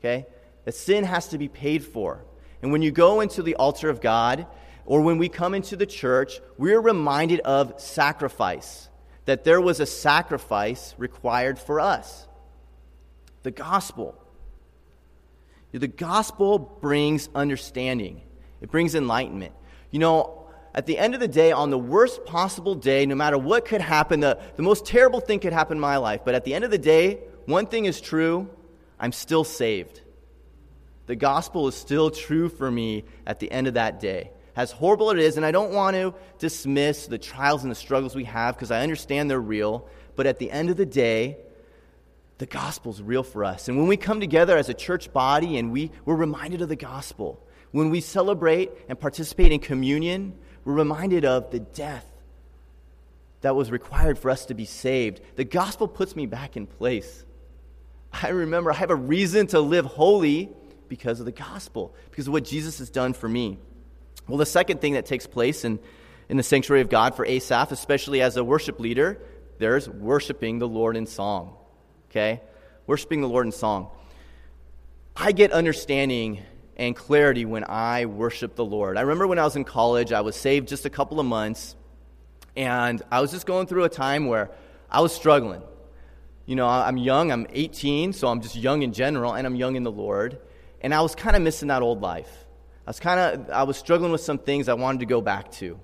okay? 0.00 0.26
That 0.66 0.74
sin 0.74 1.04
has 1.04 1.28
to 1.28 1.38
be 1.38 1.48
paid 1.48 1.84
for. 1.84 2.24
And 2.60 2.72
when 2.72 2.82
you 2.82 2.90
go 2.90 3.20
into 3.20 3.42
the 3.42 3.54
altar 3.54 3.88
of 3.88 4.00
God, 4.00 4.46
or 4.84 5.00
when 5.00 5.16
we 5.16 5.28
come 5.28 5.54
into 5.54 5.76
the 5.76 5.86
church, 5.86 6.40
we're 6.58 6.80
reminded 6.80 7.40
of 7.40 7.80
sacrifice, 7.80 8.88
that 9.24 9.44
there 9.44 9.60
was 9.60 9.80
a 9.80 9.86
sacrifice 9.86 10.94
required 10.98 11.58
for 11.58 11.80
us. 11.80 12.26
The 13.44 13.52
gospel. 13.52 14.20
The 15.70 15.86
gospel 15.86 16.58
brings 16.58 17.28
understanding, 17.34 18.22
it 18.60 18.70
brings 18.70 18.94
enlightenment. 18.94 19.52
You 19.92 20.00
know, 20.00 20.48
at 20.74 20.86
the 20.86 20.98
end 20.98 21.14
of 21.14 21.20
the 21.20 21.28
day, 21.28 21.52
on 21.52 21.70
the 21.70 21.78
worst 21.78 22.24
possible 22.24 22.74
day, 22.74 23.06
no 23.06 23.14
matter 23.14 23.38
what 23.38 23.66
could 23.66 23.80
happen, 23.80 24.20
the, 24.20 24.38
the 24.56 24.62
most 24.62 24.84
terrible 24.84 25.20
thing 25.20 25.38
could 25.38 25.52
happen 25.52 25.76
in 25.76 25.80
my 25.80 25.96
life, 25.96 26.22
but 26.24 26.34
at 26.34 26.44
the 26.44 26.54
end 26.54 26.64
of 26.64 26.72
the 26.72 26.78
day, 26.78 27.20
one 27.44 27.66
thing 27.66 27.84
is 27.84 28.00
true 28.00 28.50
I'm 28.98 29.12
still 29.12 29.44
saved. 29.44 30.00
The 31.06 31.16
gospel 31.16 31.68
is 31.68 31.74
still 31.74 32.10
true 32.10 32.48
for 32.48 32.70
me 32.70 33.04
at 33.26 33.40
the 33.40 33.50
end 33.50 33.66
of 33.66 33.74
that 33.74 34.00
day 34.00 34.30
as 34.56 34.72
horrible 34.72 35.10
it 35.10 35.18
is, 35.18 35.36
and 35.36 35.44
I 35.44 35.52
don't 35.52 35.72
want 35.72 35.94
to 35.96 36.14
dismiss 36.38 37.06
the 37.06 37.18
trials 37.18 37.62
and 37.62 37.70
the 37.70 37.76
struggles 37.76 38.14
we 38.14 38.24
have 38.24 38.56
because 38.56 38.70
I 38.70 38.82
understand 38.82 39.30
they're 39.30 39.38
real, 39.38 39.86
but 40.16 40.26
at 40.26 40.38
the 40.38 40.50
end 40.50 40.70
of 40.70 40.78
the 40.78 40.86
day, 40.86 41.36
the 42.38 42.46
gospel's 42.46 43.02
real 43.02 43.22
for 43.22 43.44
us. 43.44 43.68
And 43.68 43.76
when 43.76 43.86
we 43.86 43.98
come 43.98 44.18
together 44.18 44.56
as 44.56 44.70
a 44.70 44.74
church 44.74 45.12
body 45.12 45.58
and 45.58 45.72
we, 45.72 45.90
we're 46.06 46.16
reminded 46.16 46.62
of 46.62 46.70
the 46.70 46.76
gospel, 46.76 47.38
when 47.70 47.90
we 47.90 48.00
celebrate 48.00 48.70
and 48.88 48.98
participate 48.98 49.52
in 49.52 49.60
communion, 49.60 50.34
we're 50.64 50.72
reminded 50.72 51.26
of 51.26 51.50
the 51.50 51.60
death 51.60 52.06
that 53.42 53.54
was 53.54 53.70
required 53.70 54.18
for 54.18 54.30
us 54.30 54.46
to 54.46 54.54
be 54.54 54.64
saved. 54.64 55.20
The 55.36 55.44
gospel 55.44 55.86
puts 55.86 56.16
me 56.16 56.24
back 56.24 56.56
in 56.56 56.66
place. 56.66 57.24
I 58.10 58.28
remember 58.28 58.72
I 58.72 58.76
have 58.76 58.90
a 58.90 58.96
reason 58.96 59.48
to 59.48 59.60
live 59.60 59.84
holy 59.84 60.50
because 60.88 61.20
of 61.20 61.26
the 61.26 61.32
gospel, 61.32 61.94
because 62.10 62.26
of 62.26 62.32
what 62.32 62.44
Jesus 62.44 62.78
has 62.78 62.90
done 62.90 63.12
for 63.12 63.28
me. 63.28 63.58
Well, 64.28 64.38
the 64.38 64.46
second 64.46 64.80
thing 64.80 64.94
that 64.94 65.06
takes 65.06 65.26
place 65.26 65.64
in, 65.64 65.78
in 66.28 66.36
the 66.36 66.42
sanctuary 66.42 66.82
of 66.82 66.88
God 66.88 67.14
for 67.14 67.24
Asaph, 67.24 67.70
especially 67.70 68.22
as 68.22 68.36
a 68.36 68.44
worship 68.44 68.80
leader, 68.80 69.20
there's 69.58 69.88
worshiping 69.88 70.58
the 70.58 70.68
Lord 70.68 70.96
in 70.96 71.06
song. 71.06 71.56
Okay? 72.10 72.40
Worshiping 72.86 73.20
the 73.20 73.28
Lord 73.28 73.46
in 73.46 73.52
song. 73.52 73.90
I 75.16 75.32
get 75.32 75.52
understanding 75.52 76.42
and 76.76 76.94
clarity 76.94 77.44
when 77.44 77.64
I 77.64 78.06
worship 78.06 78.54
the 78.54 78.64
Lord. 78.64 78.98
I 78.98 79.02
remember 79.02 79.26
when 79.26 79.38
I 79.38 79.44
was 79.44 79.56
in 79.56 79.64
college, 79.64 80.12
I 80.12 80.20
was 80.20 80.36
saved 80.36 80.68
just 80.68 80.84
a 80.84 80.90
couple 80.90 81.18
of 81.18 81.26
months, 81.26 81.74
and 82.54 83.02
I 83.10 83.20
was 83.20 83.30
just 83.30 83.46
going 83.46 83.66
through 83.66 83.84
a 83.84 83.88
time 83.88 84.26
where 84.26 84.50
I 84.90 85.00
was 85.00 85.14
struggling. 85.14 85.62
You 86.44 86.54
know, 86.54 86.68
I'm 86.68 86.96
young, 86.96 87.32
I'm 87.32 87.46
18, 87.50 88.12
so 88.12 88.28
I'm 88.28 88.40
just 88.40 88.56
young 88.56 88.82
in 88.82 88.92
general, 88.92 89.32
and 89.32 89.46
I'm 89.46 89.56
young 89.56 89.76
in 89.76 89.84
the 89.84 89.90
Lord, 89.90 90.38
and 90.86 90.94
I 90.94 91.00
was 91.00 91.16
kind 91.16 91.34
of 91.34 91.42
missing 91.42 91.66
that 91.66 91.82
old 91.82 92.00
life. 92.00 92.46
I 92.86 92.90
was 92.90 93.00
kind 93.00 93.18
of 93.18 93.50
I 93.50 93.64
was 93.64 93.76
struggling 93.76 94.12
with 94.12 94.20
some 94.20 94.38
things 94.38 94.68
I 94.68 94.74
wanted 94.74 95.00
to 95.00 95.06
go 95.06 95.20
back 95.20 95.50
to. 95.54 95.80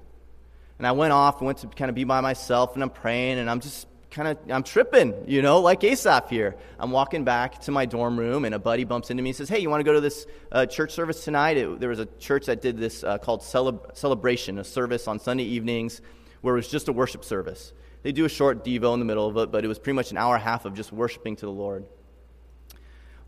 And 0.79 0.87
I 0.87 0.93
went 0.93 1.13
off 1.13 1.39
and 1.39 1.47
went 1.47 1.59
to 1.59 1.67
kind 1.67 1.89
of 1.89 1.97
be 1.97 2.05
by 2.05 2.21
myself 2.21 2.75
and 2.75 2.85
I'm 2.85 2.91
praying 2.91 3.41
and 3.41 3.51
I'm 3.51 3.59
just 3.59 3.89
kind 4.13 4.29
of 4.29 4.39
I'm 4.49 4.63
tripping, 4.63 5.13
you 5.27 5.43
know, 5.43 5.59
like 5.59 5.83
Asaph 5.83 6.31
here. 6.31 6.55
I'm 6.79 6.93
walking 6.93 7.25
back 7.25 7.63
to 7.63 7.73
my 7.73 7.85
dorm 7.85 8.17
room, 8.17 8.45
and 8.45 8.55
a 8.55 8.61
buddy 8.61 8.85
bumps 8.85 9.11
into 9.11 9.25
me 9.25 9.31
and 9.31 9.37
says, 9.37 9.49
"Hey, 9.49 9.59
you 9.59 9.69
want 9.69 9.81
to 9.81 9.85
go 9.85 9.95
to 9.95 10.01
this 10.01 10.25
uh, 10.53 10.67
church 10.67 10.93
service 10.93 11.25
tonight?" 11.25 11.57
It, 11.57 11.81
there 11.81 11.89
was 11.89 11.99
a 11.99 12.07
church 12.21 12.47
that 12.47 12.63
did 12.63 12.79
this 12.79 13.03
uh, 13.03 13.19
called 13.19 13.41
Celeb- 13.41 13.97
Celebration, 13.97 14.61
a 14.61 14.65
service 14.65 15.09
on 15.09 15.19
Sunday 15.19 15.43
evenings 15.45 16.01
where 16.43 16.55
it 16.55 16.59
was 16.59 16.69
just 16.69 16.87
a 16.87 16.93
worship 16.93 17.25
service. 17.25 17.73
They 18.05 18.13
do 18.13 18.25
a 18.25 18.29
short 18.29 18.65
devo 18.65 18.95
in 18.95 19.01
the 19.01 19.07
middle 19.07 19.27
of 19.27 19.37
it, 19.37 19.51
but 19.51 19.65
it 19.65 19.69
was 19.69 19.81
pretty 19.81 19.97
much 19.97 20.13
an 20.13 20.17
hour 20.17 20.37
and 20.37 20.43
a 20.43 20.45
half 20.45 20.65
of 20.65 20.75
just 20.75 20.93
worshiping 20.93 21.35
to 21.37 21.47
the 21.47 21.53
Lord. 21.53 21.87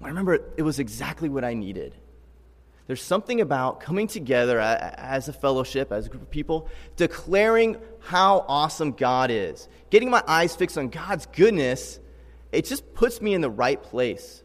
I 0.03 0.09
remember 0.09 0.41
it 0.57 0.63
was 0.63 0.79
exactly 0.79 1.29
what 1.29 1.45
I 1.45 1.55
needed. 1.55 1.95
There's 2.87 3.03
something 3.03 3.41
about 3.41 3.81
coming 3.81 4.07
together 4.07 4.61
as 4.61 5.29
a 5.29 5.33
fellowship, 5.33 5.91
as 5.91 6.07
a 6.07 6.09
group 6.11 6.23
of 6.23 6.31
people, 6.31 6.69
declaring 6.97 7.79
how 8.01 8.45
awesome 8.47 8.93
God 8.93 9.31
is. 9.31 9.69
Getting 9.89 10.11
my 10.11 10.23
eyes 10.27 10.55
fixed 10.55 10.77
on 10.77 10.89
God's 10.91 11.25
goodness, 11.27 11.99
it 12.53 12.67
just 12.67 12.95
puts 12.95 13.23
me 13.23 13.33
in 13.33 13.41
the 13.41 13.49
right 13.49 13.83
place. 13.83 14.43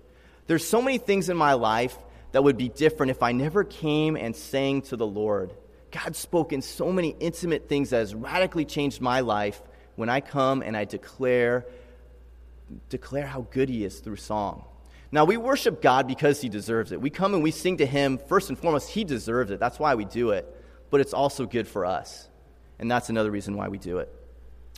There's 0.48 0.66
so 0.66 0.82
many 0.82 0.98
things 0.98 1.30
in 1.30 1.36
my 1.36 1.54
life 1.54 1.98
that 2.32 2.44
would 2.44 2.58
be 2.58 2.70
different 2.70 3.12
if 3.12 3.22
I 3.22 3.34
never 3.34 3.66
came 3.66 4.16
and 4.16 4.34
sang 4.34 4.84
to 4.84 4.96
the 4.96 5.06
Lord. 5.06 5.54
God 5.92 6.16
spoke 6.16 6.54
in 6.54 6.62
so 6.62 6.92
many 6.92 7.16
intimate 7.20 7.68
things 7.68 7.90
that 7.90 7.98
has 7.98 8.16
radically 8.16 8.64
changed 8.64 9.02
my 9.02 9.20
life 9.20 9.62
when 9.96 10.08
I 10.08 10.22
come 10.22 10.62
and 10.62 10.78
I 10.78 10.86
declare 10.86 11.66
declare 12.90 13.26
how 13.26 13.48
good 13.50 13.68
he 13.68 13.84
is 13.84 14.00
through 14.00 14.18
song. 14.18 14.64
Now, 15.12 15.26
we 15.26 15.38
worship 15.38 15.82
God 15.82 16.08
because 16.08 16.42
He 16.42 16.50
deserves 16.50 16.92
it. 16.92 17.02
We 17.02 17.10
come 17.10 17.34
and 17.34 17.42
we 17.42 17.52
sing 17.52 17.78
to 17.78 17.86
Him, 17.86 18.20
first 18.28 18.50
and 18.50 18.58
foremost, 18.58 18.90
He 18.90 19.04
deserves 19.04 19.50
it. 19.52 19.60
That's 19.60 19.80
why 19.80 19.96
we 19.96 20.06
do 20.06 20.32
it. 20.32 20.56
But 20.90 21.02
it's 21.02 21.14
also 21.14 21.46
good 21.46 21.68
for 21.68 21.86
us. 21.86 22.28
And 22.78 22.90
that's 22.90 23.10
another 23.10 23.32
reason 23.32 23.58
why 23.58 23.68
we 23.68 23.78
do 23.78 23.98
it. 23.98 24.14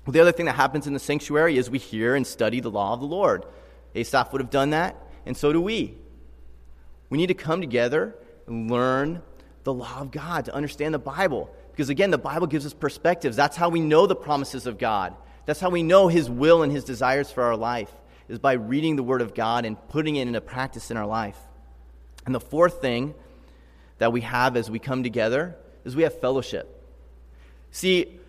Well, 0.06 0.13
the 0.13 0.20
other 0.20 0.32
thing 0.32 0.46
that 0.46 0.56
happens 0.56 0.88
in 0.88 0.94
the 0.94 1.00
sanctuary 1.00 1.58
is 1.58 1.70
we 1.70 1.78
hear 1.78 2.15
and 2.15 2.26
study 2.26 2.60
the 2.60 2.72
law 2.72 2.94
of 2.94 3.02
the 3.02 3.06
Lord. 3.06 3.46
Asaph 3.94 4.32
would 4.32 4.41
have 4.41 4.50
done 4.50 4.72
that, 4.72 4.96
and 5.26 5.36
so 5.36 5.54
do 5.54 5.62
we. 5.62 5.98
We 7.10 7.17
need 7.17 7.28
to 7.28 7.34
come 7.34 7.62
together 7.62 8.15
and 8.48 8.72
learn 8.72 9.22
the 9.63 9.74
law 9.74 10.00
of 10.00 10.12
God, 10.12 10.46
to 10.46 10.56
understand 10.56 10.94
the 10.94 11.00
Bible. 11.00 11.54
Because 11.72 11.89
again, 11.89 12.10
the 12.10 12.17
Bible 12.17 12.48
gives 12.48 12.65
us 12.65 12.74
perspectives. 12.74 13.36
That's 13.36 13.56
how 13.56 13.70
we 13.70 13.80
know 13.80 14.08
the 14.08 14.15
promises 14.15 14.65
of 14.65 14.80
God. 14.80 15.15
That's 15.46 15.60
how 15.60 15.70
we 15.70 15.84
know 15.84 16.08
His 16.08 16.30
will 16.30 16.63
and 16.63 16.72
His 16.72 16.84
desires 16.84 17.32
for 17.32 17.44
our 17.44 17.56
life 17.56 17.91
is 18.32 18.39
by 18.39 18.54
reading 18.54 18.96
the 18.96 19.04
Word 19.04 19.22
of 19.22 19.36
God 19.36 19.65
and 19.65 19.78
putting 19.89 20.15
it 20.15 20.26
into 20.28 20.39
practice 20.39 20.89
in 20.89 20.98
our 20.98 21.06
life. 21.06 21.38
And 22.26 22.34
the 22.34 22.39
fourth 22.39 22.82
thing 22.82 23.13
that 23.98 24.13
we 24.13 24.22
have 24.22 24.56
as 24.56 24.72
we 24.72 24.80
come 24.80 25.04
together 25.04 25.58
is 25.84 25.96
we 25.96 26.04
have 26.04 26.20
fellowship. 26.20 26.82
See, 27.72 28.20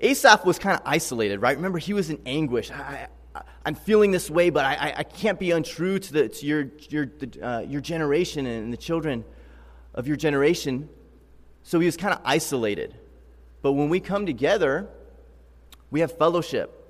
Asaph 0.00 0.44
was 0.44 0.58
kind 0.58 0.78
of 0.78 0.82
isolated, 0.84 1.40
right? 1.40 1.56
Remember, 1.56 1.78
he 1.78 1.94
was 1.94 2.10
in 2.10 2.20
anguish. 2.26 2.70
I, 2.70 3.08
am 3.64 3.74
feeling 3.74 4.10
this 4.10 4.28
way, 4.28 4.50
but 4.50 4.64
I, 4.66 4.94
I, 4.98 5.02
can't 5.04 5.38
be 5.38 5.52
untrue 5.52 5.98
to, 5.98 6.12
the, 6.12 6.28
to 6.28 6.46
your, 6.46 6.68
your, 6.90 7.10
uh, 7.42 7.60
your 7.66 7.80
generation 7.80 8.44
and 8.44 8.72
the 8.72 8.76
children 8.76 9.24
of 9.94 10.06
your 10.06 10.16
generation. 10.16 10.90
So 11.62 11.80
he 11.80 11.86
was 11.86 11.96
kind 11.96 12.12
of 12.12 12.20
isolated. 12.24 12.94
But 13.62 13.72
when 13.72 13.88
we 13.88 14.00
come 14.00 14.26
together, 14.26 14.88
we 15.90 16.00
have 16.00 16.18
fellowship. 16.18 16.81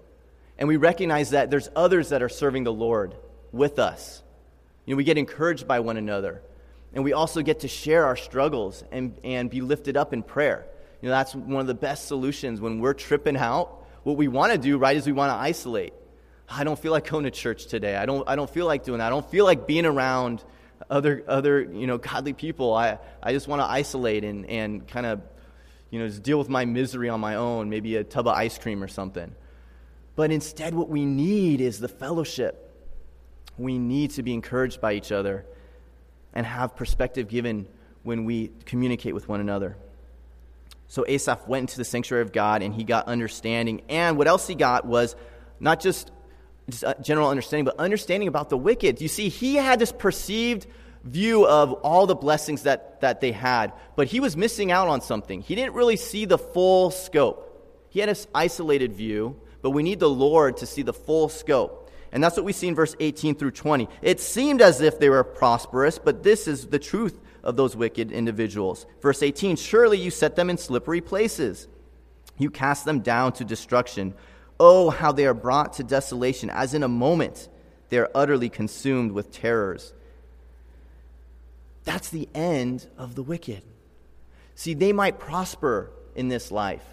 And 0.59 0.69
we 0.69 0.77
recognize 0.77 1.31
that 1.31 1.51
there's 1.51 1.69
others 1.75 2.11
that 2.11 2.23
are 2.23 2.29
serving 2.29 2.65
the 2.65 2.73
Lord 2.73 3.17
with 3.51 3.79
us. 3.79 4.23
You 4.87 4.95
know, 4.95 4.97
we 4.97 5.05
get 5.05 5.19
encouraged 5.19 5.67
by 5.67 5.81
one 5.81 5.97
another. 5.97 6.43
And 6.95 7.05
we 7.05 7.13
also 7.13 7.43
get 7.43 7.61
to 7.61 7.69
share 7.69 8.05
our 8.05 8.17
struggles 8.17 8.85
and, 8.93 9.19
and 9.25 9.49
be 9.49 9.61
lifted 9.61 9.97
up 9.97 10.13
in 10.13 10.23
prayer. 10.23 10.67
You 11.01 11.09
know, 11.09 11.15
that's 11.15 11.35
one 11.35 11.61
of 11.61 11.67
the 11.67 11.75
best 11.75 12.07
solutions 12.07 12.61
when 12.61 12.81
we're 12.81 12.95
tripping 12.95 13.37
out. 13.37 13.87
What 14.03 14.17
we 14.17 14.29
want 14.29 14.53
to 14.53 14.59
do, 14.59 14.79
right, 14.79 14.97
is 14.97 15.07
we 15.07 15.13
want 15.13 15.31
to 15.31 15.37
isolate. 15.37 15.95
I 16.49 16.65
don't 16.65 16.79
feel 16.79 16.93
like 16.93 17.09
going 17.09 17.25
to 17.25 17.31
church 17.31 17.67
today. 17.67 17.97
I 17.97 18.05
don't, 18.05 18.29
I 18.29 18.37
don't 18.37 18.51
feel 18.51 18.67
like 18.67 18.85
doing 18.85 18.99
that. 18.99 19.07
I 19.07 19.11
don't 19.11 19.29
feel 19.31 19.45
like 19.45 19.67
being 19.67 19.87
around 19.87 20.45
other, 20.91 21.25
other 21.27 21.63
you 21.63 21.87
know, 21.87 21.99
godly 21.99 22.35
people. 22.35 22.75
I, 22.75 22.99
I 23.23 23.33
just 23.33 23.49
want 23.49 23.61
to 23.61 23.67
isolate 23.67 24.25
and, 24.25 24.45
and 24.47 24.87
kind 24.87 25.07
of, 25.07 25.23
you 25.91 25.99
know, 25.99 26.09
just 26.09 26.23
deal 26.23 26.39
with 26.39 26.49
my 26.49 26.65
misery 26.65 27.09
on 27.09 27.21
my 27.21 27.37
own, 27.37 27.71
maybe 27.71 27.97
a 27.97 28.05
tub 28.05 28.27
of 28.27 28.35
ice 28.35 28.59
cream 28.59 28.83
or 28.83 28.89
something. 28.89 29.35
But 30.15 30.31
instead, 30.31 30.75
what 30.75 30.89
we 30.89 31.05
need 31.05 31.61
is 31.61 31.79
the 31.79 31.89
fellowship. 31.89 32.71
We 33.57 33.79
need 33.79 34.13
to 34.13 34.23
be 34.23 34.35
encouraged 34.35 34.81
by 34.81 34.95
each 34.95 35.13
other 35.13 35.47
and 36.35 36.47
have 36.47 36.77
perspective 36.77 37.29
given 37.29 37.67
when 38.03 38.25
we 38.25 38.51
communicate 38.67 39.15
with 39.15 39.29
one 39.29 39.41
another. 39.41 39.77
So 40.89 41.05
Asaph 41.09 41.47
went 41.47 41.63
into 41.63 41.79
the 41.79 41.85
sanctuary 41.85 42.23
of 42.23 42.33
God 42.33 42.63
and 42.63 42.75
he 42.75 42.85
got 42.85 43.07
understanding. 43.07 43.83
And 43.89 44.19
what 44.19 44.27
else 44.27 44.47
he 44.47 44.55
got 44.55 44.85
was 44.85 45.17
not 45.59 45.81
just, 45.81 46.11
just 46.69 46.85
uh, 46.85 46.95
general 47.01 47.31
understanding, 47.31 47.65
but 47.65 47.79
understanding 47.79 48.29
about 48.29 48.51
the 48.51 48.59
wicked. 48.59 49.01
You 49.01 49.09
see, 49.09 49.29
he 49.31 49.55
had 49.55 49.79
this 49.79 49.93
perceived 49.93 50.67
view 51.05 51.47
of 51.47 51.73
all 51.73 52.07
the 52.07 52.15
blessings 52.15 52.65
that, 52.65 53.01
that 53.01 53.21
they 53.21 53.33
had, 53.33 53.73
but 53.97 54.07
he 54.07 54.21
was 54.21 54.37
missing 54.37 54.71
out 54.71 54.89
on 54.89 55.01
something. 55.01 55.41
He 55.41 55.55
didn't 55.55 55.75
really 55.75 55.97
see 55.97 56.27
the 56.27 56.39
full 56.39 56.91
scope. 56.91 57.49
He 57.89 58.01
had 58.01 58.09
this 58.09 58.27
isolated 58.35 58.93
view 58.93 59.41
but 59.63 59.71
we 59.71 59.83
need 59.83 60.01
the 60.01 60.11
Lord 60.11 60.59
to 60.59 60.67
see 60.67 60.83
the 60.83 60.93
full 60.93 61.29
scope. 61.29 61.91
And 62.13 62.23
that's 62.23 62.37
what 62.37 62.45
we 62.45 62.53
see 62.53 62.69
in 62.69 62.75
verse 62.75 62.95
18 63.01 63.37
through 63.37 63.53
20. 63.53 63.89
It 64.03 64.21
seemed 64.21 64.61
as 64.61 64.83
if 64.83 64.99
they 64.99 65.09
were 65.09 65.25
prosperous, 65.25 65.99
but 65.99 66.23
this 66.23 66.47
is 66.47 66.67
the 66.67 66.79
truth 66.79 67.19
of 67.43 67.57
those 67.57 67.75
wicked 67.75 68.13
individuals. 68.13 68.87
Verse 69.01 69.23
18 69.23 69.57
Surely 69.57 69.99
you 69.99 70.11
set 70.11 70.37
them 70.37 70.51
in 70.51 70.59
slippery 70.59 71.01
places, 71.01 71.69
you 72.37 72.51
cast 72.51 72.85
them 72.85 73.01
down 73.01 73.33
to 73.35 73.45
destruction. 73.45 74.15
Oh, 74.61 74.91
how 74.91 75.11
they 75.11 75.27
are 75.27 75.35
brought 75.35 75.73
to 75.75 75.85
desolation, 75.85 76.51
as 76.51 76.75
in 76.75 76.83
a 76.83 76.89
moment 76.89 77.49
they 77.89 77.99
are 77.99 78.11
utterly 78.15 78.49
consumed 78.49 79.13
with 79.13 79.33
terrors. 79.33 79.93
That's 81.85 82.11
the 82.11 82.29
end 82.35 82.87
of 82.97 83.15
the 83.15 83.23
wicked. 83.23 83.63
See, 84.55 84.75
they 84.75 84.93
might 84.93 85.19
prosper 85.19 85.91
in 86.15 86.29
this 86.29 86.53
life. 86.53 86.85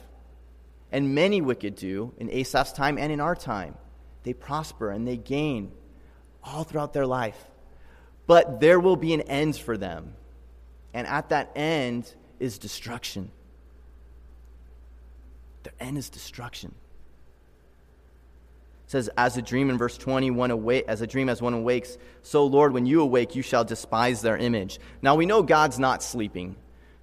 And 0.91 1.13
many 1.13 1.41
wicked 1.41 1.75
do 1.75 2.13
in 2.17 2.29
Asaph's 2.29 2.73
time 2.73 2.97
and 2.97 3.11
in 3.11 3.19
our 3.19 3.35
time. 3.35 3.75
They 4.23 4.33
prosper 4.33 4.89
and 4.89 5.07
they 5.07 5.17
gain 5.17 5.71
all 6.43 6.63
throughout 6.63 6.93
their 6.93 7.05
life. 7.05 7.37
But 8.27 8.59
there 8.59 8.79
will 8.79 8.95
be 8.95 9.13
an 9.13 9.21
end 9.21 9.55
for 9.57 9.77
them. 9.77 10.13
And 10.93 11.07
at 11.07 11.29
that 11.29 11.51
end 11.55 12.13
is 12.39 12.57
destruction. 12.57 13.31
The 15.63 15.71
end 15.79 15.97
is 15.97 16.09
destruction. 16.09 16.73
It 18.85 18.91
says, 18.91 19.09
as 19.17 19.37
a 19.37 19.41
dream 19.41 19.69
in 19.69 19.77
verse 19.77 19.97
20, 19.97 20.31
one 20.31 20.49
awake, 20.49 20.85
as 20.87 21.01
a 21.01 21.07
dream 21.07 21.29
as 21.29 21.41
one 21.41 21.53
awakes, 21.53 21.97
so 22.23 22.45
Lord, 22.45 22.73
when 22.73 22.87
you 22.87 23.01
awake, 23.01 23.35
you 23.35 23.43
shall 23.43 23.63
despise 23.63 24.21
their 24.21 24.37
image. 24.37 24.79
Now 25.01 25.15
we 25.15 25.27
know 25.27 25.43
God's 25.43 25.77
not 25.77 26.01
sleeping. 26.01 26.55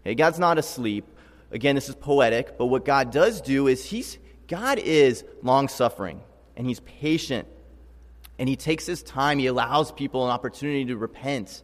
Okay, 0.03 0.16
God's 0.16 0.40
not 0.40 0.59
asleep. 0.59 1.05
Again, 1.50 1.74
this 1.74 1.88
is 1.88 1.94
poetic, 1.94 2.59
but 2.59 2.66
what 2.66 2.85
God 2.85 3.11
does 3.11 3.40
do 3.40 3.66
is 3.66 3.85
he's 3.85 4.18
God 4.48 4.78
is 4.78 5.24
long 5.42 5.68
suffering 5.68 6.20
and 6.56 6.66
he's 6.66 6.80
patient. 6.80 7.48
And 8.38 8.48
he 8.48 8.56
takes 8.56 8.85
his 8.87 9.02
time, 9.02 9.38
he 9.38 9.46
allows 9.46 9.92
people 9.92 10.24
an 10.24 10.30
opportunity 10.30 10.85
to 10.87 10.96
repent. 10.96 11.62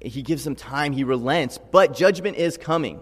He 0.00 0.22
gives 0.22 0.44
them 0.44 0.54
time, 0.54 0.92
he 0.92 1.02
relents, 1.02 1.58
but 1.58 1.94
judgment 1.94 2.36
is 2.36 2.56
coming. 2.56 3.00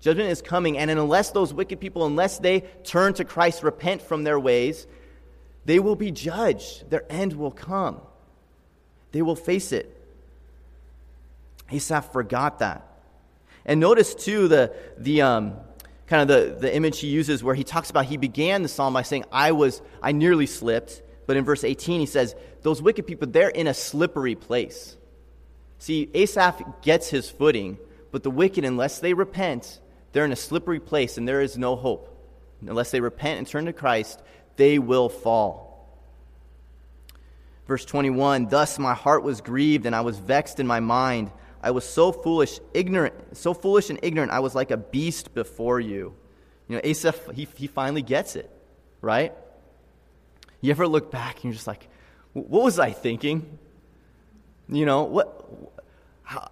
Judgment 0.00 0.28
is 0.28 0.42
coming, 0.42 0.76
and 0.76 0.90
unless 0.90 1.30
those 1.30 1.54
wicked 1.54 1.80
people, 1.80 2.04
unless 2.04 2.38
they 2.38 2.60
turn 2.82 3.14
to 3.14 3.24
Christ, 3.24 3.62
repent 3.62 4.02
from 4.02 4.24
their 4.24 4.38
ways, 4.38 4.86
they 5.64 5.78
will 5.78 5.96
be 5.96 6.10
judged. 6.10 6.90
Their 6.90 7.04
end 7.08 7.32
will 7.32 7.50
come. 7.50 8.02
They 9.12 9.22
will 9.22 9.36
face 9.36 9.72
it. 9.72 9.90
Asaph 11.72 12.12
forgot 12.12 12.58
that. 12.58 12.86
And 13.66 13.80
notice, 13.80 14.14
too, 14.14 14.48
the, 14.48 14.74
the 14.98 15.22
um, 15.22 15.54
kind 16.06 16.22
of 16.22 16.28
the, 16.28 16.56
the 16.60 16.74
image 16.74 17.00
he 17.00 17.08
uses 17.08 17.42
where 17.42 17.54
he 17.54 17.64
talks 17.64 17.90
about 17.90 18.04
he 18.06 18.16
began 18.16 18.62
the 18.62 18.68
psalm 18.68 18.94
by 18.94 19.02
saying, 19.02 19.24
I 19.32 19.52
was, 19.52 19.80
I 20.02 20.12
nearly 20.12 20.46
slipped. 20.46 21.02
But 21.26 21.36
in 21.36 21.44
verse 21.44 21.64
18, 21.64 22.00
he 22.00 22.06
says, 22.06 22.34
Those 22.62 22.82
wicked 22.82 23.06
people, 23.06 23.28
they're 23.28 23.48
in 23.48 23.66
a 23.66 23.74
slippery 23.74 24.34
place. 24.34 24.96
See, 25.78 26.10
Asaph 26.14 26.62
gets 26.82 27.08
his 27.08 27.30
footing, 27.30 27.78
but 28.10 28.22
the 28.22 28.30
wicked, 28.30 28.64
unless 28.64 29.00
they 29.00 29.14
repent, 29.14 29.80
they're 30.12 30.24
in 30.24 30.32
a 30.32 30.36
slippery 30.36 30.80
place 30.80 31.18
and 31.18 31.26
there 31.26 31.40
is 31.40 31.58
no 31.58 31.76
hope. 31.76 32.10
Unless 32.60 32.90
they 32.90 33.00
repent 33.00 33.38
and 33.38 33.46
turn 33.46 33.66
to 33.66 33.72
Christ, 33.72 34.22
they 34.56 34.78
will 34.78 35.08
fall. 35.08 35.64
Verse 37.66 37.84
21 37.84 38.48
Thus 38.48 38.78
my 38.78 38.94
heart 38.94 39.22
was 39.22 39.40
grieved 39.40 39.86
and 39.86 39.94
I 39.94 40.02
was 40.02 40.18
vexed 40.18 40.60
in 40.60 40.66
my 40.66 40.80
mind. 40.80 41.30
I 41.64 41.70
was 41.70 41.84
so 41.84 42.12
foolish, 42.12 42.60
ignorant, 42.74 43.14
so 43.36 43.54
foolish 43.54 43.88
and 43.88 43.98
ignorant, 44.02 44.32
I 44.32 44.40
was 44.40 44.54
like 44.54 44.70
a 44.70 44.76
beast 44.76 45.32
before 45.32 45.80
you. 45.80 46.14
You 46.68 46.76
know, 46.76 46.80
Asaph, 46.84 47.32
he, 47.32 47.48
he 47.56 47.66
finally 47.68 48.02
gets 48.02 48.36
it, 48.36 48.50
right? 49.00 49.32
You 50.60 50.70
ever 50.72 50.86
look 50.86 51.10
back 51.10 51.36
and 51.36 51.44
you're 51.44 51.52
just 51.54 51.66
like, 51.66 51.88
what 52.34 52.64
was 52.64 52.78
I 52.78 52.90
thinking? 52.92 53.58
You 54.68 54.84
know, 54.84 55.04
what, 55.04 55.72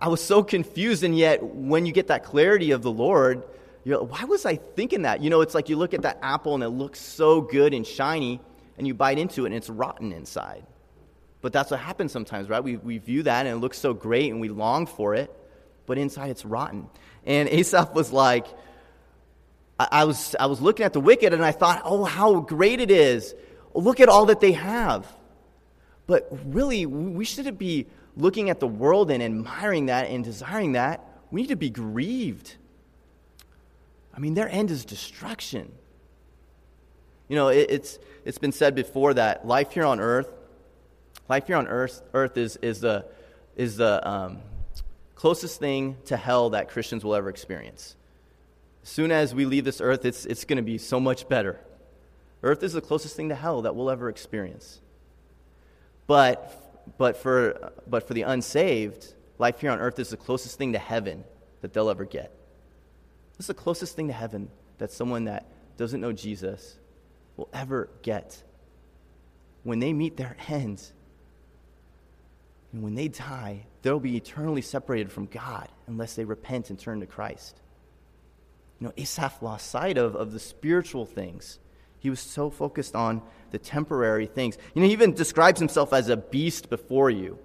I 0.00 0.08
was 0.08 0.22
so 0.22 0.42
confused, 0.42 1.04
and 1.04 1.16
yet 1.16 1.42
when 1.42 1.84
you 1.84 1.92
get 1.92 2.06
that 2.06 2.24
clarity 2.24 2.70
of 2.70 2.80
the 2.80 2.90
Lord, 2.90 3.42
you're 3.84 3.98
like, 3.98 4.20
why 4.20 4.24
was 4.24 4.46
I 4.46 4.56
thinking 4.56 5.02
that? 5.02 5.22
You 5.22 5.28
know, 5.28 5.42
it's 5.42 5.54
like 5.54 5.68
you 5.68 5.76
look 5.76 5.92
at 5.92 6.02
that 6.02 6.20
apple 6.22 6.54
and 6.54 6.64
it 6.64 6.70
looks 6.70 7.00
so 7.00 7.42
good 7.42 7.74
and 7.74 7.86
shiny, 7.86 8.40
and 8.78 8.86
you 8.86 8.94
bite 8.94 9.18
into 9.18 9.44
it 9.44 9.48
and 9.48 9.54
it's 9.54 9.68
rotten 9.68 10.12
inside. 10.12 10.64
But 11.42 11.52
that's 11.52 11.70
what 11.70 11.80
happens 11.80 12.12
sometimes, 12.12 12.48
right? 12.48 12.62
We, 12.62 12.76
we 12.76 12.98
view 12.98 13.24
that 13.24 13.46
and 13.46 13.54
it 13.54 13.60
looks 13.60 13.78
so 13.78 13.92
great 13.92 14.30
and 14.30 14.40
we 14.40 14.48
long 14.48 14.86
for 14.86 15.14
it, 15.14 15.30
but 15.86 15.98
inside 15.98 16.30
it's 16.30 16.44
rotten. 16.44 16.88
And 17.26 17.48
Asaph 17.50 17.92
was 17.92 18.12
like, 18.12 18.46
I, 19.78 19.88
I 19.90 20.04
was, 20.04 20.36
I 20.38 20.46
was 20.46 20.60
looking 20.60 20.86
at 20.86 20.92
the 20.92 21.00
wicked 21.00 21.34
and 21.34 21.44
I 21.44 21.50
thought, 21.50 21.82
oh, 21.84 22.04
how 22.04 22.40
great 22.40 22.80
it 22.80 22.90
is. 22.90 23.34
Look 23.74 24.00
at 24.00 24.08
all 24.08 24.26
that 24.26 24.40
they 24.40 24.52
have. 24.52 25.06
But 26.06 26.28
really, 26.46 26.86
we 26.86 27.24
shouldn't 27.24 27.58
be 27.58 27.86
looking 28.16 28.48
at 28.50 28.60
the 28.60 28.66
world 28.66 29.10
and 29.10 29.22
admiring 29.22 29.86
that 29.86 30.08
and 30.08 30.22
desiring 30.22 30.72
that. 30.72 31.04
We 31.30 31.42
need 31.42 31.48
to 31.48 31.56
be 31.56 31.70
grieved. 31.70 32.56
I 34.14 34.20
mean, 34.20 34.34
their 34.34 34.48
end 34.48 34.70
is 34.70 34.84
destruction. 34.84 35.72
You 37.28 37.36
know, 37.36 37.48
it, 37.48 37.70
it's, 37.70 37.98
it's 38.24 38.38
been 38.38 38.52
said 38.52 38.74
before 38.74 39.14
that 39.14 39.46
life 39.46 39.72
here 39.72 39.84
on 39.84 40.00
earth, 40.00 40.28
life 41.28 41.46
here 41.46 41.56
on 41.56 41.66
earth, 41.68 42.02
earth 42.14 42.36
is, 42.36 42.56
is 42.56 42.80
the, 42.80 43.06
is 43.56 43.76
the 43.76 44.06
um, 44.08 44.38
closest 45.14 45.60
thing 45.60 45.96
to 46.06 46.16
hell 46.16 46.50
that 46.50 46.68
Christians 46.68 47.04
will 47.04 47.14
ever 47.14 47.28
experience. 47.28 47.96
As 48.82 48.88
soon 48.88 49.12
as 49.12 49.34
we 49.34 49.44
leave 49.44 49.64
this 49.64 49.80
earth, 49.80 50.04
it's, 50.04 50.26
it's 50.26 50.44
going 50.44 50.56
to 50.56 50.62
be 50.62 50.78
so 50.78 50.98
much 50.98 51.28
better. 51.28 51.60
Earth 52.42 52.62
is 52.62 52.72
the 52.72 52.80
closest 52.80 53.14
thing 53.14 53.28
to 53.28 53.34
hell 53.34 53.62
that 53.62 53.76
we'll 53.76 53.90
ever 53.90 54.08
experience. 54.08 54.80
But, 56.08 56.94
but, 56.98 57.16
for, 57.16 57.72
but 57.86 58.08
for 58.08 58.14
the 58.14 58.22
unsaved, 58.22 59.14
life 59.38 59.60
here 59.60 59.70
on 59.70 59.78
earth 59.78 59.98
is 59.98 60.10
the 60.10 60.16
closest 60.16 60.58
thing 60.58 60.72
to 60.72 60.78
heaven 60.78 61.24
that 61.60 61.72
they'll 61.72 61.90
ever 61.90 62.04
get. 62.04 62.32
It's 63.38 63.46
the 63.46 63.54
closest 63.54 63.94
thing 63.94 64.08
to 64.08 64.12
heaven 64.12 64.50
that 64.78 64.90
someone 64.90 65.24
that 65.24 65.46
doesn't 65.76 66.00
know 66.00 66.12
Jesus 66.12 66.76
will 67.36 67.48
ever 67.52 67.88
get. 68.02 68.42
When 69.62 69.78
they 69.78 69.92
meet 69.92 70.16
their 70.16 70.36
end, 70.48 70.82
and 72.72 72.82
when 72.82 72.94
they 72.94 73.08
die, 73.08 73.66
they'll 73.82 74.00
be 74.00 74.16
eternally 74.16 74.62
separated 74.62 75.12
from 75.12 75.26
God 75.26 75.68
unless 75.86 76.14
they 76.14 76.24
repent 76.24 76.70
and 76.70 76.78
turn 76.78 77.00
to 77.00 77.06
Christ. 77.06 77.60
You 78.80 78.86
know, 78.86 78.92
Asaph 78.96 79.42
lost 79.42 79.70
sight 79.70 79.98
of, 79.98 80.16
of 80.16 80.32
the 80.32 80.40
spiritual 80.40 81.06
things. 81.06 81.58
He 81.98 82.10
was 82.10 82.18
so 82.18 82.50
focused 82.50 82.96
on 82.96 83.22
the 83.50 83.58
temporary 83.58 84.26
things. 84.26 84.58
You 84.74 84.82
know, 84.82 84.88
he 84.88 84.92
even 84.92 85.14
describes 85.14 85.60
himself 85.60 85.92
as 85.92 86.08
a 86.08 86.16
beast 86.16 86.68
before 86.68 87.10
you. 87.10 87.38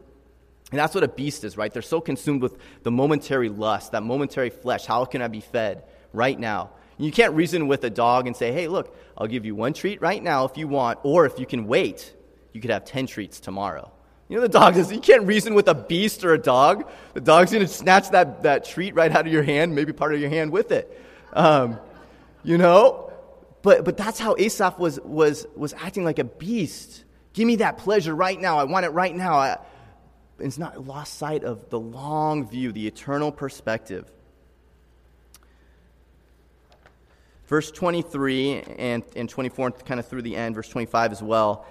And 0.72 0.80
that's 0.80 0.96
what 0.96 1.04
a 1.04 1.08
beast 1.08 1.44
is, 1.44 1.58
right? 1.58 1.72
They're 1.72 1.82
so 1.82 2.02
consumed 2.02 2.42
with 2.42 2.58
the 2.84 2.92
momentary 2.92 3.50
lust, 3.50 3.92
that 3.92 4.04
momentary 4.04 4.50
flesh. 4.50 4.86
How 4.86 5.06
can 5.06 5.22
I 5.22 5.28
be 5.28 5.42
fed 5.42 5.84
right 6.12 6.38
now? 6.38 6.72
You 6.98 7.12
can't 7.12 7.36
reason 7.36 7.68
with 7.68 7.84
a 7.84 7.90
dog 7.90 8.26
and 8.26 8.36
say, 8.36 8.52
hey, 8.52 8.68
look, 8.68 8.98
I'll 9.18 9.28
give 9.28 9.46
you 9.46 9.54
one 9.54 9.74
treat 9.74 10.02
right 10.02 10.22
now 10.22 10.46
if 10.46 10.58
you 10.58 10.68
want, 10.68 11.00
or 11.04 11.26
if 11.26 11.40
you 11.40 11.46
can 11.46 11.68
wait, 11.68 12.14
you 12.54 12.60
could 12.60 12.72
have 12.72 12.84
10 12.86 13.06
treats 13.08 13.40
tomorrow. 13.40 13.92
You 14.30 14.36
know, 14.36 14.42
the 14.42 14.50
dog 14.50 14.76
does, 14.76 14.92
you 14.92 15.00
can't 15.00 15.24
reason 15.24 15.54
with 15.54 15.68
a 15.70 15.76
beast 15.76 16.26
or 16.26 16.34
a 16.34 16.38
dog. 16.38 16.90
The 17.14 17.22
dog's 17.22 17.52
going 17.52 17.66
to 17.66 17.72
snatch 17.72 18.10
that, 18.10 18.44
that 18.44 18.66
treat 18.66 18.94
right 18.94 19.12
out 19.12 19.26
of 19.26 19.32
your 19.32 19.44
hand, 19.44 19.74
maybe 19.74 19.94
part 19.94 20.14
of 20.14 20.20
your 20.20 20.30
hand 20.30 20.52
with 20.52 20.72
it. 20.72 21.02
Um, 21.32 21.80
you 22.44 22.58
know? 22.58 23.14
But, 23.62 23.86
but 23.86 23.98
that's 23.98 24.20
how 24.20 24.36
Asaph 24.38 24.78
was, 24.80 25.00
was, 25.00 25.48
was 25.56 25.74
acting 25.74 26.04
like 26.04 26.20
a 26.20 26.26
beast. 26.26 27.06
Give 27.34 27.48
me 27.48 27.58
that 27.58 27.78
pleasure 27.78 28.14
right 28.14 28.40
now. 28.40 28.60
I 28.60 28.66
want 28.66 28.86
it 28.86 28.90
right 28.90 29.16
now. 29.16 29.36
I, 29.36 29.58
it's 30.40 30.58
not 30.58 30.86
lost 30.86 31.18
sight 31.18 31.44
of 31.44 31.70
the 31.70 31.80
long 31.80 32.48
view, 32.48 32.72
the 32.72 32.86
eternal 32.86 33.32
perspective. 33.32 34.12
Verse 37.48 37.72
23 37.72 38.62
and, 38.78 39.04
and 39.16 39.30
24, 39.30 39.72
kind 39.72 40.00
of 40.00 40.08
through 40.08 40.22
the 40.22 40.36
end, 40.36 40.56
verse 40.56 40.68
25 40.68 41.14
as 41.14 41.24
well. 41.24 41.66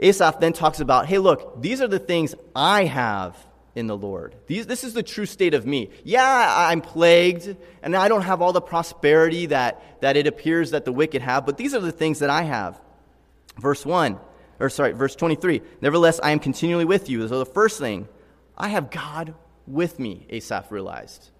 Asaph 0.00 0.40
then 0.40 0.52
talks 0.52 0.80
about, 0.80 1.06
hey, 1.06 1.18
look, 1.18 1.60
these 1.60 1.80
are 1.80 1.88
the 1.88 1.98
things 1.98 2.34
I 2.56 2.84
have 2.84 3.36
in 3.74 3.86
the 3.86 3.96
Lord. 3.96 4.34
These, 4.46 4.66
this 4.66 4.82
is 4.82 4.94
the 4.94 5.02
true 5.02 5.26
state 5.26 5.54
of 5.54 5.66
me. 5.66 5.90
Yeah, 6.02 6.68
I'm 6.70 6.80
plagued, 6.80 7.56
and 7.82 7.94
I 7.94 8.08
don't 8.08 8.22
have 8.22 8.42
all 8.42 8.52
the 8.52 8.62
prosperity 8.62 9.46
that, 9.46 10.00
that 10.00 10.16
it 10.16 10.26
appears 10.26 10.70
that 10.70 10.84
the 10.84 10.92
wicked 10.92 11.22
have, 11.22 11.46
but 11.46 11.56
these 11.56 11.74
are 11.74 11.80
the 11.80 11.92
things 11.92 12.20
that 12.20 12.30
I 12.30 12.42
have. 12.42 12.80
Verse 13.58 13.84
1, 13.84 14.18
or 14.58 14.70
sorry, 14.70 14.92
verse 14.92 15.14
23. 15.14 15.60
Nevertheless, 15.80 16.18
I 16.22 16.30
am 16.30 16.38
continually 16.38 16.86
with 16.86 17.10
you. 17.10 17.28
So 17.28 17.38
the 17.38 17.46
first 17.46 17.78
thing, 17.78 18.08
I 18.56 18.68
have 18.68 18.90
God 18.90 19.34
with 19.66 19.98
me, 19.98 20.26
Asaph 20.30 20.70
realized. 20.72 21.30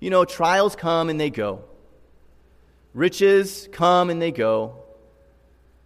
You 0.00 0.10
know, 0.10 0.24
trials 0.24 0.76
come 0.76 1.10
and 1.10 1.20
they 1.20 1.30
go. 1.30 1.64
Riches 2.94 3.68
come 3.70 4.10
and 4.10 4.20
they 4.20 4.32
go. 4.32 4.76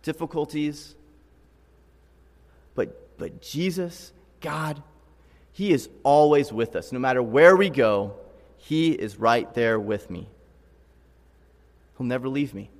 Difficulties. 0.02 0.94
But, 2.74 3.18
but 3.18 3.42
Jesus, 3.42 4.12
God, 4.40 4.82
He 5.52 5.72
is 5.72 5.88
always 6.02 6.52
with 6.52 6.76
us. 6.76 6.92
No 6.92 6.98
matter 6.98 7.22
where 7.22 7.56
we 7.56 7.70
go, 7.70 8.14
He 8.58 8.92
is 8.92 9.16
right 9.16 9.52
there 9.54 9.78
with 9.78 10.10
me. 10.10 10.28
He'll 11.96 12.06
never 12.06 12.28
leave 12.28 12.54
me. 12.54 12.70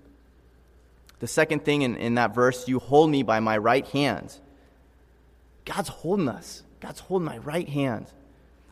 The 1.20 1.28
second 1.28 1.64
thing 1.64 1.82
in, 1.82 1.96
in 1.96 2.16
that 2.16 2.34
verse, 2.34 2.66
you 2.66 2.80
hold 2.80 3.10
me 3.10 3.22
by 3.22 3.40
my 3.40 3.56
right 3.56 3.86
hand. 3.86 4.36
God's 5.64 5.88
holding 5.88 6.28
us. 6.28 6.62
God's 6.80 6.98
holding 6.98 7.26
my 7.26 7.38
right 7.38 7.68
hand. 7.68 8.06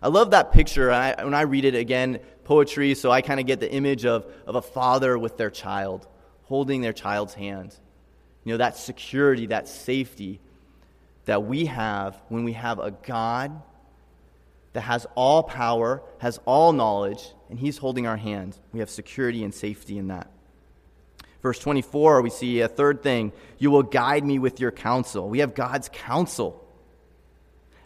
I 0.02 0.08
love 0.08 0.32
that 0.32 0.50
picture. 0.50 0.90
I, 0.90 1.22
when 1.22 1.34
I 1.34 1.42
read 1.42 1.64
it 1.64 1.74
again, 1.76 2.18
poetry, 2.44 2.94
so 2.94 3.10
I 3.10 3.20
kind 3.20 3.38
of 3.38 3.46
get 3.46 3.60
the 3.60 3.70
image 3.70 4.04
of, 4.04 4.26
of 4.46 4.56
a 4.56 4.62
father 4.62 5.16
with 5.16 5.36
their 5.36 5.50
child, 5.50 6.08
holding 6.44 6.80
their 6.80 6.92
child's 6.92 7.34
hand. 7.34 7.76
You 8.42 8.54
know, 8.54 8.56
that 8.56 8.76
security, 8.76 9.46
that 9.46 9.68
safety 9.68 10.40
that 11.26 11.44
we 11.44 11.66
have 11.66 12.20
when 12.28 12.44
we 12.44 12.54
have 12.54 12.78
a 12.78 12.90
God 12.90 13.62
that 14.72 14.82
has 14.82 15.06
all 15.14 15.42
power, 15.42 16.02
has 16.18 16.38
all 16.44 16.72
knowledge, 16.72 17.22
and 17.48 17.58
He's 17.58 17.78
holding 17.78 18.06
our 18.06 18.16
hand. 18.16 18.56
We 18.72 18.80
have 18.80 18.90
security 18.90 19.42
and 19.42 19.52
safety 19.52 19.98
in 19.98 20.08
that. 20.08 20.30
Verse 21.42 21.58
24, 21.58 22.22
we 22.22 22.30
see 22.30 22.60
a 22.60 22.68
third 22.68 23.02
thing 23.02 23.32
you 23.58 23.70
will 23.70 23.82
guide 23.82 24.24
me 24.24 24.38
with 24.38 24.60
your 24.60 24.70
counsel. 24.70 25.28
We 25.28 25.38
have 25.40 25.54
God's 25.54 25.88
counsel. 25.92 26.64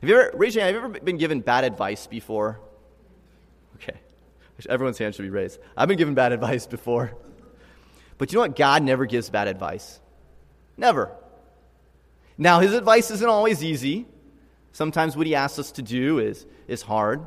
Have 0.01 0.11
you 0.11 0.20
ever, 0.20 0.37
raise 0.37 0.55
your 0.55 0.64
hand, 0.64 0.74
have 0.74 0.82
you 0.82 0.89
ever 0.91 1.05
been 1.05 1.18
given 1.18 1.41
bad 1.41 1.64
advice 1.64 2.07
before? 2.07 2.61
Okay. 3.76 3.99
Everyone's 4.68 4.99
hand 4.99 5.14
should 5.14 5.22
be 5.22 5.30
raised. 5.30 5.59
I've 5.76 5.89
been 5.89 5.99
given 5.99 6.14
bad 6.14 6.32
advice 6.32 6.66
before. 6.66 7.12
But 8.18 8.32
you 8.32 8.37
know 8.37 8.43
what? 8.43 8.57
God 8.57 8.82
never 8.82 9.07
gives 9.07 9.30
bad 9.30 9.49
advice. 9.49 10.01
Never. 10.76 11.16
Now, 12.37 12.61
his 12.61 12.72
advice 12.72 13.11
isn't 13.11 13.28
always 13.28 13.62
easy. 13.62 14.07
Sometimes 14.72 15.16
what 15.16 15.26
he 15.26 15.35
asks 15.35 15.59
us 15.59 15.72
to 15.72 15.82
do 15.82 16.18
is, 16.18 16.47
is 16.66 16.82
hard, 16.82 17.24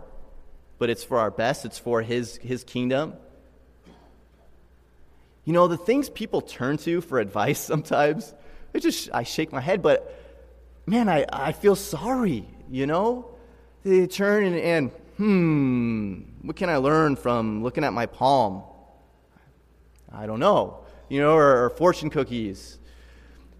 but 0.79 0.89
it's 0.89 1.03
for 1.03 1.17
our 1.17 1.31
best, 1.31 1.63
it's 1.63 1.79
for 1.79 2.01
his, 2.01 2.37
his 2.37 2.63
kingdom. 2.63 3.13
You 5.45 5.53
know, 5.53 5.69
the 5.69 5.77
things 5.77 6.09
people 6.09 6.41
turn 6.41 6.77
to 6.79 6.99
for 6.99 7.19
advice 7.19 7.59
sometimes, 7.73 8.33
I 8.75 8.79
just 8.79 9.09
I 9.13 9.23
shake 9.23 9.51
my 9.51 9.61
head, 9.61 9.81
but 9.81 10.13
man, 10.85 11.07
I, 11.07 11.25
I 11.31 11.51
feel 11.53 11.75
sorry, 11.75 12.45
you 12.69 12.85
know? 12.85 13.29
They 13.83 14.07
turn 14.07 14.43
and, 14.43 14.55
and 14.57 14.91
hmm, 15.15 16.13
what 16.41 16.57
can 16.57 16.69
I 16.69 16.77
learn 16.77 17.15
from 17.15 17.63
looking 17.63 17.85
at 17.85 17.93
my 17.93 18.07
palm? 18.07 18.63
I 20.11 20.25
don't 20.25 20.39
know. 20.39 20.83
You 21.09 21.21
know, 21.21 21.35
or, 21.35 21.65
or 21.65 21.69
fortune 21.69 22.09
cookies 22.09 22.79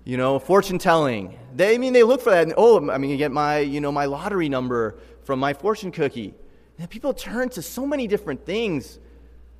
you 0.07 0.15
know, 0.15 0.39
fortune 0.39 0.77
telling. 0.77 1.37
They 1.53 1.75
I 1.75 1.77
mean 1.77 1.91
they 1.91 2.03
look 2.03 2.21
for 2.21 2.29
that. 2.29 2.43
And, 2.43 2.53
oh, 2.55 2.89
I 2.89 2.97
mean, 2.97 3.11
you 3.11 3.17
get 3.17 3.33
my 3.33 3.59
you 3.59 3.81
know 3.81 3.91
my 3.91 4.05
lottery 4.05 4.47
number 4.47 4.97
from 5.25 5.37
my 5.37 5.53
fortune 5.53 5.91
cookie. 5.91 6.33
And 6.79 6.89
people 6.89 7.13
turn 7.13 7.49
to 7.49 7.61
so 7.61 7.85
many 7.85 8.07
different 8.07 8.45
things 8.45 8.99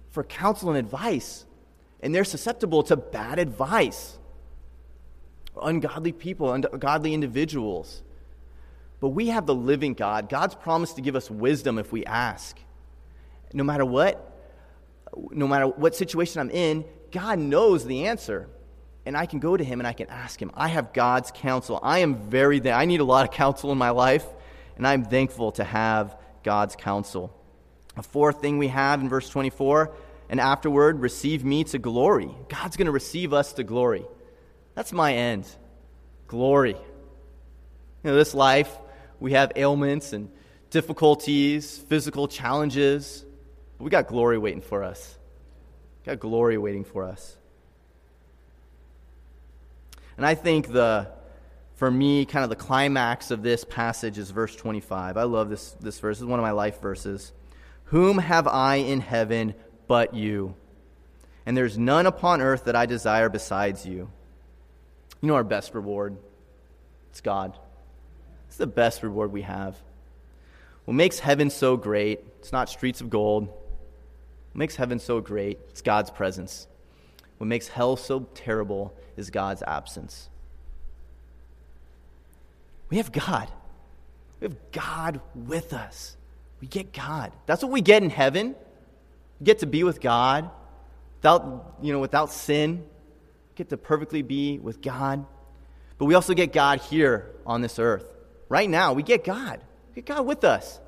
for 0.09 0.23
counsel 0.23 0.69
and 0.69 0.77
advice, 0.77 1.45
and 1.99 2.15
they're 2.15 2.23
susceptible 2.23 2.81
to 2.83 2.95
bad 2.95 3.39
advice. 3.39 4.19
Ungodly 5.61 6.13
people, 6.13 6.53
ungodly 6.53 7.13
individuals. 7.13 8.01
But 9.01 9.09
we 9.09 9.27
have 9.27 9.47
the 9.47 9.55
living 9.55 9.95
God. 9.95 10.29
God's 10.29 10.55
promised 10.55 10.95
to 10.95 11.01
give 11.01 11.17
us 11.17 11.29
wisdom 11.29 11.77
if 11.77 11.91
we 11.91 12.05
ask. 12.05 12.57
No 13.51 13.65
matter 13.65 13.83
what, 13.83 14.39
no 15.29 15.45
matter 15.45 15.67
what 15.67 15.93
situation 15.93 16.39
I'm 16.39 16.51
in, 16.51 16.85
God 17.11 17.37
knows 17.37 17.83
the 17.83 18.05
answer 18.05 18.47
and 19.07 19.15
I 19.15 19.25
can 19.25 19.39
go 19.39 19.55
to 19.55 19.63
him 19.63 19.79
and 19.79 19.87
I 19.87 19.93
can 19.93 20.09
ask 20.09 20.39
him. 20.39 20.51
I 20.53 20.67
have 20.67 20.91
God's 20.93 21.31
counsel. 21.33 21.79
I 21.81 21.99
am 21.99 22.15
very, 22.29 22.69
I 22.69 22.85
need 22.85 22.99
a 22.99 23.05
lot 23.05 23.27
of 23.27 23.33
counsel 23.33 23.71
in 23.71 23.77
my 23.77 23.91
life, 23.91 24.25
and 24.75 24.85
I'm 24.85 25.05
thankful 25.05 25.53
to 25.53 25.63
have 25.63 26.15
God's 26.43 26.75
counsel. 26.75 27.33
A 27.95 28.03
fourth 28.03 28.41
thing 28.41 28.57
we 28.57 28.67
have 28.67 29.01
in 29.01 29.09
verse 29.09 29.29
24, 29.29 29.93
and 30.29 30.41
afterward, 30.41 30.99
receive 30.99 31.45
me 31.45 31.63
to 31.63 31.79
glory. 31.79 32.29
God's 32.49 32.75
going 32.75 32.87
to 32.87 32.91
receive 32.91 33.33
us 33.33 33.53
to 33.53 33.63
glory. 33.63 34.05
That's 34.75 34.91
my 34.91 35.13
end. 35.13 35.47
Glory. 36.27 36.75
You 38.03 38.11
know, 38.11 38.15
this 38.15 38.33
life, 38.33 38.77
we 39.21 39.31
have 39.31 39.53
ailments 39.55 40.11
and 40.11 40.29
difficulties, 40.69 41.77
physical 41.77 42.27
challenges, 42.27 43.25
but 43.77 43.85
we 43.85 43.89
got 43.89 44.07
glory 44.07 44.37
waiting 44.37 44.61
for 44.61 44.83
us. 44.83 45.17
got 46.05 46.19
glory 46.19 46.57
waiting 46.57 46.83
for 46.83 47.05
us. 47.05 47.37
And 50.17 50.25
I 50.25 50.35
think 50.35 50.71
the, 50.71 51.07
for 51.75 51.89
me, 51.89 52.25
kind 52.25 52.43
of 52.43 52.49
the 52.49 52.55
climax 52.55 53.31
of 53.31 53.43
this 53.43 53.63
passage 53.63 54.17
is 54.17 54.31
verse 54.31 54.55
25. 54.55 55.15
I 55.15 55.23
love 55.23 55.49
this, 55.49 55.71
this 55.79 55.99
verse. 55.99 56.17
It's 56.17 56.25
one 56.25 56.39
of 56.39 56.43
my 56.43 56.51
life 56.51 56.81
verses. 56.81 57.31
Whom 57.85 58.17
have 58.17 58.47
I 58.47 58.75
in 58.75 58.99
heaven 58.99 59.53
but 59.87 60.13
you? 60.13 60.55
And 61.45 61.55
there's 61.55 61.77
none 61.77 62.05
upon 62.05 62.41
earth 62.41 62.65
that 62.65 62.75
I 62.75 62.85
desire 62.85 63.29
besides 63.29 63.85
you. 63.85 64.09
You 65.21 65.27
know 65.27 65.35
our 65.35 65.43
best 65.43 65.73
reward? 65.73 66.17
It's 67.11 67.21
God. 67.21 67.57
It's 68.47 68.57
the 68.57 68.67
best 68.67 69.03
reward 69.03 69.31
we 69.31 69.43
have. 69.43 69.77
What 70.85 70.93
makes 70.93 71.19
heaven 71.19 71.49
so 71.49 71.77
great, 71.77 72.23
it's 72.39 72.51
not 72.51 72.69
streets 72.69 73.01
of 73.01 73.09
gold. 73.09 73.47
What 73.47 74.55
makes 74.55 74.75
heaven 74.75 74.99
so 74.99 75.21
great, 75.21 75.59
it's 75.69 75.81
God's 75.81 76.09
presence. 76.09 76.67
What 77.37 77.47
makes 77.47 77.67
hell 77.67 77.95
so 77.95 78.27
terrible 78.33 78.93
is 79.15 79.29
God's 79.29 79.63
absence. 79.63 80.29
We 82.89 82.97
have 82.97 83.11
God. 83.11 83.49
We 84.39 84.47
have 84.47 84.71
God 84.71 85.21
with 85.35 85.73
us. 85.73 86.15
We 86.61 86.67
get 86.67 86.93
God. 86.93 87.31
That's 87.45 87.61
what 87.61 87.71
we 87.71 87.81
get 87.81 88.03
in 88.03 88.09
heaven. 88.09 88.55
We 89.39 89.45
get 89.45 89.59
to 89.59 89.65
be 89.67 89.83
with 89.83 90.01
God 90.01 90.49
without, 91.17 91.77
you 91.81 91.93
know, 91.93 91.99
without 91.99 92.31
sin. 92.31 92.77
We 92.77 93.55
get 93.55 93.69
to 93.69 93.77
perfectly 93.77 94.21
be 94.21 94.59
with 94.59 94.81
God. 94.81 95.25
But 95.97 96.05
we 96.05 96.13
also 96.13 96.33
get 96.33 96.53
God 96.53 96.79
here 96.79 97.31
on 97.45 97.61
this 97.61 97.79
earth. 97.79 98.05
Right 98.49 98.69
now, 98.69 98.93
we 98.93 99.03
get 99.03 99.23
God. 99.23 99.59
We 99.89 100.01
get 100.01 100.15
God 100.15 100.25
with 100.25 100.43
us. 100.43 100.79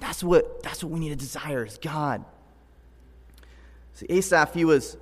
That's 0.00 0.24
what, 0.24 0.62
that's 0.62 0.82
what 0.82 0.92
we 0.92 1.00
need 1.00 1.10
to 1.10 1.16
desire 1.16 1.64
is 1.64 1.78
God. 1.78 2.24
See, 3.94 4.06
Asaph, 4.08 4.52
he 4.54 4.64
was 4.64 4.96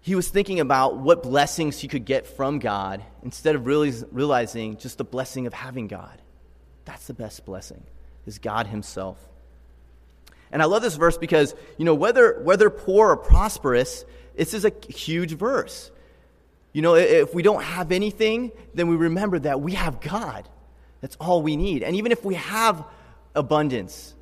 he 0.00 0.14
was 0.14 0.28
thinking 0.28 0.60
about 0.60 0.98
what 0.98 1.22
blessings 1.22 1.78
he 1.78 1.88
could 1.88 2.04
get 2.04 2.26
from 2.26 2.58
God 2.58 3.02
instead 3.22 3.54
of 3.54 3.66
really 3.66 3.90
realizing 4.12 4.76
just 4.76 4.98
the 4.98 5.04
blessing 5.04 5.46
of 5.46 5.54
having 5.54 5.88
God. 5.88 6.20
That's 6.84 7.06
the 7.06 7.14
best 7.14 7.46
blessing, 7.46 7.82
is 8.26 8.38
God 8.38 8.66
Himself. 8.66 9.16
And 10.52 10.60
I 10.60 10.66
love 10.66 10.82
this 10.82 10.96
verse 10.96 11.16
because, 11.16 11.54
you 11.78 11.86
know, 11.86 11.94
whether, 11.94 12.38
whether 12.42 12.68
poor 12.68 13.12
or 13.12 13.16
prosperous, 13.16 14.04
this 14.36 14.52
is 14.52 14.66
a 14.66 14.72
huge 14.88 15.32
verse. 15.32 15.90
You 16.74 16.82
know, 16.82 16.96
if 16.96 17.34
we 17.34 17.42
don't 17.42 17.62
have 17.62 17.90
anything, 17.90 18.52
then 18.74 18.88
we 18.88 18.96
remember 18.96 19.38
that 19.38 19.60
we 19.62 19.72
have 19.72 20.00
God. 20.00 20.48
That's 21.00 21.16
all 21.16 21.40
we 21.40 21.56
need. 21.56 21.82
And 21.82 21.96
even 21.96 22.12
if 22.12 22.24
we 22.24 22.34
have 22.34 22.84
abundance, 23.34 24.13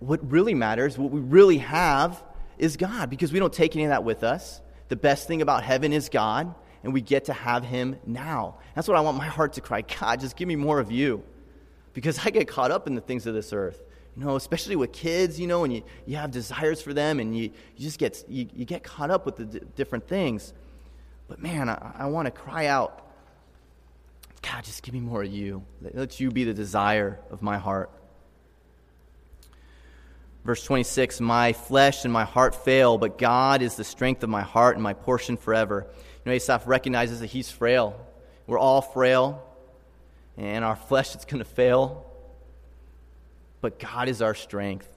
what 0.00 0.30
really 0.30 0.54
matters, 0.54 0.98
what 0.98 1.10
we 1.10 1.20
really 1.20 1.58
have, 1.58 2.22
is 2.58 2.76
God 2.76 3.08
because 3.08 3.32
we 3.32 3.38
don't 3.38 3.52
take 3.52 3.76
any 3.76 3.84
of 3.84 3.90
that 3.90 4.04
with 4.04 4.24
us. 4.24 4.60
The 4.88 4.96
best 4.96 5.28
thing 5.28 5.40
about 5.40 5.62
heaven 5.62 5.92
is 5.92 6.08
God, 6.08 6.54
and 6.82 6.92
we 6.92 7.00
get 7.00 7.26
to 7.26 7.32
have 7.32 7.64
Him 7.64 7.96
now. 8.06 8.56
That's 8.74 8.88
what 8.88 8.96
I 8.96 9.00
want 9.00 9.16
my 9.16 9.26
heart 9.26 9.52
to 9.54 9.60
cry 9.60 9.82
God, 9.82 10.20
just 10.20 10.36
give 10.36 10.48
me 10.48 10.56
more 10.56 10.80
of 10.80 10.90
you. 10.90 11.22
Because 11.92 12.24
I 12.24 12.30
get 12.30 12.48
caught 12.48 12.70
up 12.70 12.86
in 12.86 12.94
the 12.94 13.00
things 13.00 13.26
of 13.26 13.34
this 13.34 13.52
earth. 13.52 13.80
You 14.16 14.24
know, 14.24 14.36
especially 14.36 14.76
with 14.76 14.92
kids, 14.92 15.38
you 15.38 15.46
know, 15.46 15.64
and 15.64 15.72
you, 15.72 15.82
you 16.04 16.16
have 16.16 16.30
desires 16.30 16.80
for 16.82 16.92
them, 16.92 17.20
and 17.20 17.36
you, 17.36 17.44
you 17.76 17.84
just 17.84 17.98
get, 17.98 18.24
you, 18.28 18.48
you 18.54 18.64
get 18.64 18.82
caught 18.82 19.10
up 19.10 19.24
with 19.24 19.36
the 19.36 19.44
d- 19.44 19.60
different 19.76 20.08
things. 20.08 20.52
But 21.28 21.40
man, 21.40 21.68
I, 21.68 21.92
I 21.98 22.06
want 22.06 22.26
to 22.26 22.32
cry 22.32 22.66
out, 22.66 23.06
God, 24.42 24.64
just 24.64 24.82
give 24.82 24.94
me 24.94 25.00
more 25.00 25.22
of 25.22 25.30
you. 25.30 25.62
Let 25.80 26.18
you 26.18 26.30
be 26.30 26.44
the 26.44 26.54
desire 26.54 27.20
of 27.30 27.42
my 27.42 27.58
heart. 27.58 27.90
Verse 30.50 30.64
26 30.64 31.20
My 31.20 31.52
flesh 31.52 32.02
and 32.02 32.12
my 32.12 32.24
heart 32.24 32.56
fail, 32.56 32.98
but 32.98 33.18
God 33.18 33.62
is 33.62 33.76
the 33.76 33.84
strength 33.84 34.24
of 34.24 34.30
my 34.30 34.42
heart 34.42 34.74
and 34.74 34.82
my 34.82 34.94
portion 34.94 35.36
forever. 35.36 35.86
You 35.88 36.02
know, 36.26 36.32
Asaph 36.32 36.66
recognizes 36.66 37.20
that 37.20 37.28
he's 37.28 37.48
frail. 37.48 37.94
We're 38.48 38.58
all 38.58 38.82
frail, 38.82 39.46
and 40.36 40.64
our 40.64 40.74
flesh 40.74 41.14
is 41.14 41.24
going 41.24 41.38
to 41.38 41.48
fail. 41.48 42.04
But 43.60 43.78
God 43.78 44.08
is 44.08 44.22
our 44.22 44.34
strength, 44.34 44.88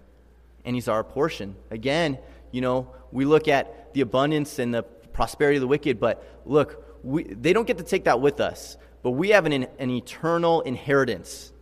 and 0.66 0.76
He's 0.76 0.88
our 0.88 1.04
portion. 1.04 1.56
Again, 1.70 2.18
you 2.50 2.62
know, 2.62 2.88
we 3.12 3.26
look 3.26 3.48
at 3.48 3.94
the 3.94 4.02
abundance 4.02 4.58
and 4.58 4.74
the 4.74 4.82
prosperity 4.82 5.58
of 5.58 5.62
the 5.62 5.68
wicked, 5.68 6.00
but 6.00 6.42
look, 6.48 6.84
we, 7.04 7.26
they 7.26 7.54
don't 7.54 7.68
get 7.68 7.78
to 7.78 7.84
take 7.84 8.06
that 8.06 8.20
with 8.20 8.40
us. 8.40 8.76
But 9.04 9.12
we 9.12 9.30
have 9.30 9.46
an, 9.46 9.68
an 9.78 9.92
eternal 9.92 10.62
inheritance. 10.62 11.54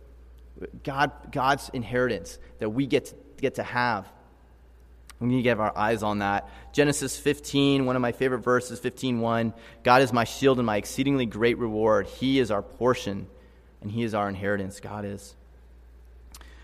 God, 0.82 1.10
God's 1.30 1.68
inheritance 1.74 2.38
that 2.58 2.70
we 2.70 2.86
get 2.86 3.04
to 3.06 3.14
get 3.42 3.56
to 3.56 3.62
have. 3.62 4.06
We 5.20 5.28
need 5.28 5.36
to 5.36 5.42
get 5.42 5.60
our 5.60 5.76
eyes 5.76 6.02
on 6.02 6.18
that. 6.18 6.50
Genesis 6.72 7.16
15, 7.16 7.86
one 7.86 7.94
of 7.94 8.02
my 8.02 8.12
favorite 8.12 8.40
verses, 8.40 8.80
15:1. 8.80 9.54
God 9.84 10.02
is 10.02 10.12
my 10.12 10.24
shield 10.24 10.58
and 10.58 10.66
my 10.66 10.78
exceedingly 10.78 11.26
great 11.26 11.58
reward. 11.58 12.06
He 12.06 12.40
is 12.40 12.50
our 12.50 12.62
portion, 12.62 13.28
and 13.80 13.90
He 13.90 14.02
is 14.02 14.14
our 14.14 14.28
inheritance. 14.28 14.80
God 14.80 15.04
is. 15.04 15.36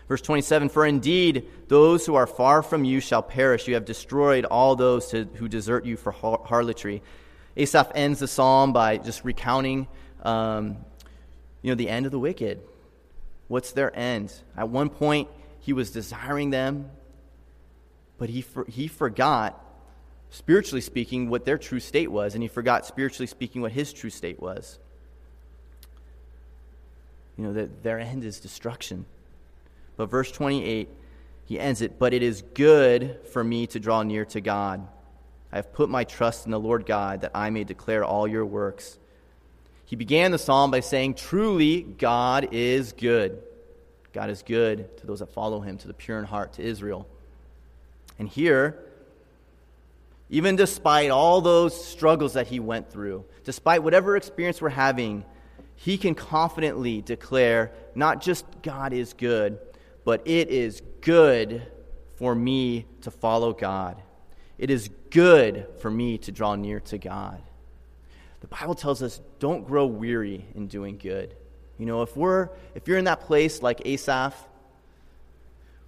Verse 0.09 0.21
27 0.21 0.69
For 0.69 0.85
indeed, 0.85 1.47
those 1.67 2.05
who 2.05 2.15
are 2.15 2.27
far 2.27 2.61
from 2.61 2.83
you 2.83 2.99
shall 2.99 3.21
perish. 3.21 3.67
You 3.67 3.75
have 3.75 3.85
destroyed 3.85 4.43
all 4.43 4.75
those 4.75 5.07
to, 5.11 5.25
who 5.35 5.47
desert 5.47 5.85
you 5.85 5.95
for 5.95 6.11
harlotry. 6.11 7.01
Asaph 7.55 7.91
ends 7.95 8.19
the 8.19 8.27
psalm 8.27 8.73
by 8.73 8.97
just 8.97 9.23
recounting 9.23 9.87
um, 10.23 10.77
you 11.61 11.71
know, 11.71 11.75
the 11.75 11.89
end 11.89 12.05
of 12.05 12.11
the 12.11 12.19
wicked. 12.19 12.61
What's 13.47 13.71
their 13.71 13.95
end? 13.95 14.33
At 14.57 14.69
one 14.69 14.89
point, 14.89 15.29
he 15.69 15.73
was 15.73 15.91
desiring 15.91 16.49
them, 16.49 16.89
but 18.17 18.27
he, 18.27 18.41
for, 18.41 18.65
he 18.65 18.87
forgot, 18.87 19.63
spiritually 20.31 20.81
speaking, 20.81 21.29
what 21.29 21.45
their 21.45 21.59
true 21.59 21.79
state 21.79 22.09
was, 22.09 22.33
and 22.33 22.41
he 22.41 22.49
forgot, 22.49 22.87
spiritually 22.87 23.27
speaking, 23.27 23.61
what 23.61 23.71
his 23.71 23.93
true 23.93 24.09
state 24.09 24.41
was. 24.41 24.79
You 27.37 27.43
know, 27.43 27.53
that 27.53 27.83
their 27.83 27.99
end 27.99 28.23
is 28.23 28.39
destruction. 28.39 29.05
But 29.95 30.07
verse 30.07 30.31
28, 30.31 30.89
he 31.45 31.59
ends 31.59 31.83
it, 31.83 31.99
but 31.99 32.15
it 32.15 32.23
is 32.23 32.41
good 32.55 33.19
for 33.31 33.43
me 33.43 33.67
to 33.67 33.79
draw 33.79 34.01
near 34.01 34.25
to 34.25 34.41
God. 34.41 34.87
I 35.51 35.57
have 35.57 35.71
put 35.71 35.87
my 35.87 36.03
trust 36.03 36.47
in 36.47 36.51
the 36.51 36.59
Lord 36.59 36.87
God 36.87 37.21
that 37.21 37.33
I 37.35 37.51
may 37.51 37.63
declare 37.63 38.03
all 38.03 38.27
your 38.27 38.43
works. 38.43 38.97
He 39.85 39.95
began 39.95 40.31
the 40.31 40.39
psalm 40.39 40.71
by 40.71 40.79
saying, 40.79 41.13
Truly, 41.13 41.83
God 41.83 42.47
is 42.53 42.91
good. 42.91 43.43
God 44.13 44.29
is 44.29 44.41
good 44.41 44.97
to 44.97 45.07
those 45.07 45.19
that 45.19 45.29
follow 45.29 45.59
him, 45.59 45.77
to 45.77 45.87
the 45.87 45.93
pure 45.93 46.19
in 46.19 46.25
heart, 46.25 46.53
to 46.53 46.63
Israel. 46.63 47.07
And 48.17 48.27
here, 48.27 48.77
even 50.29 50.55
despite 50.55 51.09
all 51.09 51.41
those 51.41 51.85
struggles 51.85 52.33
that 52.33 52.47
he 52.47 52.59
went 52.59 52.91
through, 52.91 53.25
despite 53.43 53.83
whatever 53.83 54.15
experience 54.15 54.61
we're 54.61 54.69
having, 54.69 55.25
he 55.75 55.97
can 55.97 56.13
confidently 56.15 57.01
declare 57.01 57.71
not 57.95 58.21
just 58.21 58.45
God 58.61 58.93
is 58.93 59.13
good, 59.13 59.59
but 60.03 60.21
it 60.27 60.49
is 60.49 60.81
good 61.01 61.65
for 62.15 62.35
me 62.35 62.85
to 63.01 63.11
follow 63.11 63.53
God. 63.53 64.01
It 64.57 64.69
is 64.69 64.89
good 65.09 65.67
for 65.79 65.89
me 65.89 66.17
to 66.19 66.31
draw 66.31 66.55
near 66.55 66.81
to 66.81 66.97
God. 66.97 67.41
The 68.41 68.47
Bible 68.47 68.75
tells 68.75 69.01
us 69.01 69.21
don't 69.39 69.65
grow 69.65 69.85
weary 69.85 70.45
in 70.53 70.67
doing 70.67 70.97
good. 70.97 71.35
You 71.79 71.85
know, 71.85 72.01
if 72.01 72.15
we're 72.15 72.49
if 72.75 72.87
you're 72.87 72.97
in 72.97 73.05
that 73.05 73.21
place 73.21 73.63
like 73.63 73.81
Asaph, 73.85 74.35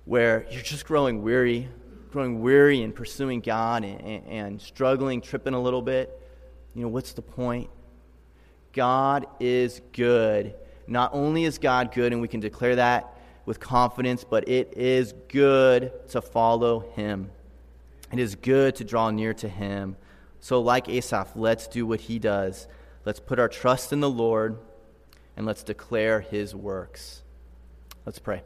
where 0.06 0.48
you're 0.50 0.62
just 0.62 0.86
growing 0.86 1.22
weary, 1.22 1.68
growing 2.12 2.42
weary 2.42 2.82
in 2.82 2.94
pursuing 2.94 3.42
God 3.42 3.84
and, 3.84 4.02
and, 4.02 4.28
and 4.28 4.62
struggling, 4.62 5.22
tripping 5.22 5.54
a 5.54 5.62
little 5.62 5.82
bit, 5.82 6.18
you 6.74 6.82
know, 6.82 6.88
what's 6.88 7.12
the 7.12 7.22
point? 7.22 7.70
God 8.74 9.28
is 9.42 9.82
good. 9.92 10.56
Not 10.88 11.12
only 11.14 11.44
is 11.44 11.58
God 11.58 11.94
good, 11.94 12.14
and 12.14 12.22
we 12.22 12.30
can 12.30 12.40
declare 12.40 12.78
that 12.78 13.14
with 13.46 13.60
confidence, 13.60 14.24
but 14.24 14.48
it 14.48 14.74
is 14.78 15.14
good 15.28 15.92
to 16.10 16.22
follow 16.22 16.80
Him. 16.96 17.30
It 18.14 18.20
is 18.20 18.36
good 18.36 18.76
to 18.76 18.86
draw 18.86 19.10
near 19.10 19.34
to 19.36 19.50
Him. 19.50 19.98
So, 20.40 20.62
like 20.62 20.88
Asaph, 20.88 21.36
let's 21.36 21.68
do 21.68 21.86
what 21.86 22.02
he 22.02 22.18
does. 22.18 22.68
Let's 23.06 23.20
put 23.20 23.40
our 23.40 23.48
trust 23.48 23.94
in 23.94 24.00
the 24.00 24.10
Lord 24.10 24.58
and 25.42 25.48
let's 25.48 25.64
declare 25.64 26.20
his 26.20 26.54
works. 26.54 27.24
Let's 28.06 28.20
pray. 28.20 28.44